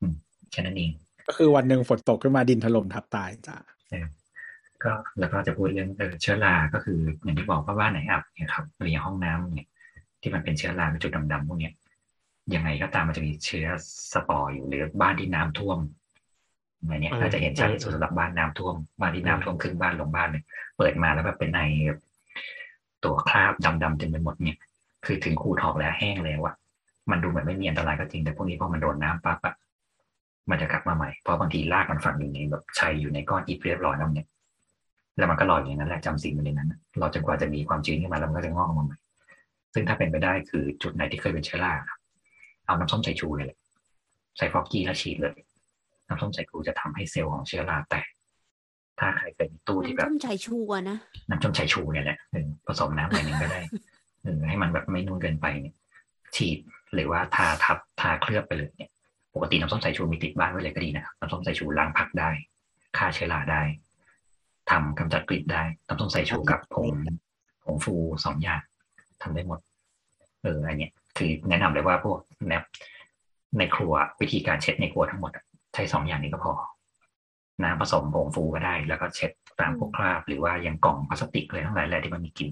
[0.00, 0.14] อืม
[0.50, 0.90] แค่นั้นเอง
[1.26, 3.56] ก็คือวันหนึ่งฝนตกขึ้นมาดินถล่มทับตายจ้ะ
[4.84, 9.68] ก็แล้วก็จะพูดเรื่องเออเชื้อราก็คืออย่างที่บอกว่าบ้านไหนอับเนี่ยครับหรืออย่างห้องน้ำเนี่ย
[10.20, 11.72] ที่มันเป็นเชื้อราเป็นจุดดำๆพวกเนี้ย
[12.54, 13.66] ยังไงก็ตามมันจะมีเชื้อ
[14.12, 15.78] สปอร์อยู่หรือบ้านที่น้ำท่วม
[16.80, 20.42] อะไรเนี่ยเออน่าจะเห็นชัดที่สุดเออสำหรับบ้านน้ำท่วมบ้านที่น้ำท่วมครึ่งบ้านลงบ้านเลย
[20.78, 22.00] เปิดมาแล้วแบบเป็นไอแบบ
[23.04, 23.52] ตัวคราบ
[23.82, 24.58] ดำๆเต็มไปหมดเนี่ย
[25.04, 26.54] คือถึงขูดออกแล้วแห้งแล้วอะ
[27.10, 29.54] มันดูเหมือนไม่มีอันตรายก็จริงแต่พวกนี้พอมันโดนน้ำปั๊บอะ
[30.50, 34.28] มันจะกลับมาใหม่เพราะบางทีรากมันฝังอยู่ในแบบชัยอยู่ในก้อนอิฐเรียบร้อยแล้วเนี่ย
[35.18, 38.98] แล้วมันก็ลอยอย่างนั้นแหละจำสิ่งมันในนั้นน่ะรอจนกว่าจะมีความชื้นขึ้นมาแล้วมันก็จะงอกออกมาใหม่
[39.74, 41.98] ซึ่งถ้าเป็นไปได้คือจุดไหนที่เคยเป็นเชื้อราครับ
[42.66, 43.50] เอาน้ำส้มสายชูเลย
[44.36, 45.36] ใส่ฟอกกี้แล้วฉีดเลย
[46.08, 48.06] น้ำส้มสายชูจะทำให้เซลล์ของเชื้อราแตก
[49.00, 50.98] ถ้าใครเคยมีตู้ที่แบน้ำบส้มสายชูอะนะ
[51.30, 53.60] น้ำส้มสายชูเนี่ยแหละเออผสมน้ำหน่อยหนึ่งก็ได้
[54.22, 55.74] เออให้มันแบบไม่นุ่นเกินไปเนี่ย
[56.36, 56.58] ฉีด
[56.94, 58.90] หรือว่าทาทับทาเคลือบไปเลยเนี่ย
[59.34, 62.30] ปกติน้ำส้มสายชูมีติดบ้านไว้เลยก็ดีนะครับน้ำส้มสายชูล้างผักได้
[62.96, 63.62] ฆ่าเชื้อราได้
[64.70, 66.88] ทำกำจัดกลิ่นได้น้ำส้มสายชูกับผง
[67.64, 68.60] ผงฟูสองอย่าง
[69.22, 69.58] ทำได้หมด
[70.42, 72.62] เอออันเนี้ยคือแนะนำเลยว่าพวกแนบ
[73.58, 76.52] ในครัววิธีการเช็ดในครัวทั้งหมดอะใช้สองอย่างนี้ก็พอ
[77.62, 79.30] น้ำผสมผงฟูก็ได้ แล้วก็เช็ด
[79.60, 82.50] ตามพวกคราบ หรือว่าอย่างกล่องพลาสติกอะไรทั้งหลายแหละที่มันมีกลิ่น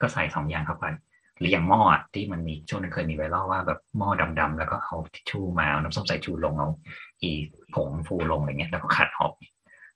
[0.00, 0.86] ก็ใส่สองอย่างเข้าไป
[1.38, 1.80] หรืออย่างหม้อ
[2.14, 4.08] ที่มันมีช่วงนึงเคยมีไวรัลว่าแบบหม้อ
[4.40, 6.68] ดำๆแล้วก็เอาทิชชู่มาเอาน้ำส้มสายชูลงเอา
[7.22, 7.30] อี
[7.74, 9.32] ผงฟูลงอะไรเงี้ยแล้วก็ขัดออก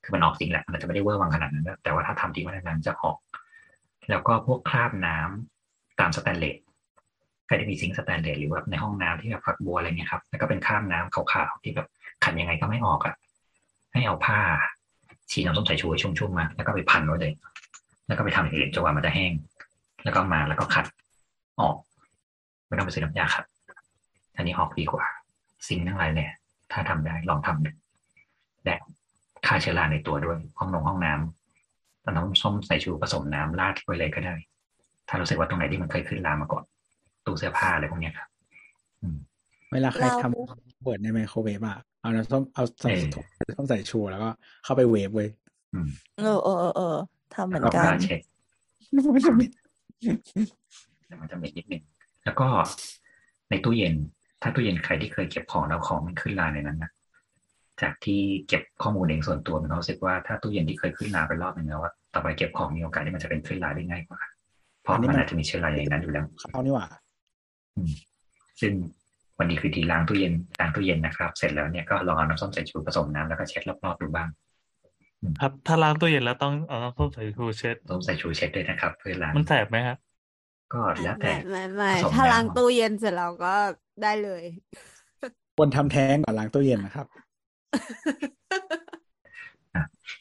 [0.05, 3.17] คือมันออกจริงแหละมันจะไม่ได้เวอร์วังขนาดนั้นนะแต่ว่าถ้าทำจริงวันนั้นจะออก
[4.11, 6.59] แล้วก็พวกคราบน้ำตามสแตนเลส
[7.47, 11.89] ใครที่มีซิงค์สแตนเลสหรือว่าในห้องน้ำที่แบบฝักบัวอะไรเงี้ยครับแล้วก็เป็นคราบน้ำขาวๆที่แบบ
[12.25, 13.15] ขัดยังไงก็ไม่ออกอะ
[13.93, 14.39] ให้เอาผ้า
[15.31, 17.33] ฉีดน้ำส้มสายชูให้ชุ่มๆมา แล้วก็ไปพันไว้เลย
[18.07, 19.33] แล้วก็ไปทำอย่างอื่นจนกว่ามันจะแห้ง
[20.05, 20.87] แล้วก็มาแล้วก็ขัด
[21.61, 21.77] ออก
[22.67, 23.45] ไม่ต้องไปซื้อน้ำยาขัด
[24.37, 25.05] อันนี้ออกดีกว่า
[25.69, 26.33] สิ่งทั้งหลายเนี่ย
[26.73, 27.71] ถ้าทำได้ลองทำดู
[28.65, 28.77] และ
[29.47, 34.35] ฆ่าเชื้อราในตัวด้วย ห้องนงห้องน้ำตอนน้ำส้มสายชูผสมน้ำราดไว้เลยก็ได้
[35.09, 36.65] ถ้ารู้สึกว่าตรงไหนที่มันเคยขึ้นลามมาก่อน
[37.25, 38.29] ตู้เสื้อผ้าอะไรพวกเนี้ยครับ
[39.03, 39.17] อืม
[39.73, 43.25] เวลาใครเราทำเปิดในไมโครเวฟอะ เอาน้ำส้มเอาใส่เออถุง
[43.59, 44.31] ต้องใส่ชูแล้วก็
[44.65, 45.29] เข้าไปเวฟเว้ย
[45.75, 45.89] อืม
[46.19, 46.97] เออเออเออเออ
[47.35, 48.21] ทำเหมืแล้อวนก็กันผ้าเช็ด
[48.95, 49.47] มันจะมี
[51.07, 51.83] แต่มันจะเหม็นนิดนึง
[52.25, 52.47] แล้วก็
[53.51, 53.95] ในตู้เย็น
[54.43, 56.91] ถ้าตู้เย็นใครที่เคยเก็บของแล้วของมันขึ้นลาในนั้นนะ
[57.83, 64.21] จากที่เก็บข้อมูลเองส่วนตัวมันรู้สึกว่าถ้าตู้เย็นที่เคยขึ้นราไปรอบหนึ่งแล้วว่าต่อไปเก็บของมีโอกาสที่มันจะเป็นขึ้นราได้ง่ายกว่า
[64.83, 66.87] เพราะมันอาจจะมีเชื้อราอย่างนั้นอยู่แล้วเขานี่หว่า
[67.77, 67.91] อืม
[68.61, 68.73] ซึ่ง
[69.39, 74.29] วันนี้คือทีล้างตู้เย็นล้างตู้เย็นนะครับ เสร็จแล้วเนี่ยก็ลองเอาน้ำส้มสายชูผสมน้ำแล้วก็เช็ดรอบๆดูบ้าง
[75.41, 79.99] ครับ ถ้าล้างตู้เย็นแล้วต้องเอาน้ำส้มสายชูเช็ดส้มสายชูเช็ดด้วยนะครับเพื่อล้างมันแสบไหมครับ
[80.73, 83.55] ก็แล้วแต่ไม่ไม่ไม่ผสมถ้าน้ำล้างตู้เย็นเสร็จแล้วก็
[84.03, 84.43] ได้เลย
[85.57, 87.07] ควรทำแท้งก่อนล้างตู้เย็นนะครับ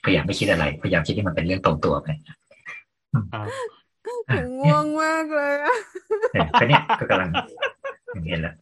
[0.03, 2.07] พยายามไม่คิดอะไร พยายามคิดให้มันเป็นเรื่องตรงตัวไป
[3.34, 3.41] อ่า
[4.30, 5.76] อะง่วงมากเลยอะ
[6.34, 7.30] เนี่ยก็เนี่ยก็กำลัง
[8.30, 8.53] เห็นแล้ว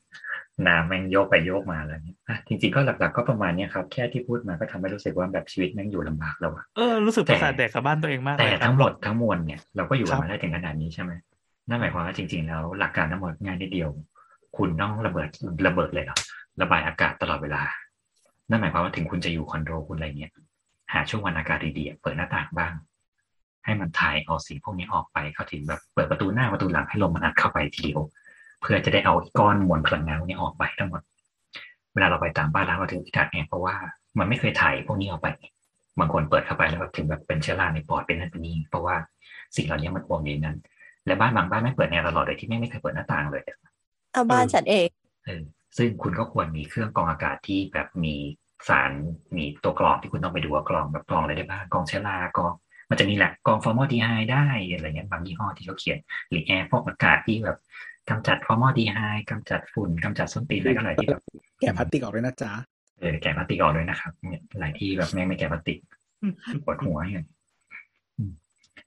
[0.68, 11.12] น้ำแม่งโยกไปโยกมาแล้วเนี่ยอะจริงๆก็หลัก ๆ ก็ประมาณเนี้ยครับ แค่ที่พูดมาก็ทำให้รู้สึกว่าแบบชีวิตแม่งอยู่ลำบากแล้วอะเออรู้สึกประสาทแดกกับบ้านตัวเองมากแต่เลยครัทั้บงหมดทั้งมวลเนี่ยเราก็อยู่กันครับมาได้ถึงขนาดนี้ใช่ไหม
[11.70, 13.90] นั่นหมายความว่าจริง ๆ แล้ว หลักการทั้งหมดง่ายนิดเดียว
[14.58, 15.30] คุณต้องระเบิด
[15.68, 16.18] ระเบิดเลยเหรอ
[16.62, 17.64] ระบายอากาศตลอดเวลา
[18.50, 20.32] นั่นหมายความว่าถึงคุณจะอยู่คอนโดคุณอะไรเงี้ย
[20.94, 22.74] หาช่วงวันอากาศดีๆเปิดหน้าต่างบ้าง
[23.66, 31.02] ให้มันถ่ายเอาสิ่งพวกนี้ออกไปเข้าถึงแบบเปิดประตูหน้าประตูหลังให้ลมมันอัดเข้าไปทีเดียวเพื่อจะได้เอาก้อนมวลพลังงานพวกนี้ออกไปทั้งหมด
[31.94, 33.76] เวลาเราไปตามบ้านร้างเราถึงอึดอัดเนี่ยเพราะว่า
[34.20, 35.28] มันไม่เคยถ่ายพวกนี้ออกไป
[36.00, 38.96] บางคนเปิดเข้าไปแล้วแบบถึงแบบเป็นเชื้อราในปอดเป็นนั่นเป็นนี่เพราะว่า
[39.56, 40.58] สิ่งเหล่านี้มันอวลอยู่ในนั้น
[41.06, 43.44] และบ้านบางบ้านไม่เปิดแอร์ตลอดเลยที่ไม่ไม่เคยเปิดหน้าต่างเลย
[44.14, 44.88] เอาบ้านฉันเอง
[45.26, 45.42] เออ
[45.78, 48.16] ซึ่งคุณก็ควรมีเครื่องกรองอากาศที่แบบมี
[48.70, 48.92] สาร
[49.38, 52.54] มีตัวกรองที่คุณต้องไปดูว่ากรองแบบกรองอะไรได้บ้างกรองเชื้อรากรอง
[52.90, 55.98] มันจะมีแหละกรองฟอร์มาลดีไฮด์ได้อะไรเงี้ยบางยี่ห้อที่เขาเขียน
[56.30, 57.58] หรือแอร์พวกอากาศที่แบบ
[58.10, 58.98] กำจัดฟอร์มาลดีไฮด์
[59.30, 61.22] กำจัดฝุ่นกำจัดส้นตีนอะไรก็อะไรที่แบบ
[61.60, 62.52] แกะพลาสติกออกด้วยนะจ๊ะ
[63.00, 65.78] เออแกะพลาสติกออกด้วยนะครับเนี่ยหลายที่แบบแม่งไม่แกะพลาสติก
[66.66, 67.26] ปวดหัวอย่าง
[68.18, 68.32] อืม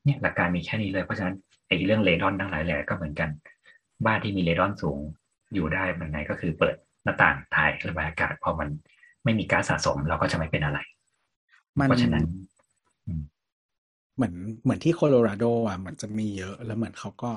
[0.05, 3.31] เนี่ยหลักการมีแค่นี้เลยเพราะฉะนั้นไอ้เรื่องเรดอนทั้งหลายแหล่ก็เหมือนกัน
[4.07, 4.99] บ้านที่มีเรดอนสูง
[5.55, 8.69] อยู่ได้มันไงก็คือเปิดหน้าต่างถ่ายระบายอากาศพอมัน
[9.25, 10.79] ไม่มีก๊าซสะสมเราก็จะไม่เป็นอะไร
[11.79, 12.25] มันเพราะฉะนั้น
[14.17, 17.31] เหมือนเหมือนที่โคโลราโดอะเหมือนจะมีเยอะแล้วเหมือนเขาก็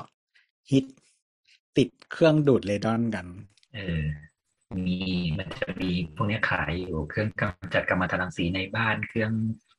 [0.72, 0.86] ฮิต
[1.78, 3.26] ติดเครื่องดูดเรดอนกัน
[3.76, 4.02] เออ
[4.86, 4.98] มี
[5.38, 9.32] มันจะมีพวกนี้ขายอยู่เครื่องกำจัดกัมมันตรังสีในบ้านเครื่อง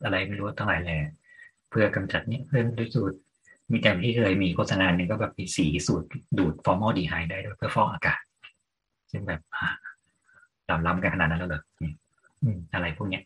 [0.04, 0.98] อะไรไม่รู้ทั้งหลายแหล่
[1.70, 3.16] เพื่อกำจัดเนี่ยเพื่อด้วยสูตร
[3.70, 6.06] มีแต่ที่เคยมีโฆษณาหนึ่งก็แบบมีสีสูตร
[6.38, 8.20] ดูดฟอร์มอลดีไฮได้ด้วยเพื่อฟอกอากาศ
[9.10, 9.68] ซึ่งแบบอะ
[10.86, 13.22] ล้ำกันขนาดนั้นแล้วเหรออืออะไรพวกเนี้ย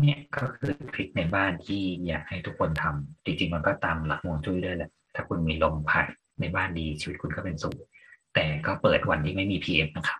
[0.00, 6.06] เนี่ยก็คือ trick ในบ้านที่อยากให้ทุกคนทำจริงๆมันก็ตามหลักฮวงจุ้ยด้วยแหละ ถ้าคุณมีลมผ่าน
[6.42, 7.76] ในบ้านดีชีวิตคุณก็เป็นสุข
[8.34, 10.18] แต่ก็เปิดวันที่ไม่มี PM นะครับ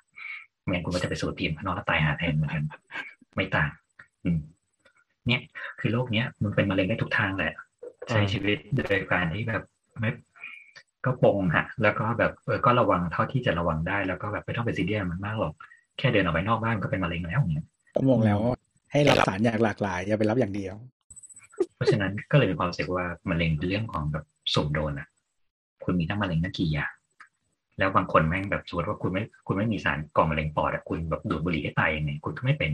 [0.60, 2.64] ไม่งั้นคุณก็จะไปสูด PM ข้างนอกแล้วตายห่าแทนเหมือนกัน
[3.34, 3.70] ไม่ต่าง
[4.24, 4.38] อืม
[5.28, 5.42] เนี่ย
[5.80, 7.54] คือโรคเนี้ย มันเป็นมะเร็งได้ทุกทางแหละ
[8.08, 9.62] ใช้ชีวิตโดยการที่แบบ
[9.98, 10.10] ไม่
[11.04, 15.52] ก็ปลงฮะ แล้วก็แบบเออก็ระวังเท่าที่จะระวังได้แล้วก็แบบไม่ต้องไปซีเรียสมันมากหรอก
[15.98, 18.56] แค่เดินออกไปนอกบ้านก็เป็นมะเร็งแล้วอย่างเงี้ยก็มองแล้วว่า
[18.92, 20.74] ให้รับสารอย่างหลากหลาย อย่าไปรับอย่างเดียว
[21.76, 25.08] เพราะฉะนั้นก็เลยมีความรู้สึกว่ามะเร็งเป็นเรื่องของแบบสุ่มโดนอะ
[25.84, 26.92] คุณมีทั้งมะเร็งทั้งกี่อย่าง
[27.78, 32.72] แล้วบางคนแม่งแบบสมมติว่าคุณไม่คุณไม่มีสารก่อมะเร็งปอดอะคุณแบบดูดบุหรี่ให้ตายยังไงคุณก็ไม่เป็น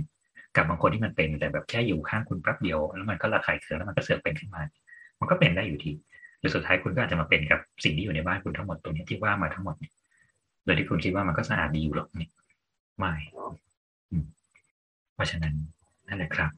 [0.56, 4.62] กับบางคนที่มันเป็นแต่แบบแค่อยู่ข้างคุณแป๊บเดียว แล้วมันก็ระคายเคืองแล้วมันก็เสือกเป็นขึ้นมา
[5.20, 5.90] มันก็เป็นได้อยู่ที
[6.38, 9.92] หรือสุดท้ายคุณก็อาจจะมาเป็นกับสิ่งที่อยู่ในบ้านคุณทั้งหมดตรงเนี้ยที่ว่ามาทั้งหมดเนี่ย
[10.64, 12.30] โดยที่คุณคิดว่ามันก็สะอาดดีอยู่หรอกเนี่ย
[12.98, 13.12] ไม่
[14.10, 14.24] อืม
[15.14, 15.54] เพราะฉะนั้น
[16.08, 16.50] นั่นแหละครับ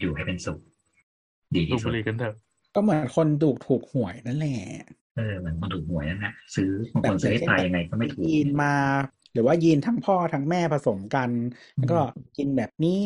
[0.00, 0.58] อยู่ให้เป็นสุข
[1.54, 2.34] ดีดูที่สุบุดหรี่กันเถอะ
[2.74, 4.58] ก็เหมือนคนดูถูกหวยนั่นแหละ
[5.18, 8.74] เออเหมือนคนถูกหวยนั่นแหละซื้อบางคนซื้อให้ตายยังไงก็ไม่ถูกยีนมา
[9.32, 11.30] หรือว่ายีนทั้งพ่อทั้งแม่ผสมกัน
[11.74, 11.98] แล้วก็
[12.36, 13.00] กินแบบนี้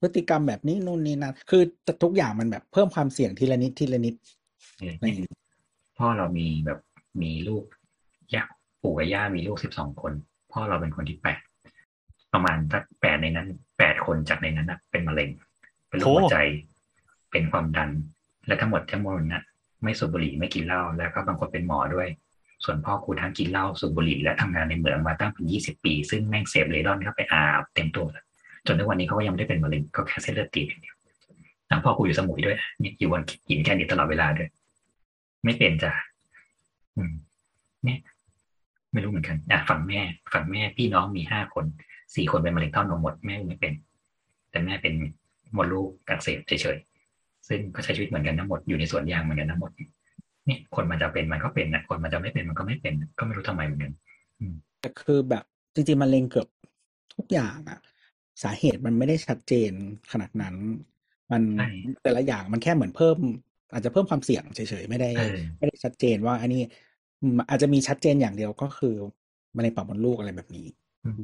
[0.00, 1.62] พฤติกรรมแบบนี้นู่นนี่นั่นคือ
[2.02, 4.14] ทุกอย่างมันแบบเพิ่มความเสี่ยงทีละนิดทีละนิด
[4.78, 5.32] เอออะไรอย่างเงี้ย
[5.98, 6.78] พ่อเรามีแบบ
[7.22, 7.64] มีลูก
[8.34, 8.44] ย่า
[8.82, 10.12] ปู่กับย่ามีลูกสิบสองคน
[10.52, 11.40] พ่อเราเป็นคนที่แปด
[12.32, 15.30] ประมาณสักแปดในนั้นแปดคนจากในนั้นนะเป็นมะเร็ง
[15.88, 16.38] เป็นโรคหัวใจ
[17.30, 17.90] เป็นความดัน
[18.46, 19.42] และทั้งหมดทั้งมวลนะ
[19.84, 22.08] ไม่สูบบุหรี่ไม่กินเหล้าแล้วก็บางคนเป็นหมอด้วย
[22.64, 28.06] ส่วนพ่อกูทั้งกินเหล้าสูบบุหรี่และทำงานในเหมืองมาตั้งเป็นยี่สิบปี ซึ่งแม่งเสพเรดอนเข้าไปอาบเต็มตัว
[28.66, 30.96] จนทุกวันนี้เขาก็ยังไม่ได้เป็นมะเร็งก็แค่เส้นเลือดตีบอย่างเดียว
[31.70, 34.48] ทั้งพ่อกูอยู่สมุยด้วยเนี่ยอยู่บนหินแค่นี้ตลอดเวลาด้วย
[35.44, 35.92] ไม่เป็นจ้ะ
[36.96, 37.12] อืม
[37.84, 37.98] เนี่ย
[38.92, 40.00] ไม่รู้เหมือนกันอะฝั่งแม่
[40.32, 41.64] ฝั่งแม่พี่น้องมีห้าคน
[42.14, 43.72] สี่คนเป็นมะเร็งเต้านมหมดแม่ไม่เป็น
[44.50, 44.94] แต่แม่เป็น
[45.56, 46.93] มดลูกอักเสบเฉยๆ
[47.48, 49.70] ซึ่งก็ใช้ชีวิตเหมือนกันทั้งหมดอยู่ในสวนยางเหมือนกันทั้งหมด
[50.46, 53.92] เนี่ยคนมันจะเป็นมันก็เป็นนะคนมันจะไม่เป็นมันก็ไม่เป็น ก็ไม่รู้ทำไมเหมือนกัน
[54.80, 55.44] แต่คือแบบ
[55.74, 56.48] จริงๆมันเล็งเกือบ
[57.14, 57.78] ทุกอย่างอะ
[58.42, 59.72] สาเหตุมันไม่ได้ชัดเจน
[60.12, 60.54] ขนาดนั้น
[61.32, 61.68] มันใช่
[62.02, 63.18] แต่ละอย่างมันแค่เหมือนเพิ่ม
[63.72, 66.62] อาจจะเพิ่มความเสี่ยงเฉยๆไม่ได้เออไม่ได้ชัดเจนว่าอันนี้
[67.20, 68.94] อืมอาจจะมีชัดเจนอย่างเดียวก็คือ
[69.56, 70.66] มะเร็งปากมดลูกอะไรแบบนี้
[71.04, 71.22] อืม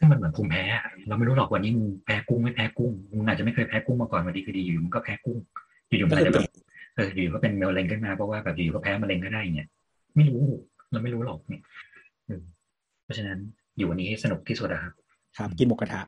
[0.00, 5.38] ซึ่งมันเหมือนภูมิแพ้อะเราไม่รู้หรอกวันนี้มึงแพ้กุ้งไม่แพ้กุ้งมึงอาจจะไม่เคยแพ้กุ้งมาก่อนวันดีคือดีอยู่มึงก็แพ้กุ้ง
[5.88, 6.44] อยู่ๆมันอาจจะแบบ
[6.96, 9.68] เอออยู่ๆก็เป็นมะเร็งขึ้นมาเพราะว่าแบบอยู่ๆก็แพ้มะเร็งก็ได้เนี่ย
[10.16, 10.42] ไม่รู้
[10.90, 11.62] เราไม่รู้หรอกเนี่ย
[12.26, 12.42] เออ
[13.04, 13.38] เพราะฉะนั้น
[13.76, 14.92] อยู่วันนี้ให้สนุกที่สุดอะครับ
[15.38, 16.00] ครับ กินหมูกระทะ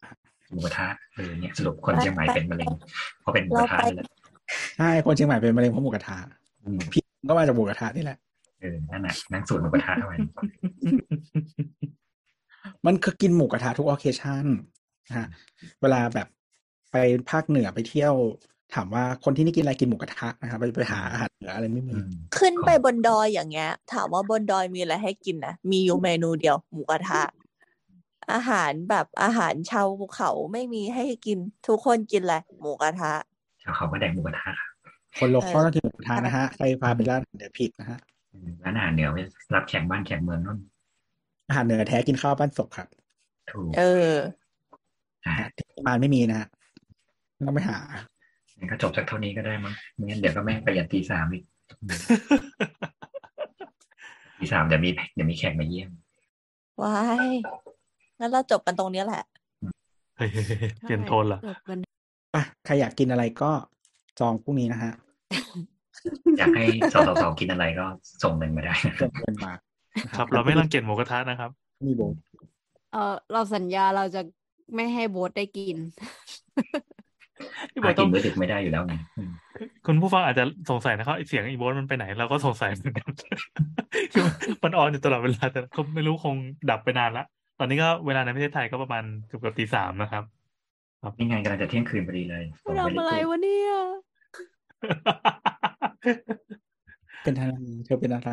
[0.51, 2.71] หมูกระทะเออเนี่ยสรุปคนเชียงใหม่เป็นมะเร็ง
[3.21, 4.07] เพราะเป็นหมูกระทะนี่แหละ
[4.79, 6.17] ใช่คนเชียงใหม่เป็นมะเร็งเพราะหมูกระทะ
[6.65, 8.19] อืมพี่ก็มาจากหมูกระทะนี่แหละ
[8.61, 10.17] เออนั่นแหละนั่งสูตรหมูกระทะเอาไว้
[12.87, 14.45] มันคือกินหมูกระทะทุกออเคชั่น
[15.09, 15.27] นะฮะ
[15.81, 16.29] เวลาแบบ
[16.93, 16.97] ไป
[17.31, 18.15] ภาคเหนือไปเที่ยว
[18.75, 27.23] ถามว่าคนที่นี่กินอะไรกินหมูกระทะนะครับไปไปหาอาหารเหนืออะไรไม่มีอืมขึ้นไปบนดอยอย่างเงี้ย ถามว่าบนดอยมีอะไรให้กินนะมีอยู่เมนูเดียวหมูกระทะ
[28.33, 33.13] อาหารแบบอาหารชาวภูเขาไม่มีให้กินทุกคนกินแหละไรหมูกระทะ
[33.63, 34.71] ชาวเขาก็แดกหมูกระทะครับ
[35.19, 37.99] คนโลคอลเออต้องกินหมูกระทะนะฮะใครพาไปร้านอาหารเหนือผิดนะฮะ
[38.33, 39.21] อืมร้านอาหารเหนือไว้
[39.55, 40.59] รับแขกบ้านแขกเมืองนู่น
[41.53, 42.89] อาหารเหนือแท้กินข้าวปั้นศพครับ
[43.51, 44.13] ถูกเออ
[45.27, 46.49] อะนะที่มานไม่มีนะฮะ
[47.47, 47.79] ต้องไปหา
[48.59, 51.45] งั้นก็จบจากเท่านี้ก็ได้มั้งไม่งั้นเดี๋ยวก็แม่งไปยันตีสามอีก
[54.39, 55.91] ตีสามเดี๋ยวมีเดี๋ยวมีแขกมาเยี่ยม
[56.83, 57.29] ว้าย
[58.19, 59.25] งั้นเราจบกันตรงเนี้ยแหละ
[60.17, 60.31] เฮ้ย
[60.83, 61.79] เปลี่ยนโทนเหรอจบกัน
[62.35, 63.51] อะใครอยากกินอะไรก็
[64.21, 64.93] จองพรุ่งนี้นะฮะ
[66.39, 67.87] อยากให้สาวสาวๆกินอะไรก็
[68.23, 69.72] ส่งเงินมาได้นะเกินเกินมานะ
[70.17, 71.51] ครับ เราไม่รังเกียจหมูกระทะนะครับ
[71.87, 72.03] มีโบ
[72.93, 74.21] เออเราสัญญาเราจะ
[74.75, 75.77] ไม่ให้โบ๊ทได้กิน
[77.73, 79.31] พี่บอหากต้กิอนงมื้อดึกไม่ได้อยู่แล้วไงอืม
[79.87, 83.11] คุณผู้ฟังอาจจะสงสัยนะครับไอเสียงอีโบสมันไปไหน เราก็สงสัยเหมือนกัน
[84.13, 84.25] คือ
[84.65, 86.37] มันออนอยู่ตลอดเวลาแต่ก็ไม่รู้คง
[86.71, 87.25] ดับไปนานละ
[87.59, 90.25] ตอนนี้ก็เวลาในประเทศไทยก็ประมาณเกือบเกือบตีสามนะครับ
[91.19, 92.45] นี่ไงกำลังจะเที่ยงคืนพอดีเลย
[92.79, 93.73] ทำอะไรวะเนี่ย
[97.23, 97.55] เป็นอะไร
[97.85, 98.31] เธอเป็นอะไร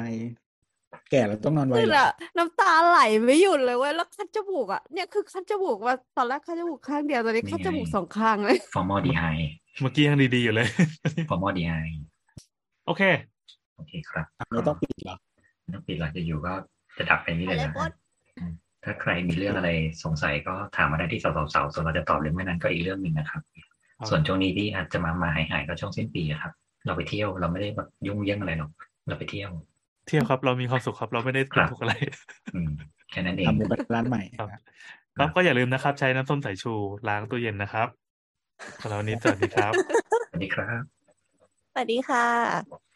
[1.11, 9.24] แก่แล้วต้องนอนไวคือเหรออะน้ำตาไหลไม่หยุดเลยเว้ยแล้วคันจมูกอะเนี่ยคือคันจมูกว่าตอนแรกคันจมูกข้างเดียวตอนนี้คันจมูกสองข้างเลยฟอร์มาลดีไฮด์
[9.81, 10.68] เมื่อกี้ยังดีๆอยู่เลย
[11.30, 11.74] ฟอร์มาลดีไฮด์
[12.86, 13.02] โอเค
[13.76, 15.15] โอเคครับไม่ต้องปิดเหรอ
[15.61, 16.53] ไม่ต้องปิดหลักจะอยู่ก็
[16.98, 17.91] จะดับไปนี่เลยอะไรนะโบ๊ท
[18.38, 18.52] อืม
[18.84, 19.69] ถ้าใครมีเรื่องอะไร
[20.03, 23.41] สงสัยก็ถามมาได้ที่เสาเสาเสาส่วนเราจะตอบหรือไม่นั้นก็อีกเรื่องหนึ่งนะครับ
[23.98, 26.53] ครับส่วนช่วงนี้ที่อาจจะมามาหายหายๆก็ช่วงสิ้นปีอะครับ
[26.86, 28.72] เราไปเที่ยวเราไม่ได้แบบยุ่งเยี่ยงอะไรหรอก
[29.07, 29.49] เราไปเที่ยว
[30.10, 31.94] เที่ยวครับ เรามีความสุขครับ เราไม่ได้ครับทุกข์อะไร
[32.56, 32.72] อืม
[33.11, 34.61] แค่นั้นเองทำหมูกระทะร้านใหม่ครับนะ
[35.18, 36.73] ครับก็อย่าลืมนะครับ ใช้น้ำส้มสายชู
[37.07, 37.88] ล้างตู้เย็นนะครับ
[38.81, 39.73] สำหรับวันนี้สวัสดีครับ
[40.30, 40.81] สวัสดีครับ
[41.73, 42.89] สวัสดีค่ะ